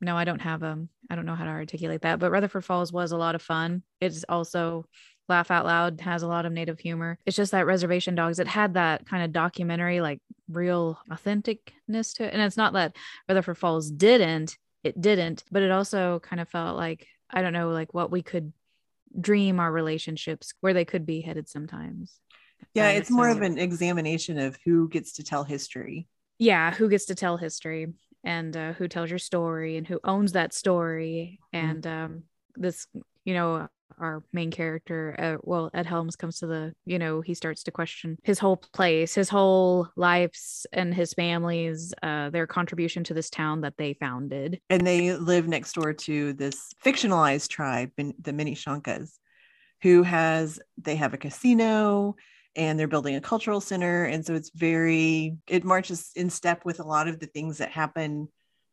no, 0.00 0.16
I 0.16 0.24
don't 0.24 0.40
have 0.40 0.62
um 0.62 0.88
I 1.10 1.14
don't 1.16 1.26
know 1.26 1.34
how 1.34 1.44
to 1.44 1.50
articulate 1.50 2.02
that, 2.02 2.18
but 2.18 2.30
Rutherford 2.30 2.64
Falls 2.64 2.92
was 2.92 3.12
a 3.12 3.16
lot 3.16 3.34
of 3.34 3.42
fun. 3.42 3.82
It's 4.00 4.24
also 4.28 4.86
laugh 5.28 5.50
out 5.50 5.66
loud 5.66 6.00
has 6.00 6.22
a 6.22 6.28
lot 6.28 6.46
of 6.46 6.52
native 6.52 6.78
humor. 6.78 7.18
It's 7.26 7.36
just 7.36 7.52
that 7.52 7.66
Reservation 7.66 8.14
Dogs 8.14 8.38
it 8.38 8.48
had 8.48 8.74
that 8.74 9.06
kind 9.06 9.22
of 9.24 9.32
documentary 9.32 10.00
like 10.00 10.20
real 10.48 10.98
authenticness 11.10 12.14
to 12.16 12.24
it, 12.24 12.32
and 12.32 12.42
it's 12.42 12.56
not 12.56 12.72
that 12.72 12.96
Rutherford 13.28 13.58
Falls 13.58 13.90
didn't 13.90 14.56
it 14.84 15.00
didn't 15.00 15.42
but 15.50 15.62
it 15.64 15.72
also 15.72 16.20
kind 16.20 16.40
of 16.40 16.48
felt 16.48 16.76
like 16.76 17.08
i 17.30 17.42
don't 17.42 17.52
know 17.52 17.70
like 17.70 17.92
what 17.92 18.12
we 18.12 18.22
could 18.22 18.52
dream 19.20 19.58
our 19.58 19.72
relationships 19.72 20.54
where 20.60 20.74
they 20.74 20.84
could 20.84 21.06
be 21.06 21.20
headed 21.20 21.48
sometimes. 21.48 22.20
Yeah, 22.74 22.90
it's 22.90 23.10
more 23.10 23.28
of 23.28 23.40
an 23.42 23.58
examination 23.58 24.38
of 24.38 24.58
who 24.64 24.88
gets 24.88 25.12
to 25.14 25.24
tell 25.24 25.44
history. 25.44 26.06
yeah 26.38 26.72
who 26.72 26.88
gets 26.88 27.06
to 27.06 27.14
tell 27.14 27.36
history 27.36 27.88
and 28.24 28.56
uh, 28.56 28.72
who 28.74 28.88
tells 28.88 29.10
your 29.10 29.18
story 29.18 29.76
and 29.76 29.86
who 29.86 29.98
owns 30.04 30.32
that 30.32 30.52
story. 30.52 31.40
And 31.52 31.86
um 31.86 32.22
this 32.54 32.86
you 33.24 33.34
know 33.34 33.68
our 33.98 34.22
main 34.32 34.50
character 34.50 35.14
uh, 35.18 35.36
well 35.42 35.70
ed 35.74 35.86
helms 35.86 36.16
comes 36.16 36.38
to 36.38 36.46
the 36.46 36.72
you 36.84 36.98
know 36.98 37.20
he 37.20 37.34
starts 37.34 37.62
to 37.62 37.70
question 37.70 38.16
his 38.22 38.38
whole 38.38 38.56
place 38.56 39.14
his 39.14 39.28
whole 39.28 39.88
lives 39.96 40.66
and 40.72 40.94
his 40.94 41.14
family's 41.14 41.92
uh 42.02 42.30
their 42.30 42.46
contribution 42.46 43.04
to 43.04 43.14
this 43.14 43.30
town 43.30 43.60
that 43.60 43.74
they 43.78 43.94
founded 43.94 44.60
And 44.70 44.86
they 44.86 45.14
live 45.16 45.48
next 45.48 45.72
door 45.74 45.92
to 45.92 46.32
this 46.34 46.72
fictionalized 46.84 47.48
tribe, 47.48 47.90
the 47.96 48.32
Minishonkas, 48.32 49.10
who 49.82 50.02
has 50.02 50.60
they 50.76 50.96
have 50.96 51.14
a 51.14 51.18
casino 51.18 52.16
and 52.56 52.78
they're 52.78 52.88
building 52.88 53.14
a 53.14 53.20
cultural 53.20 53.60
center. 53.60 54.04
And 54.04 54.24
so 54.24 54.34
it's 54.34 54.50
very 54.50 55.36
it 55.46 55.64
marches 55.64 56.10
in 56.16 56.30
step 56.30 56.64
with 56.64 56.80
a 56.80 56.84
lot 56.84 57.08
of 57.08 57.20
the 57.20 57.26
things 57.26 57.58
that 57.58 57.70
happen 57.70 58.28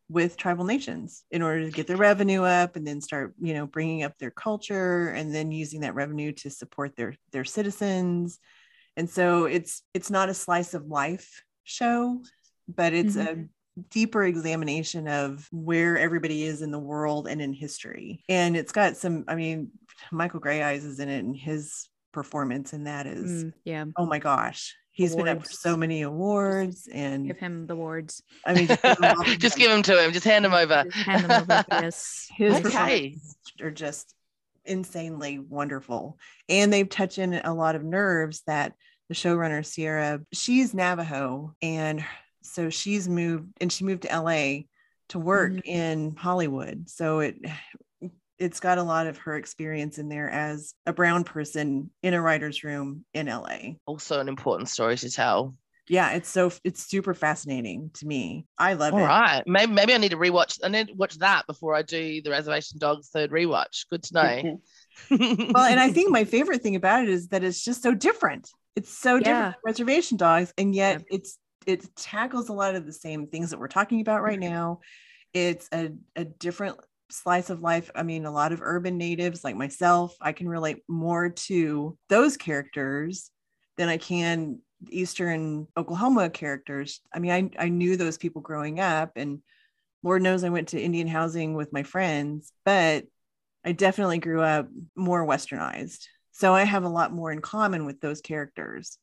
with 0.10 0.38
tribal 0.38 0.66
nations 0.66 1.24
in 1.32 1.42
order 1.42 1.66
to 1.66 1.72
get 1.72 1.88
their 1.88 1.98
revenue 1.98 2.44
up 2.44 2.76
and 2.76 2.86
then 2.86 3.02
start 3.02 3.34
you 3.42 3.54
know 3.54 3.66
bringing 3.66 4.04
up 4.04 4.18
their 4.18 4.32
culture 4.32 5.10
and 5.10 5.34
then 5.34 5.52
using 5.52 5.82
that 5.82 5.96
revenue 5.96 6.32
to 6.32 6.50
support 6.50 6.96
their 6.96 7.16
their 7.32 7.46
citizens. 7.46 8.40
And 8.98 9.10
so 9.10 9.46
it's 9.46 9.82
it's 9.94 10.10
not 10.12 10.30
a 10.30 10.34
slice 10.34 10.74
of 10.74 10.86
life 10.88 11.44
show 11.64 12.22
but 12.68 12.94
it's 12.94 13.16
a 13.16 13.46
deeper 13.90 14.24
examination 14.24 15.08
of 15.08 15.48
where 15.52 15.98
everybody 15.98 16.44
is 16.44 16.62
in 16.62 16.72
the 16.72 16.80
world 16.80 17.28
and 17.28 17.42
in 17.42 17.54
history. 17.54 18.24
And 18.30 18.56
it's 18.56 18.72
got 18.72 18.98
some 18.98 19.26
i 19.28 19.36
mean 19.36 19.72
Michael 20.12 20.40
Greyeyes 20.40 20.86
is 20.86 21.00
in 21.00 21.10
it 21.10 21.24
and 21.24 21.36
his 21.36 21.90
performance 22.12 22.74
and 22.74 22.88
that 22.88 23.08
is 23.08 23.46
Mm, 23.46 23.54
yeah. 23.66 23.86
Oh 23.98 24.06
my 24.06 24.20
gosh 24.20 24.76
he's 24.96 25.16
been 25.16 25.28
up 25.28 25.46
for 25.46 25.52
so 25.54 25.78
many 25.78 26.02
awards 26.02 26.88
and 26.92 27.28
give 27.28 27.38
him 27.38 27.68
the 27.68 27.74
awards. 27.74 28.24
i 28.46 28.54
mean 28.54 28.68
just 28.68 28.82
give 28.82 28.98
him 28.98 29.16
Just 29.40 29.58
give 29.58 29.72
him 29.72 29.82
to 29.84 30.04
him. 30.04 30.12
Just 30.14 30.26
hand 30.26 30.46
him 30.46 30.54
over. 30.54 30.86
Hand 30.94 31.26
them 31.26 31.42
over 31.42 31.66
yes 31.70 32.28
his 32.36 32.66
Okay. 32.66 33.18
are 33.62 33.70
just 33.72 34.16
insanely 34.66 35.38
wonderful 35.38 36.18
and 36.50 36.74
they 36.74 36.84
touch 36.84 37.20
in 37.20 37.34
a 37.36 37.54
lot 37.54 37.76
of 37.76 37.84
nerves 37.84 38.42
that 38.48 38.74
the 39.10 39.14
showrunner 39.16 39.64
sierra 39.64 40.20
she's 40.34 40.74
navajo 40.74 41.54
and 41.62 42.04
so 42.42 42.70
she's 42.72 43.08
moved 43.08 43.48
and 43.62 43.72
she 43.72 43.84
moved 43.84 44.02
to 44.04 44.20
la 44.22 44.62
to 45.10 45.20
work 45.20 45.52
Mhm. 45.54 45.62
in 45.66 46.16
hollywood 46.16 46.90
so 46.90 47.20
it 47.20 47.36
it's 48.40 48.60
got 48.60 48.78
a 48.78 48.84
lot 48.84 49.08
of 49.08 49.18
her 49.20 49.36
experience 49.36 49.98
in 49.98 50.10
there 50.10 50.30
as 50.30 50.74
a 50.86 50.94
brown 50.94 51.24
person 51.24 51.90
in 52.04 52.14
a 52.14 52.22
writer's 52.22 52.64
room 52.64 53.06
in 53.14 53.28
la 53.28 53.48
Also, 53.86 54.20
an 54.20 54.28
important 54.28 54.70
story 54.70 54.98
to 54.98 55.10
tell. 55.10 55.56
yeah 55.88 56.12
it's 56.12 56.30
so 56.30 56.52
it's 56.64 56.84
super 56.84 57.14
fascinating 57.14 57.92
to 57.94 58.06
me 58.08 58.46
i 58.58 58.74
love 58.74 58.94
All 58.94 59.00
it 59.00 59.04
right. 59.06 59.44
Maybe 59.46 59.72
maybe 59.72 59.94
I 59.94 59.98
need 59.98 60.12
to 60.12 60.18
rewatch. 60.18 60.60
I 60.64 60.68
need 60.70 60.88
to 60.88 60.94
watch 60.96 61.16
that 61.20 61.46
before 61.48 61.76
I 61.76 61.82
do 61.84 62.22
the 62.22 62.32
Reservation 62.32 62.80
Dogs 62.80 63.10
third 63.10 63.32
rewatch. 63.32 63.86
Good 63.90 64.04
to 64.04 64.14
know. 64.14 64.62
well 65.12 65.66
and 65.66 65.80
i 65.80 65.90
think 65.92 66.10
my 66.10 66.24
favorite 66.24 66.62
thing 66.62 66.76
about 66.78 67.04
it 67.04 67.10
is 67.10 67.28
that 67.28 67.44
it's 67.44 67.62
just 67.64 67.84
so 67.84 67.94
different 67.94 68.50
it's 68.78 68.90
so 68.90 69.20
different 69.20 69.38
Yeah. 69.38 69.52
from 69.52 69.62
reservation 69.66 70.18
dogs 70.18 70.54
and 70.58 70.74
yet 70.74 71.02
Yeah. 71.10 71.18
it's 71.18 71.38
it 71.66 71.96
tackles 71.96 72.48
a 72.50 72.54
lot 72.54 72.76
of 72.76 72.86
the 72.86 72.94
same 72.94 73.28
things 73.28 73.50
that 73.52 73.60
we're 73.60 73.68
talking 73.68 74.00
about 74.02 74.22
right 74.24 74.40
now 74.40 74.80
it's 75.34 75.68
a, 75.74 75.92
a 76.16 76.24
different 76.26 76.78
slice 77.16 77.50
of 77.50 77.62
life 77.62 77.90
i 77.96 78.04
mean 78.04 78.26
a 78.26 78.32
lot 78.32 78.52
of 78.52 78.62
urban 78.62 78.98
natives 78.98 79.44
like 79.44 79.56
myself 79.56 80.16
i 80.22 80.32
can 80.32 80.50
relate 80.50 80.84
more 80.88 81.30
to 81.30 81.98
those 82.10 82.38
characters 82.38 83.32
than 83.78 83.90
i 83.90 83.98
can 83.98 84.60
eastern 84.90 85.68
oklahoma 85.78 86.30
characters 86.30 87.00
i 87.14 87.20
mean 87.20 87.32
i, 87.32 87.64
I 87.66 87.70
knew 87.70 87.98
those 87.98 88.18
people 88.18 88.42
growing 88.42 88.80
up 88.80 89.14
and 89.16 89.40
lord 90.04 90.22
knows 90.22 90.44
i 90.44 90.50
went 90.50 90.70
to 90.70 90.82
indian 90.82 91.08
housing 91.08 91.54
with 91.54 91.74
my 91.74 91.84
friends 91.84 92.52
but 92.66 93.06
I 93.66 93.72
definitely 93.72 94.20
grew 94.20 94.42
up 94.42 94.68
more 94.96 95.26
westernized. 95.26 96.06
So 96.32 96.54
I 96.54 96.64
have 96.64 96.84
a 96.84 96.90
lot 96.90 97.12
more 97.12 97.32
in 97.32 97.42
common 97.42 97.86
with 97.86 98.00
those 98.00 98.22
characters 98.22 99.00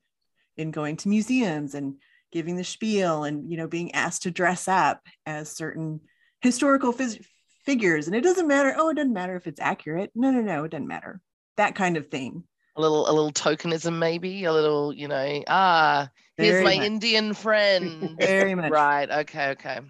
in 0.56 0.70
going 0.70 0.96
to 0.98 1.08
museums 1.08 1.74
and 1.74 1.96
giving 2.30 2.56
the 2.56 2.64
spiel 2.64 3.24
and 3.24 3.50
you 3.50 3.56
know 3.56 3.66
being 3.66 3.92
asked 3.94 4.22
to 4.22 4.30
dress 4.30 4.68
up 4.68 5.00
as 5.26 5.50
certain 5.50 6.00
historical 6.40 6.92
phys- 6.92 7.24
figures 7.64 8.06
and 8.06 8.16
it 8.16 8.22
doesn't 8.22 8.48
matter 8.48 8.74
oh 8.76 8.90
it 8.90 8.94
doesn't 8.94 9.12
matter 9.12 9.36
if 9.36 9.46
it's 9.46 9.60
accurate 9.60 10.10
no 10.14 10.30
no 10.30 10.40
no 10.40 10.64
it 10.64 10.70
doesn't 10.70 10.88
matter 10.88 11.20
that 11.56 11.74
kind 11.74 11.96
of 11.96 12.08
thing 12.08 12.44
a 12.76 12.80
little 12.80 13.08
a 13.08 13.12
little 13.12 13.32
tokenism, 13.32 13.98
maybe 13.98 14.44
a 14.44 14.52
little, 14.52 14.92
you 14.92 15.08
know, 15.08 15.42
ah, 15.46 16.08
here's 16.36 16.52
Very 16.52 16.64
my 16.64 16.76
much. 16.76 16.86
Indian 16.86 17.34
friend. 17.34 18.16
very 18.18 18.54
much 18.54 18.70
right. 18.70 19.10
Okay. 19.10 19.50
Okay. 19.50 19.80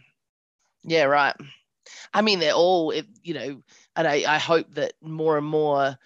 Yeah. 0.85 1.05
Right. 1.05 1.35
I 2.13 2.23
mean, 2.23 2.39
they're 2.39 2.55
all, 2.55 2.91
it, 2.91 3.07
you 3.23 3.35
know, 3.35 3.63
and 3.97 4.09
I, 4.09 4.25
I 4.27 4.39
hope 4.39 4.75
that 4.75 4.95
more 5.01 5.39
and 5.39 5.47
more, 5.47 5.97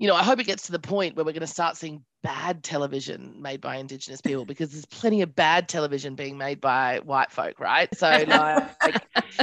you 0.00 0.08
know, 0.08 0.14
I 0.14 0.24
hope 0.24 0.40
it 0.40 0.44
gets 0.44 0.64
to 0.64 0.72
the 0.72 0.78
point 0.78 1.14
where 1.14 1.26
we're 1.26 1.32
going 1.32 1.40
to 1.42 1.46
start 1.46 1.76
seeing 1.76 2.02
bad 2.22 2.64
television 2.64 3.34
made 3.38 3.60
by 3.60 3.76
Indigenous 3.76 4.22
people 4.22 4.46
because 4.46 4.72
there's 4.72 4.86
plenty 4.86 5.20
of 5.20 5.36
bad 5.36 5.68
television 5.68 6.14
being 6.14 6.38
made 6.38 6.58
by 6.58 7.00
white 7.04 7.30
folk, 7.30 7.60
right? 7.60 7.94
So, 7.94 8.08
like, 8.26 9.02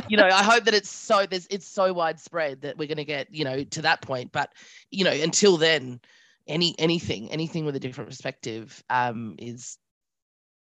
you 0.09 0.17
know, 0.17 0.25
I 0.25 0.41
hope 0.41 0.63
that 0.63 0.73
it's 0.73 0.89
so 0.89 1.27
there's 1.27 1.45
it's 1.51 1.67
so 1.67 1.93
widespread 1.93 2.61
that 2.61 2.75
we're 2.75 2.87
going 2.87 2.97
to 2.97 3.05
get, 3.05 3.27
you 3.31 3.45
know, 3.45 3.63
to 3.65 3.83
that 3.83 4.01
point. 4.01 4.31
But, 4.31 4.51
you 4.89 5.03
know, 5.03 5.11
until 5.11 5.57
then, 5.57 5.99
any 6.47 6.73
anything 6.79 7.31
anything 7.31 7.63
with 7.63 7.75
a 7.75 7.79
different 7.79 8.09
perspective 8.09 8.83
um, 8.89 9.35
is 9.37 9.77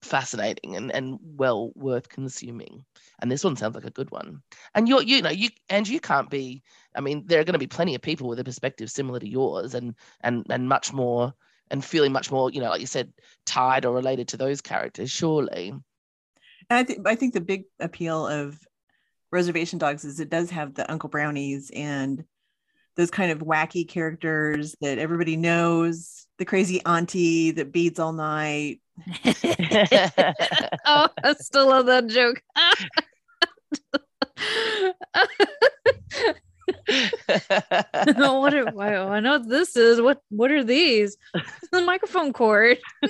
fascinating 0.07 0.77
and, 0.77 0.93
and 0.93 1.19
well 1.23 1.73
worth 1.75 2.09
consuming. 2.09 2.85
And 3.21 3.31
this 3.31 3.45
one 3.45 3.57
sounds 3.57 3.75
like 3.75 3.85
a 3.85 3.91
good 3.91 4.11
one. 4.11 4.43
And 4.75 4.89
you're 4.89 5.03
you 5.03 5.23
know 5.23 5.31
you 5.31 5.51
and 5.69 5.87
you 5.87 6.01
can't 6.01 6.31
be 6.31 6.63
i 6.95 7.01
mean 7.01 7.25
there 7.27 7.41
are 7.41 7.45
going 7.45 7.53
to 7.53 7.59
be 7.59 7.67
plenty 7.67 7.95
of 7.95 8.03
people 8.03 8.29
with 8.29 8.39
a 8.39 8.45
perspective 8.45 8.91
similar 8.91 9.21
to 9.21 9.29
yours 9.29 9.75
and 9.75 9.95
and 10.23 10.47
and 10.51 10.69
much 10.69 10.93
more 10.93 11.35
and 11.71 11.85
feeling 11.85 12.13
much 12.13 12.31
more 12.31 12.51
you 12.51 12.61
know 12.61 12.71
like 12.71 12.81
you 12.81 12.87
said 12.87 13.13
tied 13.45 13.85
or 13.85 13.95
related 13.95 14.29
to 14.29 14.37
those 14.37 14.61
characters 14.61 15.11
surely. 15.11 15.73
And 16.69 16.79
I 16.79 16.85
think 16.85 17.07
I 17.07 17.15
think 17.15 17.35
the 17.35 17.41
big 17.41 17.65
appeal 17.81 18.27
of 18.27 18.59
reservation 19.33 19.79
dogs 19.79 20.05
is 20.05 20.21
it 20.21 20.31
does 20.31 20.51
have 20.51 20.75
the 20.75 20.91
Uncle 20.91 21.09
Brownies 21.09 21.71
and 21.75 22.25
those 22.97 23.11
kind 23.11 23.31
of 23.31 23.41
wacky 23.41 23.87
characters 23.87 24.75
that 24.81 24.99
everybody 24.99 25.37
knows, 25.37 26.26
the 26.39 26.45
crazy 26.45 26.85
auntie 26.85 27.53
that 27.53 27.73
beads 27.73 27.99
all 27.99 28.13
night. 28.13 28.81
oh, 29.25 29.33
I 31.25 31.35
still 31.39 31.69
love 31.69 31.87
that 31.87 32.09
joke. 32.09 32.43
what 38.17 38.55
are, 38.55 38.71
why, 38.73 38.97
I 38.97 39.21
know 39.21 39.39
what 39.39 39.49
this 39.49 39.77
is. 39.77 40.01
What 40.01 40.21
what 40.31 40.51
are 40.51 40.65
these? 40.65 41.17
The 41.73 41.83
microphone 41.83 42.33
cord. 42.33 42.79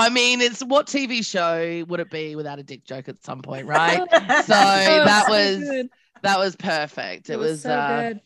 I 0.00 0.10
mean, 0.10 0.40
it's 0.40 0.62
what 0.62 0.86
TV 0.86 1.26
show 1.26 1.84
would 1.88 1.98
it 2.00 2.08
be 2.10 2.36
without 2.36 2.60
a 2.60 2.62
dick 2.62 2.84
joke 2.84 3.08
at 3.08 3.24
some 3.24 3.42
point, 3.42 3.66
right? 3.66 3.98
so 3.98 4.06
that 4.54 5.24
was 5.28 5.58
good. 5.58 5.88
that 6.22 6.38
was 6.38 6.54
perfect. 6.54 7.28
It, 7.28 7.32
It 7.34 7.38
was 7.38 7.50
was, 7.50 7.62
so 7.62 7.72
uh, 7.72 8.02
good. 8.02 8.20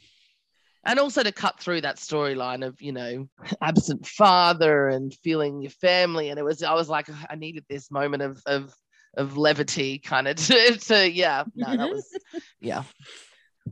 And 0.84 0.98
also 0.98 1.22
to 1.22 1.32
cut 1.32 1.60
through 1.60 1.80
that 1.82 1.96
storyline 1.96 2.66
of 2.66 2.80
you 2.80 2.92
know 2.92 3.28
absent 3.62 4.06
father 4.06 4.88
and 4.88 5.14
feeling 5.22 5.62
your 5.62 5.70
family, 5.70 6.30
and 6.30 6.38
it 6.38 6.44
was 6.44 6.62
I 6.62 6.74
was 6.74 6.88
like 6.88 7.08
I 7.28 7.36
needed 7.36 7.64
this 7.68 7.90
moment 7.90 8.22
of 8.22 8.42
of 8.46 8.74
of 9.16 9.36
levity, 9.36 9.98
kind 9.98 10.28
of 10.28 10.36
to, 10.46 10.78
to 10.78 11.10
yeah, 11.10 11.44
no, 11.54 11.76
that 11.76 11.90
was 11.90 12.06
yeah, 12.60 12.84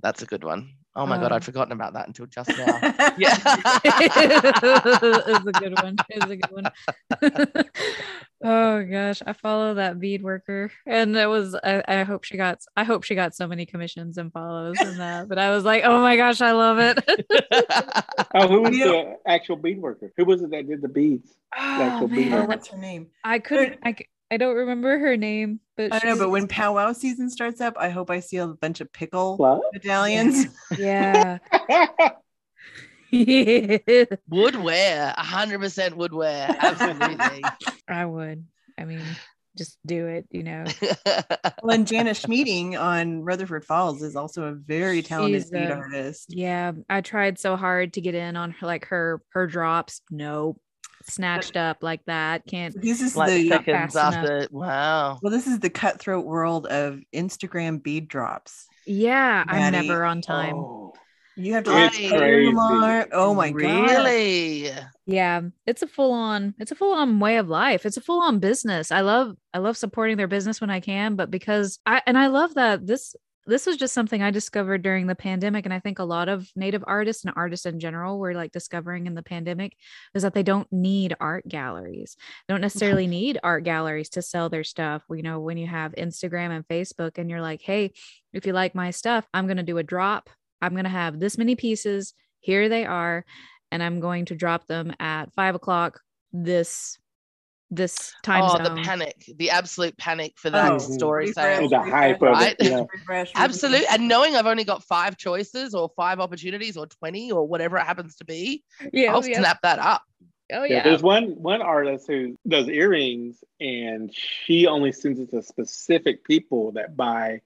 that's 0.02 0.22
a 0.22 0.26
good 0.26 0.44
one. 0.44 0.74
Oh 0.96 1.06
my 1.06 1.16
god, 1.18 1.26
Um, 1.26 1.32
I'd 1.34 1.44
forgotten 1.44 1.72
about 1.72 1.92
that 1.92 2.08
until 2.08 2.26
just 2.26 2.48
now. 2.48 2.80
Yeah. 3.18 3.36
it's 3.84 5.46
a 5.46 5.52
good 5.52 5.80
one. 5.82 5.96
It's 6.08 6.30
a 6.30 6.36
good 6.36 6.50
one. 6.50 6.70
oh 8.44 8.82
gosh, 8.84 9.22
I 9.24 9.32
follow 9.34 9.74
that 9.74 10.00
bead 10.00 10.22
worker, 10.22 10.72
and 10.86 11.16
it 11.16 11.28
was. 11.28 11.54
I, 11.54 11.82
I 11.86 12.02
hope 12.02 12.24
she 12.24 12.36
got. 12.36 12.58
I 12.76 12.82
hope 12.84 13.04
she 13.04 13.14
got 13.14 13.36
so 13.36 13.46
many 13.46 13.66
commissions 13.66 14.18
and 14.18 14.32
follows 14.32 14.78
and 14.80 14.98
that. 14.98 15.28
But 15.28 15.38
I 15.38 15.50
was 15.50 15.64
like, 15.64 15.84
oh 15.84 16.00
my 16.00 16.16
gosh, 16.16 16.40
I 16.40 16.52
love 16.52 16.78
it. 16.78 16.98
Oh, 18.32 18.46
who 18.46 18.60
was 18.62 18.76
You 18.76 18.84
the 18.84 19.16
actual 19.26 19.56
bead 19.56 19.80
worker? 19.80 20.12
Who 20.16 20.24
was 20.24 20.40
it 20.42 20.50
that 20.52 20.68
did 20.68 20.82
the 20.82 20.88
beads? 20.88 21.34
oh 21.58 21.82
actual 21.82 22.06
bead 22.06 22.28
oh, 22.28 22.38
man, 22.38 22.46
what's 22.46 22.68
her 22.68 22.76
name? 22.78 23.08
I 23.24 23.40
couldn't. 23.40 23.80
I, 23.82 23.92
c- 23.92 24.06
I 24.30 24.36
don't 24.36 24.54
remember 24.56 24.98
her 24.98 25.16
name, 25.16 25.58
but 25.76 25.92
I 25.92 25.98
don't 25.98 26.16
know, 26.18 26.24
but 26.24 26.30
when 26.30 26.46
powwow 26.46 26.92
season 26.92 27.30
starts 27.30 27.60
up, 27.60 27.74
I 27.78 27.88
hope 27.90 28.10
I 28.10 28.20
see 28.20 28.36
a 28.36 28.46
bunch 28.46 28.80
of 28.80 28.92
pickle 28.92 29.36
What? 29.36 29.62
medallions. 29.72 30.46
yeah. 30.78 31.38
would 34.28 34.56
wear, 34.56 35.14
hundred 35.16 35.58
percent 35.60 35.96
would 35.96 36.12
wear, 36.12 36.54
absolutely. 36.60 37.42
I 37.88 38.06
would. 38.06 38.46
I 38.78 38.84
mean, 38.84 39.02
just 39.58 39.78
do 39.84 40.06
it. 40.06 40.26
You 40.30 40.44
know. 40.44 40.64
Well, 41.62 41.74
and 41.74 41.86
Jana 41.86 42.10
Schmieding 42.10 42.80
on 42.80 43.22
Rutherford 43.22 43.64
Falls 43.64 44.00
is 44.02 44.14
also 44.14 44.44
a 44.44 44.52
very 44.52 45.02
talented 45.02 45.42
She's 45.42 45.50
bead 45.50 45.70
a- 45.70 45.74
artist. 45.74 46.26
Yeah, 46.28 46.72
I 46.88 47.00
tried 47.00 47.38
so 47.38 47.56
hard 47.56 47.94
to 47.94 48.00
get 48.00 48.14
in 48.14 48.36
on 48.36 48.52
her 48.52 48.66
like 48.66 48.86
her 48.86 49.20
her 49.32 49.46
drops. 49.48 50.02
Nope. 50.10 50.60
Snatched 51.10 51.56
up 51.56 51.78
like 51.82 52.04
that. 52.06 52.46
Can't 52.46 52.74
This 52.80 53.00
is 53.00 53.16
like 53.16 53.30
the 53.30 53.52
uh, 53.52 53.56
seconds 53.56 53.94
fast 53.94 54.16
enough. 54.16 54.30
after. 54.30 54.48
Wow. 54.50 55.18
well, 55.22 55.30
this 55.32 55.46
is 55.46 55.58
the 55.60 55.70
cutthroat 55.70 56.24
world 56.24 56.66
of 56.66 57.00
Instagram 57.14 57.82
bead 57.82 58.08
drops. 58.08 58.66
yeah, 58.86 59.44
I'm 59.46 59.72
never 59.72 60.04
on 60.04 60.22
time. 60.22 60.54
Oh. 60.56 60.94
You 61.36 61.54
have 61.54 61.64
to 61.64 61.84
It's 61.86 61.96
crazy. 61.96 62.52
alarm. 62.52 63.06
Oh 63.12 63.32
my 63.32 63.50
god! 63.50 63.56
Really? 63.90 64.68
Yeah, 65.06 65.40
it's 65.66 65.80
a 65.80 65.86
full 65.86 66.12
on 66.12 66.54
it's 66.58 66.70
a 66.72 66.74
full 66.74 66.92
on 66.92 67.18
way 67.18 67.38
of 67.38 67.48
life. 67.48 67.86
It's 67.86 67.96
a 67.96 68.00
full 68.02 68.20
on 68.20 68.40
business. 68.40 68.92
I 68.92 69.00
love 69.00 69.36
I 69.54 69.58
love 69.58 69.76
supporting 69.78 70.18
their 70.18 70.28
business 70.28 70.60
when 70.60 70.68
I 70.70 70.80
can, 70.80 71.16
but 71.16 71.30
because 71.30 71.78
I 71.86 72.02
and 72.06 72.18
I 72.18 72.26
love 72.26 72.54
that 72.54 72.86
this 72.86 73.14
this 73.50 73.66
was 73.66 73.76
just 73.76 73.92
something 73.92 74.22
I 74.22 74.30
discovered 74.30 74.82
during 74.82 75.06
the 75.06 75.14
pandemic 75.14 75.66
and 75.66 75.74
I 75.74 75.80
think 75.80 75.98
a 75.98 76.04
lot 76.04 76.28
of 76.28 76.48
native 76.56 76.84
artists 76.86 77.24
and 77.24 77.34
artists 77.36 77.66
in 77.66 77.80
general 77.80 78.18
were 78.18 78.34
like 78.34 78.52
discovering 78.52 79.06
in 79.06 79.14
the 79.14 79.22
pandemic 79.22 79.76
is 80.14 80.22
that 80.22 80.34
they 80.34 80.42
don't 80.42 80.70
need 80.72 81.14
art 81.20 81.46
galleries. 81.48 82.16
They 82.46 82.54
don't 82.54 82.60
necessarily 82.60 83.06
need 83.06 83.38
art 83.42 83.64
galleries 83.64 84.08
to 84.10 84.22
sell 84.22 84.48
their 84.48 84.64
stuff. 84.64 85.02
You 85.10 85.22
know, 85.22 85.40
when 85.40 85.58
you 85.58 85.66
have 85.66 85.92
Instagram 85.92 86.50
and 86.50 86.66
Facebook 86.68 87.18
and 87.18 87.28
you're 87.28 87.42
like, 87.42 87.60
"Hey, 87.62 87.92
if 88.32 88.46
you 88.46 88.52
like 88.52 88.74
my 88.74 88.90
stuff, 88.90 89.26
I'm 89.34 89.46
going 89.46 89.56
to 89.58 89.62
do 89.62 89.78
a 89.78 89.82
drop. 89.82 90.30
I'm 90.62 90.72
going 90.72 90.84
to 90.84 90.90
have 90.90 91.18
this 91.18 91.36
many 91.36 91.56
pieces. 91.56 92.14
Here 92.40 92.68
they 92.68 92.86
are 92.86 93.24
and 93.70 93.82
I'm 93.82 94.00
going 94.00 94.26
to 94.26 94.34
drop 94.34 94.66
them 94.66 94.92
at 94.98 95.32
five 95.34 95.54
o'clock 95.54 96.00
this 96.32 96.98
this 97.70 98.12
time 98.22 98.44
oh, 98.44 98.56
zone. 98.56 98.74
the 98.76 98.82
panic, 98.82 99.24
the 99.36 99.50
absolute 99.50 99.96
panic 99.96 100.34
for 100.36 100.50
that 100.50 100.72
Oh, 100.72 100.78
story 100.78 101.26
refresh, 101.28 101.58
sale. 101.58 101.68
The 101.68 101.80
hype 101.80 102.16
of 102.22 102.28
Right? 102.32 102.56
it. 102.58 102.66
Yeah. 102.68 102.84
Refresh, 102.92 103.30
Absolutely. 103.34 103.86
And 103.90 104.08
knowing 104.08 104.34
I've 104.34 104.46
only 104.46 104.64
got 104.64 104.82
five 104.82 105.16
choices 105.16 105.74
or 105.74 105.88
five 105.96 106.18
opportunities 106.18 106.76
or 106.76 106.86
20 106.86 107.30
or 107.30 107.46
whatever 107.46 107.76
it 107.76 107.84
happens 107.84 108.16
to 108.16 108.24
be, 108.24 108.64
yeah, 108.92 109.12
I'll 109.12 109.18
oh, 109.18 109.24
yeah. 109.24 109.38
snap 109.38 109.58
that 109.62 109.78
up. 109.78 110.02
Oh 110.52 110.64
Yeah, 110.64 110.76
yeah. 110.76 110.82
there's 110.82 111.02
one 111.02 111.40
one 111.40 111.62
artist 111.62 112.08
who 112.08 112.36
does 112.48 112.68
earrings, 112.68 113.44
and 113.60 114.12
she 114.12 114.66
only 114.66 114.90
sends 114.90 115.20
it 115.20 115.30
to 115.30 115.42
specific 115.42 116.24
people 116.24 116.72
that 116.72 116.96
buy. 116.96 117.40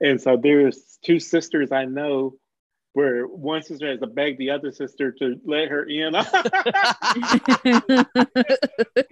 And 0.00 0.20
so 0.20 0.36
there's 0.36 0.98
two 1.04 1.18
sisters 1.18 1.72
I 1.72 1.84
know 1.86 2.34
where 2.94 3.26
one 3.26 3.62
sister 3.62 3.90
has 3.90 4.00
to 4.00 4.06
beg 4.06 4.38
the 4.38 4.50
other 4.50 4.72
sister 4.72 5.12
to 5.12 5.38
let 5.44 5.68
her 5.68 5.84
in. 5.84 6.14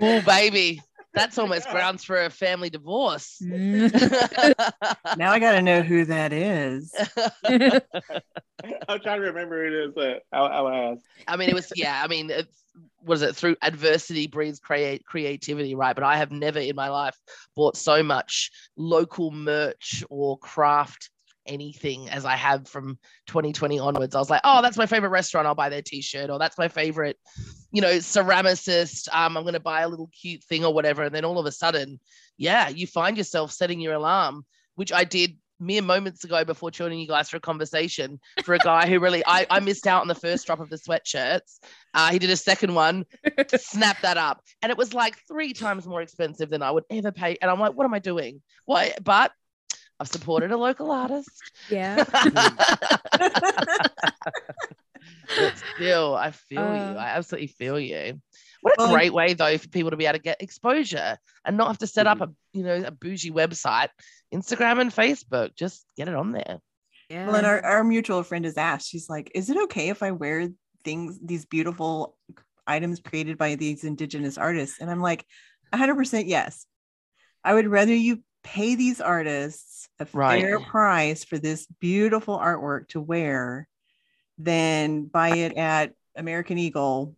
Oh, 0.00 0.20
baby. 0.26 0.80
That's 1.14 1.36
almost 1.36 1.68
grounds 1.68 2.04
for 2.04 2.24
a 2.24 2.30
family 2.30 2.70
divorce. 2.70 3.36
Mm. 3.42 3.92
Now 5.18 5.30
I 5.32 5.38
got 5.38 5.52
to 5.52 5.62
know 5.62 5.82
who 5.82 6.06
that 6.06 6.32
is. 6.32 6.94
I'm 7.44 9.00
trying 9.00 9.20
to 9.20 9.26
remember 9.26 9.62
who 9.62 9.68
it 9.68 9.88
is. 9.88 9.96
Uh, 9.96 10.18
I'll, 10.32 10.66
I'll 10.66 10.92
ask. 10.92 11.02
I 11.28 11.36
mean, 11.36 11.50
it 11.50 11.54
was, 11.54 11.70
yeah, 11.76 12.00
I 12.02 12.08
mean, 12.08 12.30
it's, 12.30 12.64
what 13.00 13.14
is 13.14 13.22
it? 13.22 13.36
Through 13.36 13.56
adversity 13.62 14.26
breeds 14.26 14.58
create 14.58 15.04
creativity, 15.04 15.74
right? 15.74 15.94
But 15.94 16.04
I 16.04 16.16
have 16.16 16.30
never 16.30 16.60
in 16.60 16.76
my 16.76 16.88
life 16.88 17.16
bought 17.54 17.76
so 17.76 18.02
much 18.02 18.50
local 18.76 19.30
merch 19.30 20.02
or 20.08 20.38
craft 20.38 21.10
anything 21.46 22.08
as 22.08 22.24
I 22.24 22.36
have 22.36 22.68
from 22.68 22.98
2020 23.26 23.78
onwards. 23.78 24.14
I 24.14 24.18
was 24.18 24.30
like, 24.30 24.42
oh, 24.44 24.62
that's 24.62 24.76
my 24.76 24.86
favorite 24.86 25.10
restaurant. 25.10 25.46
I'll 25.46 25.54
buy 25.54 25.68
their 25.68 25.82
t-shirt, 25.82 26.30
or 26.30 26.38
that's 26.38 26.58
my 26.58 26.68
favorite, 26.68 27.18
you 27.72 27.82
know, 27.82 27.94
ceramicist. 27.94 29.08
Um, 29.12 29.36
I'm 29.36 29.44
going 29.44 29.54
to 29.54 29.60
buy 29.60 29.82
a 29.82 29.88
little 29.88 30.10
cute 30.20 30.44
thing 30.44 30.64
or 30.64 30.72
whatever. 30.72 31.02
And 31.02 31.14
then 31.14 31.24
all 31.24 31.38
of 31.38 31.46
a 31.46 31.52
sudden, 31.52 32.00
yeah, 32.36 32.68
you 32.68 32.86
find 32.86 33.16
yourself 33.16 33.52
setting 33.52 33.80
your 33.80 33.94
alarm, 33.94 34.44
which 34.74 34.92
I 34.92 35.04
did 35.04 35.36
mere 35.62 35.82
moments 35.82 36.24
ago 36.24 36.44
before 36.44 36.70
joining 36.70 36.98
you 36.98 37.06
guys 37.06 37.30
for 37.30 37.36
a 37.36 37.40
conversation 37.40 38.20
for 38.44 38.54
a 38.54 38.58
guy 38.58 38.88
who 38.88 38.98
really 38.98 39.22
I, 39.24 39.46
I 39.48 39.60
missed 39.60 39.86
out 39.86 40.02
on 40.02 40.08
the 40.08 40.14
first 40.14 40.46
drop 40.46 40.60
of 40.60 40.68
the 40.68 40.76
sweatshirts. 40.76 41.60
Uh, 41.94 42.10
he 42.10 42.18
did 42.18 42.30
a 42.30 42.36
second 42.36 42.74
one, 42.74 43.06
snap 43.56 44.00
that 44.02 44.18
up. 44.18 44.42
And 44.60 44.70
it 44.70 44.76
was 44.76 44.92
like 44.92 45.16
three 45.28 45.52
times 45.52 45.86
more 45.86 46.02
expensive 46.02 46.50
than 46.50 46.62
I 46.62 46.70
would 46.70 46.84
ever 46.90 47.12
pay. 47.12 47.38
And 47.40 47.50
I'm 47.50 47.60
like, 47.60 47.74
what 47.74 47.84
am 47.84 47.94
I 47.94 48.00
doing? 48.00 48.42
Why? 48.66 48.94
But 49.02 49.32
I've 50.02 50.08
supported 50.08 50.50
a 50.50 50.56
local 50.56 50.90
artist. 50.90 51.30
yeah. 51.70 52.02
but 55.36 55.54
still, 55.76 56.16
I 56.16 56.32
feel 56.32 56.60
Uh, 56.60 56.72
you. 56.74 56.98
I 56.98 57.06
absolutely 57.16 57.46
feel 57.46 57.78
you. 57.78 58.20
What 58.62 58.74
a 58.78 58.82
Well- 58.82 58.92
great 58.92 59.12
way 59.12 59.34
though 59.34 59.56
for 59.58 59.68
people 59.68 59.92
to 59.92 59.96
be 59.96 60.06
able 60.06 60.18
to 60.18 60.22
get 60.22 60.42
exposure 60.42 61.18
and 61.44 61.56
not 61.56 61.68
have 61.68 61.78
to 61.78 61.86
set 61.86 62.08
up 62.08 62.20
a 62.20 62.30
you 62.52 62.64
know 62.64 62.82
a 62.84 62.90
bougie 62.90 63.30
website, 63.30 63.90
Instagram 64.34 64.80
and 64.80 64.90
Facebook. 64.92 65.54
Just 65.54 65.86
get 65.96 66.08
it 66.08 66.16
on 66.16 66.32
there. 66.32 66.58
Yeah. 67.08 67.26
Well, 67.26 67.36
and 67.36 67.46
our, 67.46 67.64
our 67.64 67.84
mutual 67.84 68.24
friend 68.24 68.44
has 68.44 68.56
asked, 68.56 68.88
she's 68.88 69.08
like, 69.08 69.30
is 69.36 69.50
it 69.50 69.56
okay 69.64 69.90
if 69.90 70.02
I 70.02 70.10
wear 70.10 70.48
things, 70.82 71.16
these 71.22 71.44
beautiful 71.44 72.16
items 72.66 72.98
created 72.98 73.38
by 73.38 73.54
these 73.54 73.84
indigenous 73.84 74.36
artists? 74.36 74.80
And 74.80 74.90
I'm 74.90 75.00
like, 75.00 75.24
100% 75.72 76.24
yes. 76.26 76.66
I 77.44 77.54
would 77.54 77.68
rather 77.68 77.94
you 77.94 78.22
pay 78.42 78.74
these 78.74 79.00
artists 79.00 79.88
a 79.98 80.06
Right. 80.12 80.42
fair 80.42 80.60
price 80.60 81.24
for 81.24 81.38
this 81.38 81.66
beautiful 81.80 82.38
artwork 82.38 82.88
to 82.88 83.00
wear 83.00 83.68
than 84.38 85.04
buy 85.04 85.30
it 85.30 85.56
at 85.56 85.94
American 86.16 86.58
Eagle, 86.58 87.14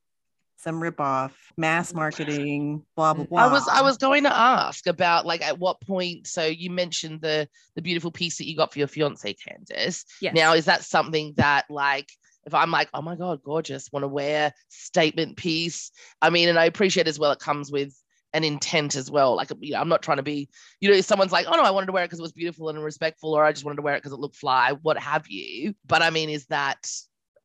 some 0.58 0.80
ripoff, 0.80 1.32
mass 1.56 1.92
marketing, 1.92 2.84
blah, 2.96 3.14
blah, 3.14 3.24
blah. 3.24 3.42
I 3.42 3.52
was 3.52 3.68
I 3.68 3.82
was 3.82 3.98
going 3.98 4.24
to 4.24 4.34
ask 4.34 4.86
about 4.86 5.26
like 5.26 5.42
at 5.42 5.58
what 5.58 5.80
point. 5.80 6.26
So 6.26 6.44
you 6.44 6.70
mentioned 6.70 7.20
the 7.20 7.48
the 7.74 7.82
beautiful 7.82 8.10
piece 8.10 8.38
that 8.38 8.48
you 8.48 8.56
got 8.56 8.72
for 8.72 8.78
your 8.78 8.88
fiance, 8.88 9.34
Candace. 9.34 10.04
yes. 10.20 10.34
Now 10.34 10.54
is 10.54 10.64
that 10.66 10.84
something 10.84 11.34
that 11.36 11.66
like 11.70 12.10
if 12.46 12.54
I'm 12.54 12.70
like, 12.70 12.88
oh 12.92 13.02
my 13.02 13.16
god, 13.16 13.42
gorgeous, 13.42 13.90
want 13.92 14.02
to 14.04 14.08
wear 14.08 14.52
statement 14.68 15.36
piece? 15.36 15.90
I 16.20 16.30
mean, 16.30 16.48
and 16.48 16.58
I 16.58 16.66
appreciate 16.66 17.08
as 17.08 17.18
well 17.18 17.32
it 17.32 17.38
comes 17.38 17.70
with 17.70 17.94
an 18.34 18.44
intent 18.44 18.96
as 18.96 19.10
well. 19.10 19.36
Like, 19.36 19.50
you 19.60 19.72
know, 19.72 19.80
I'm 19.80 19.88
not 19.88 20.02
trying 20.02 20.18
to 20.18 20.22
be, 20.22 20.48
you 20.80 20.90
know, 20.90 20.96
if 20.96 21.06
someone's 21.06 21.32
like, 21.32 21.46
oh 21.48 21.56
no, 21.56 21.62
I 21.62 21.70
wanted 21.70 21.86
to 21.86 21.92
wear 21.92 22.04
it 22.04 22.08
because 22.08 22.18
it 22.18 22.22
was 22.22 22.32
beautiful 22.32 22.68
and 22.68 22.82
respectful, 22.82 23.32
or 23.32 23.44
I 23.44 23.52
just 23.52 23.64
wanted 23.64 23.76
to 23.76 23.82
wear 23.82 23.94
it 23.94 23.98
because 23.98 24.12
it 24.12 24.18
looked 24.18 24.36
fly, 24.36 24.72
what 24.82 24.98
have 24.98 25.26
you. 25.28 25.74
But 25.86 26.02
I 26.02 26.10
mean, 26.10 26.28
is 26.28 26.46
that 26.46 26.90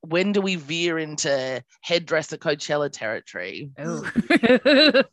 when 0.01 0.31
do 0.31 0.41
we 0.41 0.55
veer 0.55 0.97
into 0.97 1.63
headdress 1.81 2.33
at 2.33 2.39
Coachella 2.39 2.91
territory? 2.91 3.69
Oh, 3.77 4.01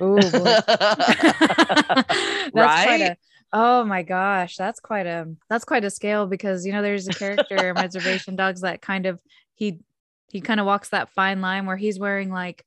Right? 2.54 3.16
oh 3.54 3.84
my 3.84 4.02
gosh 4.02 4.56
that's 4.56 4.80
quite 4.80 5.06
a 5.06 5.28
that's 5.50 5.66
quite 5.66 5.84
a 5.84 5.90
scale 5.90 6.26
because 6.26 6.64
you 6.64 6.72
know 6.72 6.80
there's 6.80 7.06
a 7.06 7.12
character 7.12 7.68
in 7.68 7.74
reservation 7.74 8.34
dogs 8.34 8.62
that 8.62 8.80
kind 8.80 9.04
of 9.04 9.20
he 9.54 9.78
he 10.30 10.40
kind 10.40 10.58
of 10.58 10.64
walks 10.64 10.88
that 10.88 11.10
fine 11.10 11.42
line 11.42 11.66
where 11.66 11.76
he's 11.76 11.98
wearing 11.98 12.30
like 12.30 12.64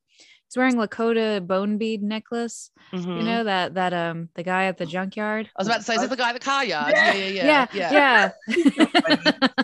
he's 0.48 0.56
wearing 0.56 0.74
lakota 0.76 1.44
bone 1.46 1.78
bead 1.78 2.02
necklace 2.02 2.70
you 2.92 2.98
Mhm. 3.00 3.24
know 3.24 3.44
that 3.44 3.74
that 3.74 3.92
um 3.92 4.28
the 4.34 4.42
guy 4.42 4.64
at 4.64 4.78
the 4.78 4.86
junkyard 4.86 5.50
I 5.56 5.60
was 5.60 5.66
about 5.68 5.78
to 5.78 5.82
say, 5.84 5.94
is 5.96 6.02
it 6.04 6.10
the 6.10 6.16
guy 6.16 6.30
at 6.30 6.34
the 6.34 6.40
car 6.40 6.64
yard? 6.64 6.92
Yeah, 6.94 7.12
yeah, 7.14 7.28
yeah. 7.28 7.66
yeah 7.72 8.30
yeah 8.46 9.36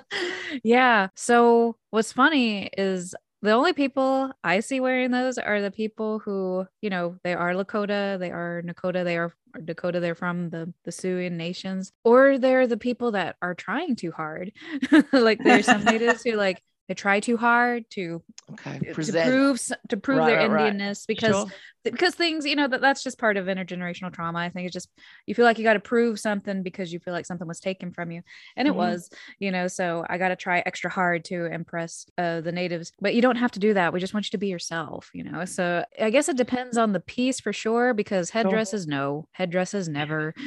yeah 0.65 1.09
so 1.15 1.77
what's 1.91 2.13
funny 2.13 2.69
is 2.77 3.15
the 3.43 3.51
only 3.51 3.73
people 3.73 4.31
I 4.45 4.61
see 4.61 4.79
wearing 4.79 5.11
those 5.11 5.37
are 5.37 5.61
the 5.61 5.73
people 5.73 6.21
who, 6.21 6.65
you 6.81 6.91
know, 6.91 7.17
they 7.25 7.35
are 7.35 7.55
Lakota, 7.55 8.17
they 8.17 8.31
are 8.31 8.63
Nakota, 8.65 9.03
they 9.03 9.17
are 9.19 9.33
or 9.57 9.61
Dakota, 9.61 9.99
they're 9.99 10.15
from 10.15 10.51
the 10.51 10.73
the 10.85 10.93
Sioux 10.93 11.29
nations, 11.29 11.91
or 12.05 12.39
they're 12.39 12.69
the 12.69 12.77
people 12.77 13.11
that 13.13 13.35
are 13.43 13.55
trying 13.57 13.97
too 13.97 14.13
hard. 14.13 14.53
like 15.13 15.43
there's 15.43 15.67
some 15.67 15.85
natives 15.85 16.23
who 16.23 16.33
like 16.37 16.63
they 16.89 16.95
try 16.95 17.21
too 17.21 17.37
hard 17.37 17.85
to 17.91 18.23
Okay, 18.53 18.79
to 18.81 18.95
prove 19.13 19.61
to 19.89 19.97
prove 19.97 20.19
Right, 20.19 20.35
their 20.39 20.49
right, 20.49 20.51
right. 20.51 20.73
Indianness 20.75 21.07
because 21.07 21.35
Sure. 21.37 21.47
because 21.85 22.15
things 22.15 22.45
you 22.45 22.55
know 22.55 22.69
that 22.69 22.81
that's 22.81 23.03
just 23.03 23.19
part 23.19 23.37
of 23.37 23.47
intergenerational 23.47 24.13
trauma 24.13 24.39
i 24.41 24.49
think. 24.51 24.67
It's 24.67 24.73
just 24.75 24.89
you 25.27 25.35
feel 25.35 25.45
like 25.45 25.59
you 25.59 25.65
got 25.65 25.75
to 25.75 25.81
prove 25.81 26.21
something 26.21 26.63
because 26.63 26.93
you 26.93 26.99
feel 26.99 27.15
like 27.15 27.27
something 27.27 27.49
was 27.49 27.61
taken 27.61 27.93
from 27.93 28.11
you. 28.11 28.23
And 28.57 28.69
it 28.69 28.73
Mhm. 28.73 28.77
was 28.77 29.11
you 29.39 29.51
know 29.51 29.69
so 29.69 30.05
i 30.09 30.19
got 30.19 30.29
to 30.29 30.37
try 30.37 30.63
extra 30.67 30.91
hard 30.91 31.25
to 31.27 31.47
impress 31.47 32.07
uh, 32.19 32.41
the 32.41 32.53
natives. 32.53 32.93
But 33.01 33.15
you 33.15 33.23
don't 33.23 33.37
have 33.37 33.53
to 33.53 33.61
do 33.61 33.75
that. 33.75 33.93
We 33.93 34.01
just 34.01 34.13
want 34.15 34.27
you 34.27 34.31
to 34.33 34.39
be 34.39 34.49
yourself 34.49 35.11
you 35.15 35.25
know? 35.25 35.45
So 35.45 35.85
i 36.01 36.11
guess 36.11 36.29
it 36.29 36.37
depends 36.37 36.77
on 36.77 36.93
the 36.93 37.01
piece 37.01 37.41
for 37.41 37.53
sure 37.53 37.95
because 37.95 38.31
headdresses 38.31 38.87
no. 38.87 39.29
Headdresses 39.33 39.89
never. 39.89 40.35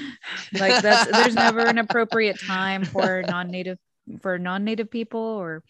Like 0.54 0.82
that's 0.82 1.06
there's 1.06 1.36
never 1.36 1.68
an 1.68 1.78
appropriate 1.78 2.40
time 2.40 2.86
for 2.86 3.24
non-native 3.24 3.78
for 4.22 4.38
non-native 4.38 4.90
people 4.92 5.20
or 5.20 5.64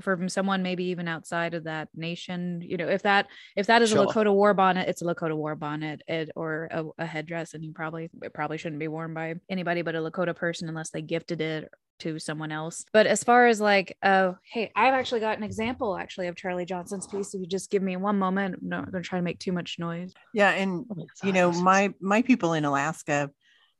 from 0.00 0.28
someone 0.28 0.62
maybe 0.62 0.84
even 0.84 1.08
outside 1.08 1.54
of 1.54 1.64
that 1.64 1.88
nation 1.94 2.60
you 2.62 2.76
know 2.76 2.88
if 2.88 3.02
that 3.02 3.26
if 3.56 3.66
that 3.66 3.82
is 3.82 3.90
Sure. 3.90 4.02
a 4.02 4.06
lakota 4.06 4.32
war 4.32 4.54
bonnet 4.54 4.88
it's 4.88 5.02
a 5.02 5.04
lakota 5.04 5.36
war 5.36 5.54
bonnet 5.54 6.02
it, 6.06 6.30
or 6.36 6.68
a, 6.70 6.84
a 6.98 7.06
headdress 7.06 7.54
and 7.54 7.64
you 7.64 7.72
probably 7.72 8.10
it 8.22 8.32
probably 8.32 8.58
shouldn't 8.58 8.80
be 8.80 8.88
worn 8.88 9.14
by 9.14 9.34
anybody 9.48 9.82
but 9.82 9.94
a 9.94 9.98
lakota 9.98 10.34
person 10.34 10.68
unless 10.68 10.90
they 10.90 11.02
gifted 11.02 11.40
it 11.40 11.68
to 11.98 12.18
someone 12.18 12.52
else. 12.52 12.84
But 12.92 13.06
as 13.06 13.24
far 13.24 13.46
as 13.48 13.60
like 13.60 13.96
uh 14.02 14.32
hey 14.52 14.70
i've 14.76 14.94
actually 14.94 15.20
got 15.20 15.36
an 15.36 15.42
example 15.42 15.96
actually 15.96 16.28
of 16.28 16.36
charlie 16.36 16.64
johnson's 16.64 17.06
piece. 17.06 17.34
If 17.34 17.40
you 17.40 17.46
just 17.46 17.70
give 17.70 17.82
me 17.82 17.96
one 17.96 18.18
moment 18.18 18.56
i'm 18.62 18.68
not 18.68 18.90
going 18.92 19.02
to 19.02 19.08
try 19.08 19.18
to 19.18 19.24
make 19.24 19.38
too 19.38 19.52
much 19.52 19.78
noise. 19.78 20.14
Yeah, 20.32 20.50
and 20.50 20.84
I'm 20.90 21.06
you 21.24 21.32
know 21.32 21.52
my 21.52 21.92
my 22.00 22.22
people 22.22 22.52
in 22.52 22.64
Alaska, 22.64 23.30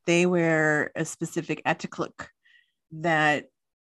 they 0.07 0.27
wear 0.27 0.91
a 0.97 1.05
specific 1.05 1.63
etiquette 1.65 2.13
that 2.93 3.45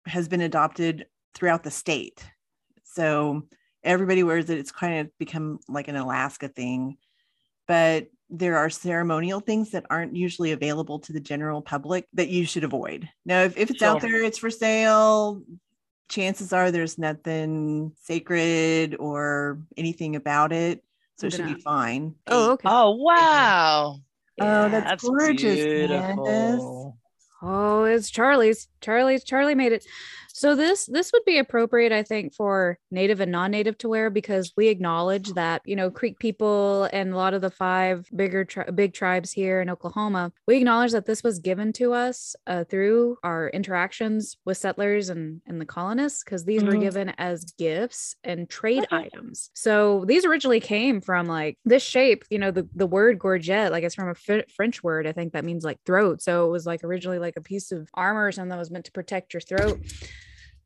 has 0.05 0.27
been 0.27 0.41
adopted 0.41 1.05
throughout 1.33 1.63
the 1.63 1.71
state. 1.71 2.23
So 2.83 3.43
everybody 3.83 4.23
wears 4.23 4.49
it. 4.49 4.57
It's 4.57 4.71
kind 4.71 4.99
of 4.99 5.17
become 5.17 5.59
like 5.67 5.87
an 5.87 5.95
Alaska 5.95 6.47
thing, 6.47 6.97
but 7.67 8.07
there 8.29 8.57
are 8.57 8.69
ceremonial 8.69 9.39
things 9.39 9.71
that 9.71 9.85
aren't 9.89 10.15
usually 10.15 10.51
available 10.51 10.99
to 10.99 11.13
the 11.13 11.19
general 11.19 11.61
public 11.61 12.07
that 12.13 12.29
you 12.29 12.45
should 12.45 12.63
avoid. 12.63 13.09
Now, 13.25 13.41
if, 13.43 13.57
if 13.57 13.71
it's 13.71 13.81
out 13.81 14.01
there, 14.01 14.23
it's 14.23 14.37
for 14.37 14.49
sale. 14.51 15.41
Chances 16.09 16.53
are 16.53 16.71
there's 16.71 16.97
nothing 16.97 17.93
sacred 18.01 18.95
or 18.99 19.59
anything 19.77 20.15
about 20.15 20.51
it. 20.51 20.83
So 21.17 21.27
it 21.27 21.33
should 21.33 21.55
be 21.55 21.61
fine. 21.61 22.15
oh 22.27 22.51
okay 22.53 22.67
Oh 22.69 22.91
wow, 22.91 23.99
Oh, 24.41 24.69
that's 24.69 24.85
that's 24.89 25.03
gorgeous, 25.03 25.65
beautiful. 25.65 26.97
Oh, 27.41 27.83
it's 27.83 28.09
Charlie's. 28.09 28.67
Charlie's 28.81 29.23
Charlie 29.23 29.55
made 29.55 29.73
it. 29.73 29.85
So 30.39 30.55
this 30.55 30.85
this 30.85 31.11
would 31.11 31.25
be 31.25 31.37
appropriate, 31.37 31.91
I 31.91 32.01
think, 32.01 32.33
for 32.33 32.79
native 32.91 33.19
and 33.19 33.29
non-native 33.29 33.77
to 33.79 33.89
wear 33.89 34.09
because 34.09 34.53
we 34.55 34.69
acknowledge 34.69 35.33
that 35.33 35.61
you 35.65 35.75
know 35.75 35.91
Creek 35.91 36.17
people 36.17 36.87
and 36.93 37.11
a 37.11 37.17
lot 37.17 37.33
of 37.33 37.41
the 37.41 37.49
five 37.49 38.07
bigger 38.15 38.45
tri- 38.45 38.69
big 38.71 38.93
tribes 38.93 39.33
here 39.33 39.59
in 39.59 39.69
Oklahoma. 39.69 40.31
We 40.47 40.55
acknowledge 40.55 40.93
that 40.93 41.05
this 41.05 41.23
was 41.23 41.39
given 41.39 41.73
to 41.73 41.91
us 41.91 42.37
uh, 42.47 42.63
through 42.63 43.17
our 43.21 43.49
interactions 43.49 44.37
with 44.45 44.55
settlers 44.57 45.09
and 45.09 45.41
and 45.45 45.59
the 45.59 45.65
colonists 45.65 46.23
because 46.23 46.45
these 46.45 46.63
were 46.63 46.75
Mhm. 46.75 46.79
given 46.87 47.09
as 47.17 47.43
gifts 47.57 48.15
and 48.23 48.49
trade 48.49 48.85
Okay. 48.85 48.95
items. 48.95 49.49
So 49.55 50.05
these 50.07 50.23
originally 50.23 50.61
came 50.61 51.01
from 51.01 51.27
like 51.27 51.57
this 51.65 51.83
shape. 51.83 52.23
You 52.29 52.39
know, 52.39 52.51
the 52.51 52.65
the 52.75 52.87
word 52.87 53.19
gorget, 53.19 53.73
like 53.73 53.83
it's 53.83 53.95
from 53.95 54.07
a 54.07 54.15
French 54.55 54.81
word, 54.81 55.05
I 55.05 55.11
think 55.11 55.33
that 55.33 55.43
means 55.43 55.65
like 55.65 55.79
throat. 55.85 56.21
So 56.21 56.47
it 56.47 56.49
was 56.51 56.65
like 56.65 56.81
originally 56.85 57.19
like 57.19 57.35
a 57.35 57.41
piece 57.41 57.73
of 57.73 57.89
armor 57.93 58.25
or 58.27 58.31
something 58.31 58.51
that 58.51 58.57
was 58.57 58.71
meant 58.71 58.85
to 58.85 58.93
protect 58.93 59.33
your 59.33 59.41
throat. 59.41 59.81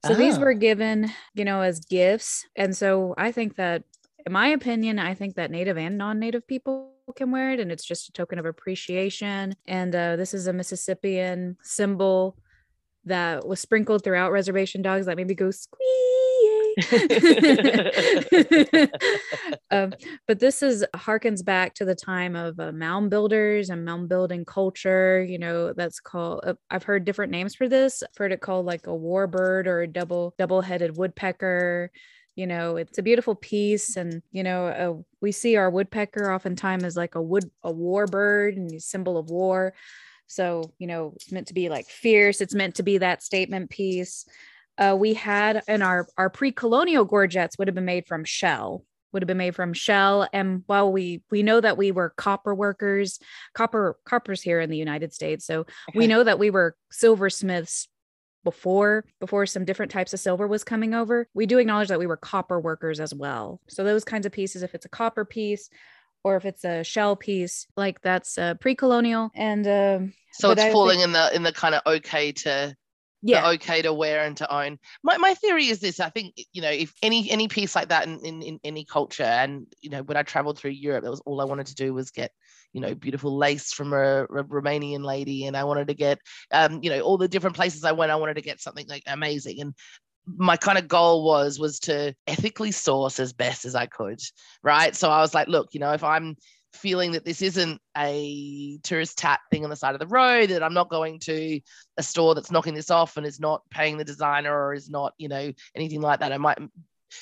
So 0.06 0.14
these 0.16 0.38
Ah. 0.38 0.41
were 0.41 0.54
given, 0.54 1.12
you 1.34 1.45
know, 1.45 1.62
as 1.62 1.80
gifts. 1.80 2.45
And 2.56 2.76
so 2.76 3.14
I 3.18 3.32
think 3.32 3.56
that, 3.56 3.84
in 4.26 4.34
my 4.34 4.47
opinion, 4.49 4.99
I 4.99 5.14
think 5.14 5.36
that 5.36 5.51
native 5.51 5.78
and 5.78 5.97
non 5.97 6.20
native 6.20 6.45
people 6.47 6.91
can 7.16 7.32
wear 7.32 7.51
it. 7.51 7.60
And 7.60 7.72
it's 7.72 7.86
just 7.86 8.10
a 8.10 8.12
token 8.12 8.39
of 8.39 8.45
appreciation. 8.45 9.56
And 9.66 9.95
uh, 9.95 10.16
this 10.16 10.34
is 10.34 10.47
a 10.47 10.54
Mississippian 10.54 11.58
symbol 11.62 12.38
that 13.06 13.45
was 13.47 13.60
sprinkled 13.60 14.04
throughout 14.04 14.32
reservation 14.32 14.82
dogs 14.82 15.06
that 15.06 15.18
maybe 15.18 15.36
go 15.36 15.51
squee. 15.51 16.32
um, 19.71 19.93
but 20.28 20.39
this 20.39 20.61
is 20.63 20.86
harkens 20.95 21.43
back 21.43 21.74
to 21.76 21.86
the 21.86 21.95
time 21.95 22.36
of 22.36 22.59
uh, 22.59 22.71
mound 22.71 23.09
builders 23.09 23.69
and 23.69 23.86
mound 23.86 24.09
building 24.09 24.45
culture. 24.45 25.24
You 25.24 25.39
know, 25.39 25.74
that's 25.74 25.99
called. 25.99 26.41
Uh, 26.45 26.53
I've 26.69 26.84
heard 26.84 27.05
different 27.05 27.32
names 27.32 27.55
for 27.55 27.67
this. 27.67 28.03
I've 28.03 28.17
heard 28.17 28.32
it 28.32 28.41
called 28.41 28.65
like 28.65 28.88
a 28.88 28.91
warbird 28.91 29.67
or 29.67 29.82
a 29.82 29.88
double 29.88 30.34
double-headed 30.38 30.97
woodpecker. 30.97 31.91
You 32.36 32.47
know, 32.47 32.78
it's 32.78 32.97
a 32.97 33.03
beautiful 33.03 33.36
piece, 33.36 33.95
and 33.95 34.21
you 34.32 34.43
know, 34.43 34.67
uh, 34.67 34.93
we 35.21 35.32
see 35.32 35.55
our 35.55 35.69
woodpecker 35.69 36.34
oftentimes 36.34 36.84
as 36.84 36.97
like 36.97 37.15
a 37.15 37.21
wood 37.21 37.49
a 37.63 37.71
warbird 37.71 38.57
and 38.57 38.71
a 38.71 38.80
symbol 38.80 39.17
of 39.17 39.30
war. 39.30 39.74
So 40.28 40.74
you 40.80 40.88
know, 40.88 41.13
it's 41.15 41.32
meant 41.32 41.47
to 41.47 41.53
be 41.53 41.69
like 41.69 41.88
fierce. 41.88 42.41
It's 42.41 42.55
meant 42.55 42.76
to 42.76 42.84
be 42.84 42.97
that 42.99 43.24
statement 43.24 43.69
piece. 43.69 44.26
Uh, 44.78 44.95
we 44.99 45.13
had 45.13 45.61
in 45.67 45.82
our 45.82 46.07
our 46.17 46.30
pre-colonial 46.30 47.05
gorgets 47.05 47.57
would 47.57 47.67
have 47.67 47.76
been 47.76 47.86
made 47.86 48.05
from 48.07 48.24
shell 48.26 48.84
would 49.11 49.21
have 49.21 49.28
been 49.28 49.38
made 49.38 49.53
from 49.53 49.74
shell. 49.74 50.28
And 50.34 50.63
while 50.65 50.91
we 50.91 51.21
we 51.30 51.43
know 51.43 51.61
that 51.61 51.78
we 51.78 51.91
were 51.91 52.09
copper 52.17 52.55
workers 52.55 53.19
copper 53.53 53.95
coppers 54.05 54.41
here 54.41 54.59
in 54.59 54.71
the 54.71 54.78
united 54.78 55.13
states. 55.13 55.45
So 55.45 55.67
we 55.93 56.07
know 56.07 56.24
that 56.24 56.39
we 56.39 56.49
were 56.49 56.76
silversmiths 56.91 57.88
before 58.43 59.05
before 59.19 59.45
some 59.45 59.65
different 59.65 59.91
types 59.91 60.13
of 60.13 60.19
silver 60.19 60.47
was 60.47 60.63
coming 60.63 60.93
over. 60.95 61.28
We 61.36 61.45
do 61.45 61.59
acknowledge 61.59 61.89
that 61.89 61.99
we 61.99 62.07
were 62.07 62.17
copper 62.17 62.59
workers 62.59 62.99
as 62.99 63.13
well. 63.13 63.61
So 63.69 63.84
those 63.84 64.03
kinds 64.03 64.26
of 64.26 64.32
pieces 64.32 64.63
if 64.63 64.74
it's 64.74 64.86
a 64.86 64.89
copper 64.89 65.26
piece 65.26 65.69
or 66.24 66.36
if 66.36 66.45
it's 66.45 66.63
a 66.63 66.84
shell 66.84 67.15
piece 67.15 67.67
like 67.78 68.01
that's 68.01 68.38
uh, 68.39 68.55
pre-colonial. 68.55 69.30
And 69.36 69.67
um 69.67 70.13
So 70.34 70.49
it's 70.51 70.59
I 70.59 70.63
think- 70.65 70.74
falling 70.74 71.01
in 71.01 71.11
the 71.11 71.36
in 71.36 71.43
the 71.43 71.53
kind 71.53 71.76
of 71.76 71.82
okay 71.86 72.32
to 72.32 72.76
yeah 73.24 73.49
okay 73.51 73.82
to 73.82 73.93
wear 73.93 74.26
and 74.26 74.38
to 74.38 74.53
own. 74.53 74.78
My, 75.01 75.17
my 75.17 75.34
theory 75.34 75.67
is 75.67 75.80
this: 75.80 75.99
I 75.99 76.09
think 76.09 76.36
you 76.51 76.61
know 76.61 76.69
if 76.69 76.93
any 77.01 77.30
any 77.32 77.47
piece 77.47 77.76
like 77.76 77.89
that 77.89 78.05
in, 78.07 78.19
in 78.19 78.41
in 78.41 78.59
any 78.63 78.86
culture, 78.86 79.24
and 79.24 79.65
you 79.82 79.89
know 79.89 80.03
when 80.03 80.17
I 80.17 80.24
traveled 80.24 80.59
through 80.59 80.71
Europe, 80.71 81.03
that 81.03 81.11
was 81.11 81.21
all 81.26 81.41
I 81.41 81.45
wanted 81.45 81.67
to 81.67 81.76
do 81.76 81.93
was 81.93 82.11
get 82.11 82.32
you 82.74 82.82
know 82.82 82.93
beautiful 82.93 83.36
lace 83.36 83.71
from 83.71 83.93
a, 83.93 84.24
a 84.24 84.43
Romanian 84.43 85.03
lady, 85.03 85.45
and 85.45 85.55
I 85.55 85.63
wanted 85.63 85.88
to 85.88 85.93
get 85.93 86.19
um 86.51 86.82
you 86.84 86.89
know 86.89 86.99
all 87.01 87.17
the 87.17 87.28
different 87.28 87.55
places 87.55 87.84
I 87.84 87.93
went, 87.93 88.11
I 88.11 88.17
wanted 88.17 88.36
to 88.36 88.41
get 88.41 88.61
something 88.61 88.88
like 88.88 89.03
amazing 89.07 89.61
and. 89.61 89.74
My 90.26 90.55
kind 90.55 90.78
of 90.78 90.88
goal 90.88 91.26
was 91.26 91.59
was 91.59 91.80
to 91.82 92.15
ethically 92.28 92.71
source 92.71 93.19
as 93.19 93.34
best 93.34 93.65
as 93.65 93.76
I 93.76 93.88
could, 93.88 94.21
right? 94.63 94.95
So 94.95 95.09
I 95.09 95.19
was 95.19 95.34
like, 95.34 95.49
look, 95.49 95.74
you 95.74 95.82
know, 95.82 95.91
if 95.91 96.01
I'm 96.01 96.38
feeling 96.74 97.11
that 97.13 97.26
this 97.26 97.41
isn't 97.41 97.80
a 97.97 98.78
tourist 98.84 99.17
tat 99.17 99.39
thing 99.51 99.63
on 99.63 99.69
the 99.69 99.76
side 99.76 99.93
of 99.93 99.99
the 99.99 100.07
road, 100.07 100.49
that 100.49 100.63
I'm 100.63 100.74
not 100.74 100.89
going 100.89 101.19
to 101.21 101.59
a 101.97 102.03
store 102.03 102.36
that's 102.36 102.51
knocking 102.51 102.74
this 102.74 102.91
off 102.91 103.17
and 103.17 103.26
is 103.26 103.39
not 103.39 103.61
paying 103.69 103.97
the 103.97 104.03
designer 104.03 104.53
or 104.53 104.74
is 104.74 104.89
not, 104.89 105.13
you 105.17 105.28
know, 105.28 105.51
anything 105.76 106.01
like 106.01 106.19
that. 106.19 106.32
I 106.32 106.38
might. 106.38 106.57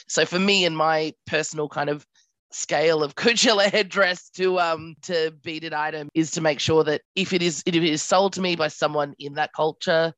So 0.07 0.25
for 0.25 0.39
me 0.39 0.65
and 0.65 0.75
my 0.75 1.13
personal 1.27 1.67
kind 1.67 1.89
of 1.89 2.05
scale 2.51 3.03
of 3.03 3.15
Coachella 3.15 3.69
headdress 3.69 4.29
to 4.31 4.59
um 4.59 4.95
to 5.03 5.31
beaded 5.43 5.73
item 5.73 6.09
is 6.13 6.31
to 6.31 6.41
make 6.41 6.59
sure 6.59 6.83
that 6.83 7.01
if 7.15 7.33
it 7.33 7.41
is 7.41 7.63
if 7.65 7.75
it 7.75 7.83
is 7.83 8.01
sold 8.01 8.33
to 8.33 8.41
me 8.41 8.55
by 8.55 8.67
someone 8.67 9.13
in 9.19 9.33
that 9.33 9.53
culture, 9.53 10.13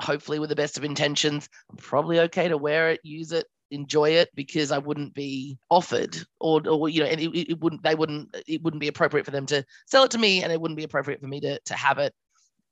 hopefully 0.00 0.38
with 0.38 0.50
the 0.50 0.56
best 0.56 0.76
of 0.78 0.84
intentions, 0.84 1.48
I'm 1.70 1.76
probably 1.76 2.20
okay 2.20 2.48
to 2.48 2.56
wear 2.56 2.90
it, 2.90 3.00
use 3.02 3.32
it, 3.32 3.46
enjoy 3.70 4.10
it 4.10 4.30
because 4.34 4.72
I 4.72 4.78
wouldn't 4.78 5.14
be 5.14 5.58
offered 5.70 6.16
or, 6.40 6.66
or 6.66 6.88
you 6.88 7.00
know, 7.00 7.06
and 7.06 7.20
it, 7.20 7.50
it 7.50 7.60
wouldn't 7.60 7.82
they 7.82 7.94
wouldn't 7.94 8.36
it 8.46 8.62
wouldn't 8.62 8.80
be 8.80 8.88
appropriate 8.88 9.24
for 9.24 9.30
them 9.30 9.46
to 9.46 9.64
sell 9.86 10.04
it 10.04 10.10
to 10.12 10.18
me 10.18 10.42
and 10.42 10.52
it 10.52 10.60
wouldn't 10.60 10.78
be 10.78 10.84
appropriate 10.84 11.20
for 11.20 11.26
me 11.26 11.40
to 11.40 11.58
to 11.60 11.74
have 11.74 11.98
it 11.98 12.14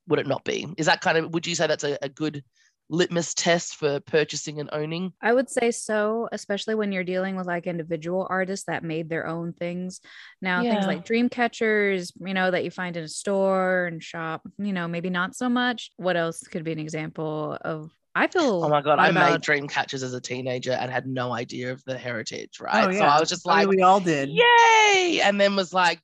would 0.08 0.18
it 0.18 0.26
not 0.26 0.44
be? 0.44 0.66
Is 0.76 0.86
that 0.86 1.00
kind 1.00 1.18
of 1.18 1.32
would 1.32 1.46
you 1.46 1.54
say 1.54 1.66
that's 1.66 1.84
a, 1.84 1.98
a 2.02 2.08
good 2.08 2.42
litmus 2.90 3.34
test 3.34 3.76
for 3.76 4.00
purchasing 4.00 4.60
and 4.60 4.70
owning? 4.72 5.12
I 5.20 5.32
would 5.32 5.50
say 5.50 5.70
so, 5.70 6.28
especially 6.32 6.74
when 6.74 6.92
you're 6.92 7.04
dealing 7.04 7.36
with 7.36 7.46
like 7.46 7.66
individual 7.66 8.26
artists 8.28 8.66
that 8.66 8.82
made 8.82 9.08
their 9.08 9.26
own 9.26 9.52
things. 9.52 10.00
Now, 10.40 10.62
things 10.62 10.86
like 10.86 11.04
dream 11.04 11.28
catchers, 11.28 12.12
you 12.18 12.34
know, 12.34 12.50
that 12.50 12.64
you 12.64 12.70
find 12.70 12.96
in 12.96 13.04
a 13.04 13.08
store 13.08 13.86
and 13.86 14.02
shop, 14.02 14.42
you 14.58 14.72
know, 14.72 14.88
maybe 14.88 15.10
not 15.10 15.36
so 15.36 15.48
much. 15.48 15.90
What 15.96 16.16
else 16.16 16.40
could 16.42 16.64
be 16.64 16.72
an 16.72 16.78
example 16.78 17.58
of? 17.60 17.90
I 18.18 18.26
feel. 18.26 18.64
Oh 18.64 18.68
my 18.68 18.80
god, 18.82 18.98
what 18.98 19.00
I 19.00 19.10
made 19.12 19.20
about- 19.20 19.42
dream 19.42 19.68
catchers 19.68 20.02
as 20.02 20.12
a 20.12 20.20
teenager 20.20 20.72
and 20.72 20.90
had 20.90 21.06
no 21.06 21.32
idea 21.32 21.70
of 21.72 21.84
the 21.84 21.96
heritage, 21.96 22.58
right? 22.60 22.86
Oh, 22.86 22.90
yeah. 22.90 22.98
So. 22.98 23.04
I 23.04 23.20
was 23.20 23.28
just 23.28 23.46
I 23.48 23.60
mean, 23.60 23.68
like, 23.68 23.76
we 23.76 23.82
all 23.82 24.00
did. 24.00 24.28
yay! 24.28 25.20
And 25.22 25.40
then 25.40 25.54
was 25.54 25.72
like, 25.72 26.00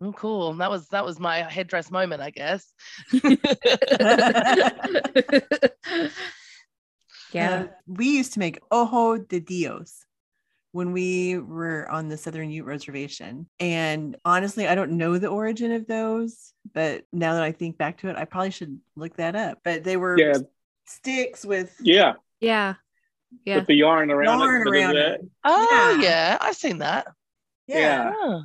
oh, 0.00 0.12
cool. 0.12 0.54
That 0.54 0.70
was 0.70 0.88
that 0.88 1.04
was 1.04 1.20
my 1.20 1.42
headdress 1.42 1.90
moment, 1.90 2.20
I 2.20 2.30
guess. 2.30 2.72
yeah. 7.32 7.62
Uh, 7.62 7.66
we 7.86 8.06
used 8.16 8.32
to 8.34 8.38
make 8.38 8.58
ojo 8.70 9.18
de 9.18 9.40
dios 9.40 10.04
when 10.72 10.92
we 10.92 11.38
were 11.38 11.88
on 11.90 12.08
the 12.08 12.16
Southern 12.16 12.50
Ute 12.50 12.64
Reservation. 12.64 13.46
And 13.60 14.16
honestly, 14.24 14.66
I 14.66 14.74
don't 14.74 14.92
know 14.92 15.18
the 15.18 15.28
origin 15.28 15.72
of 15.72 15.86
those, 15.86 16.54
but 16.72 17.04
now 17.12 17.34
that 17.34 17.42
I 17.42 17.52
think 17.52 17.76
back 17.76 17.98
to 17.98 18.08
it, 18.08 18.16
I 18.16 18.24
probably 18.24 18.50
should 18.52 18.80
look 18.96 19.16
that 19.16 19.36
up. 19.36 19.58
But 19.64 19.84
they 19.84 19.96
were 19.98 20.18
Yeah. 20.18 20.38
Sticks 20.86 21.44
with 21.44 21.74
Yeah, 21.80 22.14
yeah. 22.40 22.74
Yeah. 23.46 23.56
with 23.58 23.66
the 23.66 23.74
yarn 23.74 24.10
around 24.10 24.38
yarn 24.40 24.66
it. 24.66 24.70
around 24.70 24.96
it. 24.96 25.20
Oh 25.44 25.98
Yeah. 26.00 26.02
yeah, 26.02 26.38
I've 26.40 26.56
seen 26.56 26.78
that. 26.78 27.06
Yeah. 27.66 27.78
Yeah. 27.78 28.12
Oh. 28.14 28.42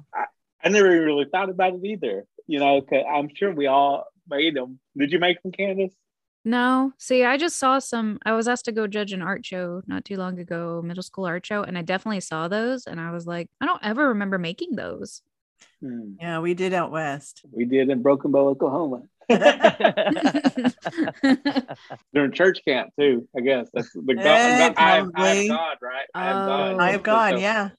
I 0.63 0.69
never 0.69 0.89
really 0.89 1.25
thought 1.31 1.49
about 1.49 1.73
it 1.73 1.85
either. 1.85 2.25
You 2.47 2.59
know, 2.59 2.81
'cause 2.81 3.03
I'm 3.09 3.29
sure 3.35 3.51
we 3.53 3.67
all 3.67 4.05
made 4.29 4.55
them. 4.55 4.79
Did 4.97 5.11
you 5.11 5.19
make 5.19 5.41
them, 5.43 5.51
Candace? 5.51 5.93
No, 6.45 6.93
see, 6.97 7.25
I 7.25 7.35
just 7.35 7.57
saw 7.57 7.79
some. 7.79 8.19
I 8.25 8.31
was 8.31 8.47
asked 8.47 8.65
to 8.65 8.71
go 8.71 8.88
judge 8.88 9.11
an 9.11 9.21
art 9.21 9.45
show 9.45 9.81
not 9.85 10.05
too 10.05 10.15
long 10.15 10.39
ago, 10.39 10.81
middle 10.81 11.03
school 11.03 11.25
art 11.25 11.45
show, 11.45 11.61
and 11.63 11.77
I 11.77 11.81
definitely 11.81 12.21
saw 12.21 12.47
those. 12.47 12.88
And 12.88 13.01
I 13.01 13.11
was 13.11 13.27
like, 13.27 13.49
I 13.59 13.65
don't 13.65 13.83
ever 13.83 14.07
remember 14.09 14.38
making 14.38 14.75
those. 14.77 15.21
Hmm. 15.81 16.13
Yeah, 16.21 16.39
we 16.39 16.53
did 16.53 16.73
out 16.73 16.89
west. 16.91 17.41
We 17.51 17.65
did 17.65 17.89
in 17.89 18.01
Broken 18.01 18.31
Bow, 18.31 18.47
Oklahoma. 18.47 19.01
During 22.13 22.32
church 22.32 22.59
camp 22.67 22.91
too, 22.99 23.28
I 23.36 23.41
guess. 23.41 23.69
That's 23.73 23.91
the 23.93 24.01
God, 24.01 24.23
God- 24.23 24.25
I, 24.25 24.30
have, 24.39 24.73
I 24.78 24.99
probably. 25.11 25.47
have 25.47 25.57
God, 25.57 25.78
right? 25.82 26.05
I 26.13 26.23
have 26.25 26.36
Oh. 26.36 26.47
God. 26.47 26.80
I 26.80 26.91
have 26.91 27.03
God, 27.03 27.34
So- 27.34 27.39
yeah. 27.39 27.69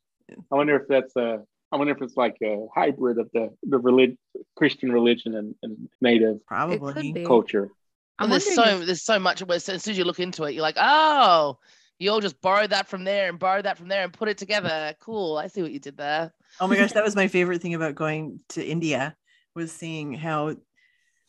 I 0.53 0.55
wonder 0.55 0.77
if 0.77 0.89
that's 0.89 1.17
a. 1.17 1.43
I 1.71 1.77
wonder 1.77 1.93
if 1.95 2.01
it's 2.03 2.17
like 2.17 2.37
a 2.43 2.67
hybrid 2.75 3.19
of 3.19 3.31
the 3.33 3.51
the 3.63 3.79
relig- 3.79 4.17
Christian 4.57 4.93
religion 4.93 5.35
and, 5.35 5.55
and 5.63 5.89
native 6.01 6.45
Probably. 6.47 7.25
culture. 7.25 7.71
And 8.19 8.33
there's 8.33 8.55
so 8.55 8.63
if- 8.65 8.87
there's 8.87 9.05
so 9.05 9.19
much 9.19 9.41
of 9.43 9.51
it. 9.51 9.55
As 9.55 9.65
soon 9.65 9.77
as 9.77 9.99
you 9.99 10.05
look 10.05 10.21
into 10.21 10.45
it, 10.45 10.53
you're 10.53 10.63
like, 10.63 10.77
oh, 10.79 11.59
you 11.99 12.11
all 12.11 12.21
just 12.21 12.41
borrowed 12.41 12.71
that 12.71 12.89
from 12.89 13.05
there 13.05 13.29
and 13.29 13.39
borrowed 13.39 13.65
that 13.65 13.79
from 13.79 13.89
there 13.89 14.05
and 14.05 14.13
put 14.13 14.29
it 14.29 14.39
together. 14.39 14.95
Cool. 15.01 15.37
I 15.39 15.47
see 15.47 15.63
what 15.63 15.73
you 15.73 15.79
did 15.79 15.97
there. 15.97 16.33
Oh 16.61 16.67
my 16.67 16.77
gosh, 16.77 16.93
that 16.93 17.05
was 17.05 17.17
my 17.17 17.29
favorite 17.29 17.63
thing 17.63 17.75
about 17.75 17.95
going 17.95 18.41
to 18.51 18.65
India 18.65 19.17
was 19.55 19.73
seeing 19.73 20.13
how 20.15 20.57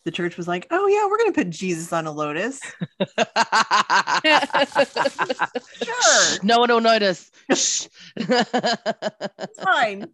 the 0.06 0.12
church 0.12 0.38
was 0.38 0.47
like, 0.47 0.68
"Oh 0.72 0.88
yeah, 0.88 1.06
we're 1.06 1.18
going 1.18 1.34
to 1.34 1.43
put 1.43 1.50
Jesus 1.50 1.91
on 1.93 2.06
a 2.06 2.12
lotus." 2.12 2.60
Sure. 5.84 6.39
No 6.43 6.60
one 6.60 6.70
will 6.70 6.82
notice. 6.82 7.32
It's 7.50 7.89
fine. 9.62 10.10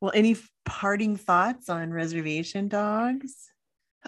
Well, 0.00 0.12
any 0.14 0.36
parting 0.64 1.16
thoughts 1.16 1.68
on 1.68 1.92
reservation 1.92 2.68
dogs? 2.68 3.50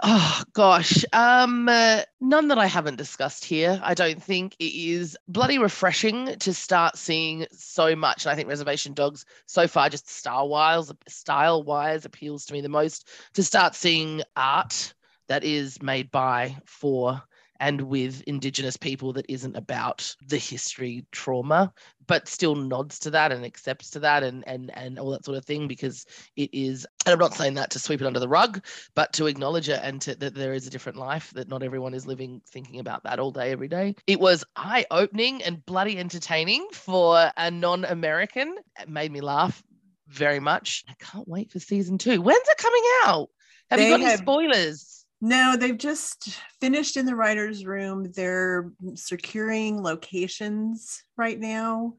Oh 0.03 0.43
gosh, 0.55 1.05
um, 1.13 1.69
uh, 1.69 2.03
none 2.21 2.49
that 2.49 2.59
I 2.59 2.67
haven't 2.67 2.97
discussed 2.97 3.45
here. 3.45 3.79
I 3.85 3.93
don't 3.93 4.23
think 4.23 4.57
it 4.59 4.75
is 4.75 5.19
bloody 5.29 5.59
refreshing 5.59 6.39
to 6.39 6.55
start 6.55 6.97
seeing 6.97 7.47
so 7.53 7.95
much. 7.95 8.25
And 8.25 8.33
I 8.33 8.35
think 8.35 8.49
Reservation 8.49 8.95
Dogs 8.95 9.27
so 9.47 9.69
far, 9.69 9.91
just 9.91 10.09
style 10.09 10.49
wise, 10.49 10.91
style 11.09 11.63
wise, 11.63 12.07
appeals 12.07 12.47
to 12.47 12.55
me 12.55 12.63
the 12.63 12.71
most. 12.71 13.09
To 13.35 13.43
start 13.43 13.75
seeing 13.75 14.23
art 14.35 14.95
that 15.33 15.45
is 15.45 15.81
made 15.81 16.11
by, 16.11 16.55
for, 16.67 17.23
and 17.59 17.81
with 17.81 18.21
Indigenous 18.27 18.77
people 18.77 19.15
that 19.15 19.25
isn't 19.31 19.57
about 19.57 20.15
the 20.27 20.37
history 20.37 21.07
trauma, 21.11 21.73
but 22.07 22.29
still 22.29 22.55
nods 22.55 22.99
to 22.99 23.11
that 23.11 23.33
and 23.33 23.43
accepts 23.43 23.89
to 23.91 24.01
that 24.01 24.23
and 24.23 24.47
and 24.47 24.71
and 24.77 24.99
all 24.99 25.09
that 25.11 25.25
sort 25.25 25.39
of 25.39 25.45
thing 25.47 25.67
because 25.69 26.05
it 26.37 26.51
is. 26.53 26.87
And 27.07 27.15
I'm 27.15 27.19
not 27.19 27.33
saying 27.33 27.55
that 27.55 27.71
to 27.71 27.79
sweep 27.79 28.03
it 28.03 28.07
under 28.07 28.21
the 28.21 28.29
rug, 28.29 28.63
but 28.95 29.15
to 29.15 29.27
acknowledge 29.27 29.71
it 29.71 29.81
and 29.83 30.03
to, 30.03 30.15
that 30.17 30.35
there 30.35 30.53
is 30.53 30.67
a 30.67 30.71
different 30.71 30.99
life 30.99 31.31
that 31.35 31.49
not 31.49 31.63
everyone 31.63 31.95
is 31.95 32.07
living 32.07 32.43
thinking 32.51 32.79
about 32.79 33.05
that 33.05 33.19
all 33.19 33.31
day 33.31 33.53
every 33.53 33.69
day. 33.69 33.95
It 34.07 34.21
was 34.21 34.45
eye-opening 34.57 35.43
and 35.45 35.65
bloody 35.65 35.99
entertaining 35.99 36.67
for 36.75 37.31
a 37.39 37.51
non-american. 37.51 38.57
It 38.81 38.89
made 38.91 39.11
me 39.11 39.23
laugh 39.23 39.63
very 40.09 40.41
much. 40.41 40.85
I 40.91 40.95
can't 40.99 41.27
wait 41.27 41.51
for 41.51 41.59
season 41.59 41.97
two. 41.97 42.21
When's 42.21 42.49
it 42.49 42.59
coming 42.59 42.83
out? 43.05 43.31
Have 43.71 43.79
They 43.79 43.87
you 43.87 43.93
got 43.93 44.01
any 44.01 44.11
have- 44.11 44.19
spoilers 44.19 45.02
No, 45.25 45.57
they've 45.57 45.79
just 45.79 46.41
finished 46.61 46.97
in 46.97 47.07
the 47.07 47.15
writers' 47.15 47.65
room. 47.65 48.11
They're 48.13 48.73
securing 48.95 49.81
locations 49.81 51.05
right 51.17 51.39
now. 51.39 51.95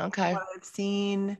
okay 0.00 0.32
What 0.34 0.42
I've 0.56 0.64
seen. 0.64 1.38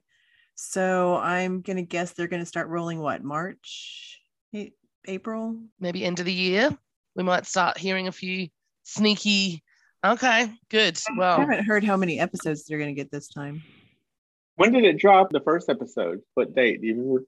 So 0.55 1.17
I'm 1.17 1.61
gonna 1.61 1.83
guess 1.83 2.13
they're 2.13 2.29
gonna 2.29 2.47
start 2.47 2.69
rolling 2.69 3.01
what 3.01 3.25
March, 3.25 4.21
A- 4.55 4.73
April. 5.09 5.59
maybe 5.81 6.05
end 6.05 6.21
of 6.21 6.27
the 6.27 6.33
year 6.33 6.71
we 7.17 7.25
might 7.25 7.47
start 7.47 7.79
hearing 7.79 8.07
a 8.09 8.13
few 8.13 8.49
sneaky 8.85 9.63
okay 10.05 10.53
good 10.71 10.99
Well, 11.17 11.37
I 11.37 11.41
haven't 11.41 11.65
heard 11.65 11.83
how 11.85 11.97
many 11.97 12.21
episodes 12.21 12.65
they're 12.65 12.79
gonna 12.79 12.93
get 12.95 13.11
this 13.11 13.27
time. 13.29 13.63
When 14.57 14.71
did 14.71 14.85
it 14.85 14.99
drop? 14.99 15.31
The 15.31 15.41
first 15.41 15.69
episode. 15.69 16.21
What 16.35 16.55
date? 16.55 16.81
Do 16.81 16.87
you 16.87 16.95
remember? 16.95 17.25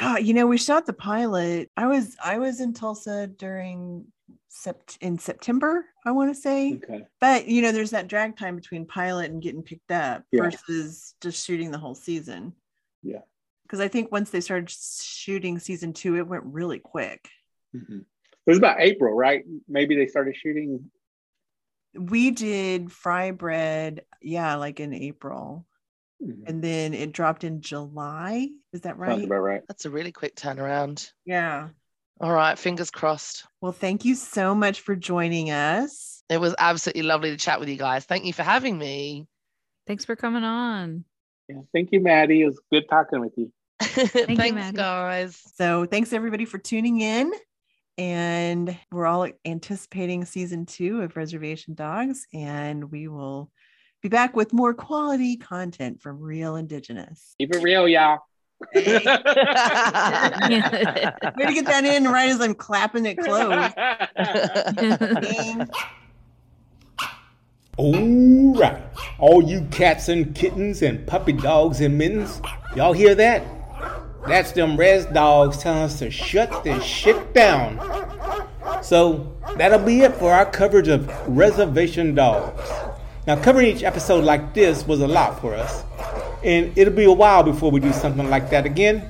God, 0.00 0.22
you 0.22 0.34
know, 0.34 0.46
we 0.46 0.56
shot 0.58 0.86
the 0.86 0.92
pilot. 0.92 1.70
I 1.76 1.86
was 1.86 2.16
I 2.24 2.38
was 2.38 2.60
in 2.60 2.72
Tulsa 2.72 3.26
during 3.26 4.06
sept 4.50 4.96
in 5.00 5.18
September, 5.18 5.84
I 6.04 6.12
want 6.12 6.34
to 6.34 6.40
say. 6.40 6.74
Okay. 6.82 7.04
But 7.20 7.46
you 7.46 7.62
know, 7.62 7.72
there's 7.72 7.90
that 7.90 8.08
drag 8.08 8.36
time 8.36 8.56
between 8.56 8.86
pilot 8.86 9.30
and 9.30 9.42
getting 9.42 9.62
picked 9.62 9.90
up 9.90 10.24
Yeah. 10.32 10.42
versus 10.44 11.14
just 11.20 11.46
shooting 11.46 11.70
the 11.70 11.78
whole 11.78 11.94
season. 11.94 12.54
Yeah. 13.02 13.20
Because 13.62 13.80
I 13.80 13.88
think 13.88 14.10
once 14.10 14.30
they 14.30 14.40
started 14.40 14.70
shooting 14.70 15.58
season 15.58 15.92
two, 15.92 16.16
it 16.16 16.26
went 16.26 16.44
really 16.44 16.78
quick. 16.78 17.28
Mhm. 17.74 18.00
It 18.00 18.50
was 18.50 18.58
about 18.58 18.80
April, 18.80 19.14
right? 19.14 19.44
Maybe 19.68 19.94
they 19.96 20.06
started 20.06 20.34
shooting. 20.34 20.90
We 21.94 22.30
did 22.30 22.90
fry 22.90 23.32
bread, 23.32 24.04
yeah, 24.22 24.54
like 24.56 24.80
in 24.80 24.92
April. 24.94 25.66
Mhm. 26.22 26.42
And 26.46 26.62
then 26.62 26.92
it 26.94 27.12
dropped 27.12 27.44
in 27.44 27.60
July. 27.62 28.48
Is 28.72 28.82
that 28.82 28.96
Sounds 28.96 29.00
right? 29.00 29.24
about 29.24 29.38
right. 29.40 29.62
that's 29.68 29.84
a 29.86 29.90
really 29.90 30.12
quick 30.12 30.36
turnaround 30.36 31.10
Yeah. 31.24 31.68
all 32.20 32.32
right 32.32 32.58
fingers 32.58 32.90
crossed 32.90 33.46
Well, 33.62 33.72
thank 33.72 34.04
you 34.04 34.14
so 34.14 34.54
much 34.54 34.80
for 34.82 34.94
joining 34.94 35.50
us. 35.50 36.22
it 36.28 36.38
was 36.38 36.54
absolutely 36.58 37.02
lovely 37.02 37.30
to 37.30 37.36
chat 37.36 37.58
with 37.58 37.68
you 37.70 37.76
guys 37.76 38.04
thank 38.04 38.24
you 38.26 38.32
for 38.32 38.42
having 38.42 38.76
me 38.78 39.26
Thanks 39.86 40.04
for 40.04 40.14
coming 40.14 40.44
on. 40.44 41.04
Yeah. 41.48 41.62
Thank 41.72 41.90
you, 41.90 42.00
Maddi. 42.00 42.40
It 42.42 42.46
was 42.46 42.60
good 42.70 42.84
talking 42.88 43.18
with 43.20 43.32
you. 43.36 43.50
you, 43.80 44.06
Thanks, 44.36 44.52
Maddi. 44.56 44.74
guys. 44.74 45.40
So 45.56 45.84
thanks 45.84 46.12
everybody 46.12 46.44
for 46.44 46.58
tuning 46.58 47.00
in. 47.00 47.32
And 47.98 48.78
we're 48.92 49.06
all 49.06 49.26
anticipating 49.44 50.24
season 50.26 50.64
two 50.66 51.00
of 51.02 51.16
Reservation 51.16 51.74
Dogs. 51.74 52.26
And 52.32 52.92
we 52.92 53.08
will 53.08 53.50
be 54.02 54.08
back 54.08 54.34
with 54.34 54.52
more 54.52 54.74
quality 54.74 55.36
content 55.36 56.00
from 56.00 56.20
Real 56.20 56.56
Indigenous. 56.56 57.34
Keep 57.38 57.54
it 57.54 57.62
real, 57.62 57.86
y'all. 57.88 58.18
Way 58.74 58.82
to 58.82 59.00
get 61.54 61.64
that 61.66 61.84
in 61.84 62.04
right 62.04 62.28
as 62.28 62.40
I'm 62.40 62.54
clapping 62.54 63.06
it 63.06 63.18
close. 63.18 63.72
Ding. 65.20 65.68
All 67.76 68.54
right, 68.54 68.82
all 69.18 69.42
you 69.42 69.66
cats 69.70 70.08
and 70.10 70.34
kittens 70.34 70.82
and 70.82 71.06
puppy 71.06 71.32
dogs 71.32 71.80
and 71.80 71.96
mittens, 71.96 72.42
y'all 72.76 72.92
hear 72.92 73.14
that? 73.14 73.42
That's 74.26 74.52
them 74.52 74.76
res 74.76 75.06
dogs 75.06 75.56
telling 75.56 75.84
us 75.84 75.98
to 76.00 76.10
shut 76.10 76.62
this 76.62 76.84
shit 76.84 77.32
down. 77.32 77.80
So 78.82 79.34
that'll 79.56 79.78
be 79.78 80.00
it 80.00 80.14
for 80.14 80.30
our 80.30 80.44
coverage 80.44 80.88
of 80.88 81.10
Reservation 81.26 82.14
Dogs. 82.14 82.60
Now, 83.30 83.40
covering 83.40 83.68
each 83.68 83.84
episode 83.84 84.24
like 84.24 84.54
this 84.54 84.84
was 84.88 85.02
a 85.02 85.06
lot 85.06 85.40
for 85.40 85.54
us, 85.54 85.84
and 86.42 86.76
it'll 86.76 86.92
be 86.92 87.04
a 87.04 87.12
while 87.12 87.44
before 87.44 87.70
we 87.70 87.78
do 87.78 87.92
something 87.92 88.28
like 88.28 88.50
that 88.50 88.66
again. 88.66 89.08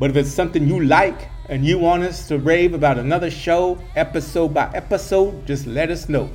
But 0.00 0.10
if 0.10 0.16
it's 0.16 0.32
something 0.32 0.66
you 0.66 0.82
like 0.82 1.28
and 1.48 1.64
you 1.64 1.78
want 1.78 2.02
us 2.02 2.26
to 2.26 2.38
rave 2.40 2.74
about 2.74 2.98
another 2.98 3.30
show, 3.30 3.78
episode 3.94 4.52
by 4.52 4.72
episode, 4.74 5.46
just 5.46 5.68
let 5.68 5.88
us 5.88 6.08
know. 6.08 6.28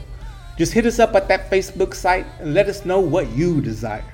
Just 0.57 0.71
hit 0.71 0.85
us 0.85 0.97
up 0.97 1.13
at 1.13 1.27
that 1.27 1.51
Facebook 1.51 1.93
site 1.93 2.25
and 2.39 2.53
let 2.53 2.69
us 2.69 2.85
know 2.85 3.01
what 3.01 3.29
you 3.31 3.59
desire. 3.59 4.13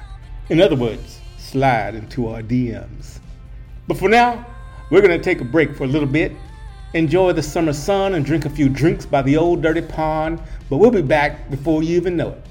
In 0.50 0.60
other 0.60 0.76
words, 0.76 1.20
slide 1.38 1.94
into 1.94 2.30
our 2.30 2.42
DMs. 2.42 3.20
But 3.88 3.98
for 3.98 4.10
now, 4.10 4.44
we're 4.90 5.02
going 5.02 5.16
to 5.16 5.24
take 5.24 5.42
a 5.42 5.46
break 5.46 5.76
for 5.76 5.84
a 5.84 5.88
little 5.88 6.10
bit. 6.10 6.32
enjoy 6.96 7.34
the 7.34 7.44
summer 7.44 7.74
sun, 7.74 8.16
and 8.16 8.26
drink 8.26 8.46
a 8.46 8.50
few 8.50 8.68
drinks 8.68 9.06
by 9.06 9.22
the 9.22 9.38
old 9.38 9.62
dirty 9.62 9.82
pond. 9.82 10.42
But 10.72 10.78
we'll 10.78 10.90
be 10.90 11.04
back 11.04 11.52
before 11.52 11.84
you 11.84 11.98
even 11.98 12.18
know 12.18 12.30
it. 12.30 12.45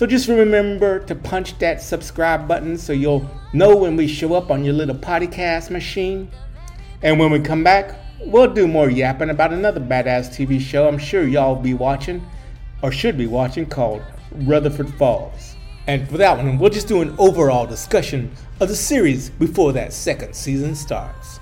So 0.00 0.06
just 0.06 0.28
remember 0.28 1.00
to 1.00 1.14
punch 1.14 1.58
that 1.58 1.82
subscribe 1.82 2.48
button 2.48 2.78
so 2.78 2.94
you'll 2.94 3.30
know 3.52 3.76
when 3.76 3.96
we 3.96 4.06
show 4.06 4.32
up 4.32 4.50
on 4.50 4.64
your 4.64 4.72
little 4.72 4.94
podcast 4.94 5.68
machine. 5.68 6.30
And 7.02 7.18
when 7.18 7.30
we 7.30 7.38
come 7.38 7.62
back, 7.62 8.00
we'll 8.20 8.50
do 8.50 8.66
more 8.66 8.88
yapping 8.88 9.28
about 9.28 9.52
another 9.52 9.78
badass 9.78 10.30
TV 10.34 10.58
show 10.58 10.88
I'm 10.88 10.96
sure 10.96 11.28
y'all 11.28 11.54
be 11.54 11.74
watching, 11.74 12.26
or 12.80 12.90
should 12.90 13.18
be 13.18 13.26
watching, 13.26 13.66
called 13.66 14.00
Rutherford 14.32 14.88
Falls. 14.94 15.54
And 15.86 16.08
for 16.08 16.16
that 16.16 16.38
one, 16.38 16.58
we'll 16.58 16.70
just 16.70 16.88
do 16.88 17.02
an 17.02 17.14
overall 17.18 17.66
discussion 17.66 18.30
of 18.58 18.68
the 18.68 18.76
series 18.76 19.28
before 19.28 19.74
that 19.74 19.92
second 19.92 20.32
season 20.32 20.74
starts. 20.74 21.40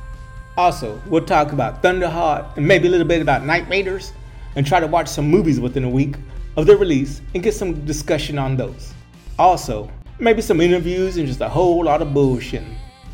Also, 0.57 1.01
we'll 1.07 1.25
talk 1.25 1.53
about 1.53 1.81
Thunderheart 1.81 2.57
and 2.57 2.67
maybe 2.67 2.89
a 2.89 2.91
little 2.91 3.07
bit 3.07 3.23
about 3.23 3.45
Night 3.45 3.69
Raiders 3.69 4.13
and 4.57 4.67
try 4.67 4.81
to 4.81 4.89
watch 4.89 5.07
some 5.07 5.29
movies 5.29 5.61
within 5.61 5.85
a 5.85 5.89
week 5.89 6.17
of 6.59 6.67
their 6.67 6.77
release 6.77 7.23
and 7.35 7.43
get 7.43 7.55
some 7.55 7.87
discussion 7.87 8.37
on 8.37 8.57
those. 8.57 8.93
Also, 9.39 9.89
maybe 10.19 10.43
some 10.43 10.61
interviews 10.61 11.17
and 11.17 11.27
just 11.29 11.41
a 11.41 11.49
whole 11.49 11.85
lot 11.85 12.03
of 12.03 12.13
bullshit. 12.13 12.65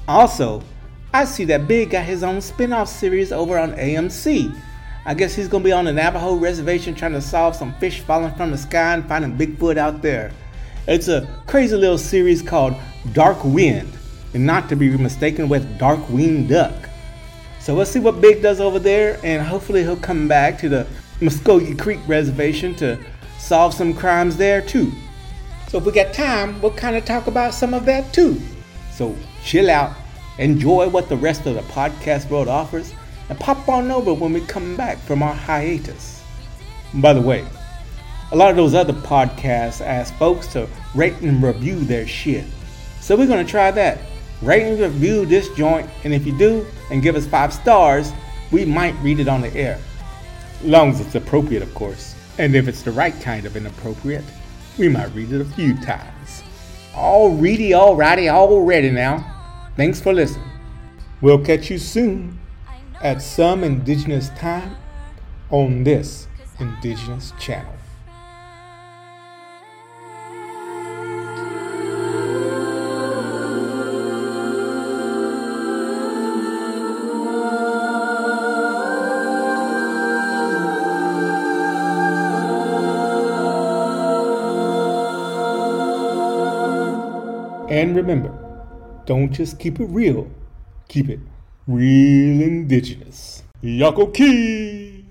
Also, 0.09 0.63
I 1.13 1.27
see 1.27 1.45
that 1.45 1.69
Big 1.69 1.91
got 1.91 2.07
his 2.07 2.23
own 2.23 2.41
spin 2.41 2.73
off 2.73 2.89
series 2.89 3.33
over 3.33 3.59
on 3.59 3.75
AMC. 3.75 4.51
I 5.05 5.13
guess 5.13 5.35
he's 5.35 5.47
gonna 5.47 5.63
be 5.63 5.73
on 5.73 5.85
the 5.85 5.93
Navajo 5.93 6.37
reservation 6.37 6.95
trying 6.95 7.13
to 7.13 7.21
solve 7.21 7.55
some 7.55 7.75
fish 7.75 8.01
falling 8.01 8.35
from 8.35 8.51
the 8.51 8.57
sky 8.57 8.95
and 8.95 9.07
finding 9.07 9.37
Bigfoot 9.37 9.77
out 9.77 10.01
there. 10.01 10.33
It's 10.89 11.09
a 11.09 11.29
crazy 11.47 11.77
little 11.77 11.99
series 11.99 12.41
called 12.41 12.75
Dark 13.13 13.45
Wind, 13.45 13.93
and 14.33 14.47
not 14.47 14.71
to 14.71 14.77
be 14.77 14.89
mistaken 14.97 15.51
with 15.51 15.79
Darkwing 15.79 16.49
Duck. 16.49 16.73
So 17.61 17.75
let's 17.75 17.91
see 17.91 18.01
what 18.01 18.23
Big 18.23 18.41
does 18.41 18.59
over 18.59 18.79
there, 18.79 19.21
and 19.23 19.47
hopefully 19.47 19.83
he'll 19.83 19.97
come 19.97 20.29
back 20.29 20.59
to 20.61 20.71
the 20.71 20.87
Muskogee 21.21 21.79
Creek 21.79 22.01
Reservation 22.07 22.75
to 22.77 22.99
solve 23.45 23.75
some 23.75 23.93
crimes 23.93 24.39
there 24.39 24.63
too. 24.63 24.91
So 25.69 25.77
if 25.77 25.85
we 25.85 25.93
got 25.93 26.15
time, 26.15 26.61
we'll 26.63 26.73
kind 26.73 26.97
of 26.97 27.05
talk 27.05 27.27
about 27.27 27.53
some 27.53 27.75
of 27.75 27.85
that 27.85 28.15
too. 28.15 28.41
So 28.91 29.15
chill 29.45 29.71
out, 29.71 29.93
enjoy 30.39 30.89
what 30.89 31.11
the 31.11 31.17
rest 31.17 31.45
of 31.47 31.55
the 31.55 31.61
podcast 31.63 32.31
world 32.31 32.49
offers, 32.49 32.95
and 33.29 33.39
pop 33.39 33.69
on 33.69 33.91
over 33.91 34.15
when 34.15 34.33
we 34.33 34.41
come 34.47 34.77
back 34.77 34.97
from 34.99 35.23
our 35.23 35.35
hiatus. 35.35 36.23
By 36.95 37.13
the 37.13 37.21
way, 37.21 37.45
a 38.33 38.37
lot 38.37 38.51
of 38.51 38.57
those 38.57 38.73
other 38.73 38.95
podcasts 38.95 39.85
ask 39.85 40.15
folks 40.15 40.47
to 40.55 40.67
rate 40.95 41.21
and 41.21 41.43
review 41.43 41.81
their 41.81 42.07
shit. 42.07 42.47
So 43.01 43.15
we're 43.15 43.27
gonna 43.27 43.45
try 43.45 43.71
that. 43.73 43.99
Rate 44.41 44.63
and 44.63 44.81
review 44.81 45.27
this 45.27 45.51
joint, 45.51 45.89
and 46.05 46.15
if 46.15 46.27
you 46.27 46.37
do 46.39 46.67
and 46.91 47.03
give 47.03 47.15
us 47.15 47.27
five 47.27 47.53
stars, 47.53 48.11
we 48.51 48.65
might 48.65 48.95
read 49.03 49.21
it 49.21 49.29
on 49.29 49.43
the 49.43 49.55
air. 49.55 49.79
Long 50.63 50.91
as 50.91 51.01
it's 51.01 51.15
appropriate, 51.15 51.63
of 51.63 51.75
course. 51.75 52.14
And 52.39 52.57
if 52.57 52.67
it's 52.67 52.83
the 52.83 52.93
right 52.93 53.19
kind 53.21 53.47
of 53.47 53.57
inappropriate, 53.57 54.25
we 54.79 54.89
might 54.89 55.13
read 55.15 55.33
it 55.33 55.41
a 55.41 55.45
few 55.45 55.77
times. 55.81 56.43
All 56.95 57.37
ready, 57.37 57.73
all 57.73 57.97
righty, 57.97 58.29
all 58.29 58.63
ready 58.63 58.91
now. 58.91 59.31
Thanks 59.77 60.01
for 60.01 60.13
listening. 60.13 60.51
We'll 61.21 61.45
catch 61.45 61.71
you 61.71 61.79
soon 61.79 62.39
at 63.01 63.23
some 63.23 63.63
indigenous 63.63 64.31
time 64.31 64.77
on 65.51 65.85
this 65.85 66.27
indigenous 66.59 67.33
channel. 67.39 67.74
Remember, 87.95 88.33
don't 89.07 89.31
just 89.31 89.59
keep 89.59 89.79
it 89.79 89.87
real, 89.87 90.29
keep 90.89 91.09
it 91.09 91.21
real 91.67 92.43
indigenous. 92.43 93.43
Yakoke! 93.63 95.04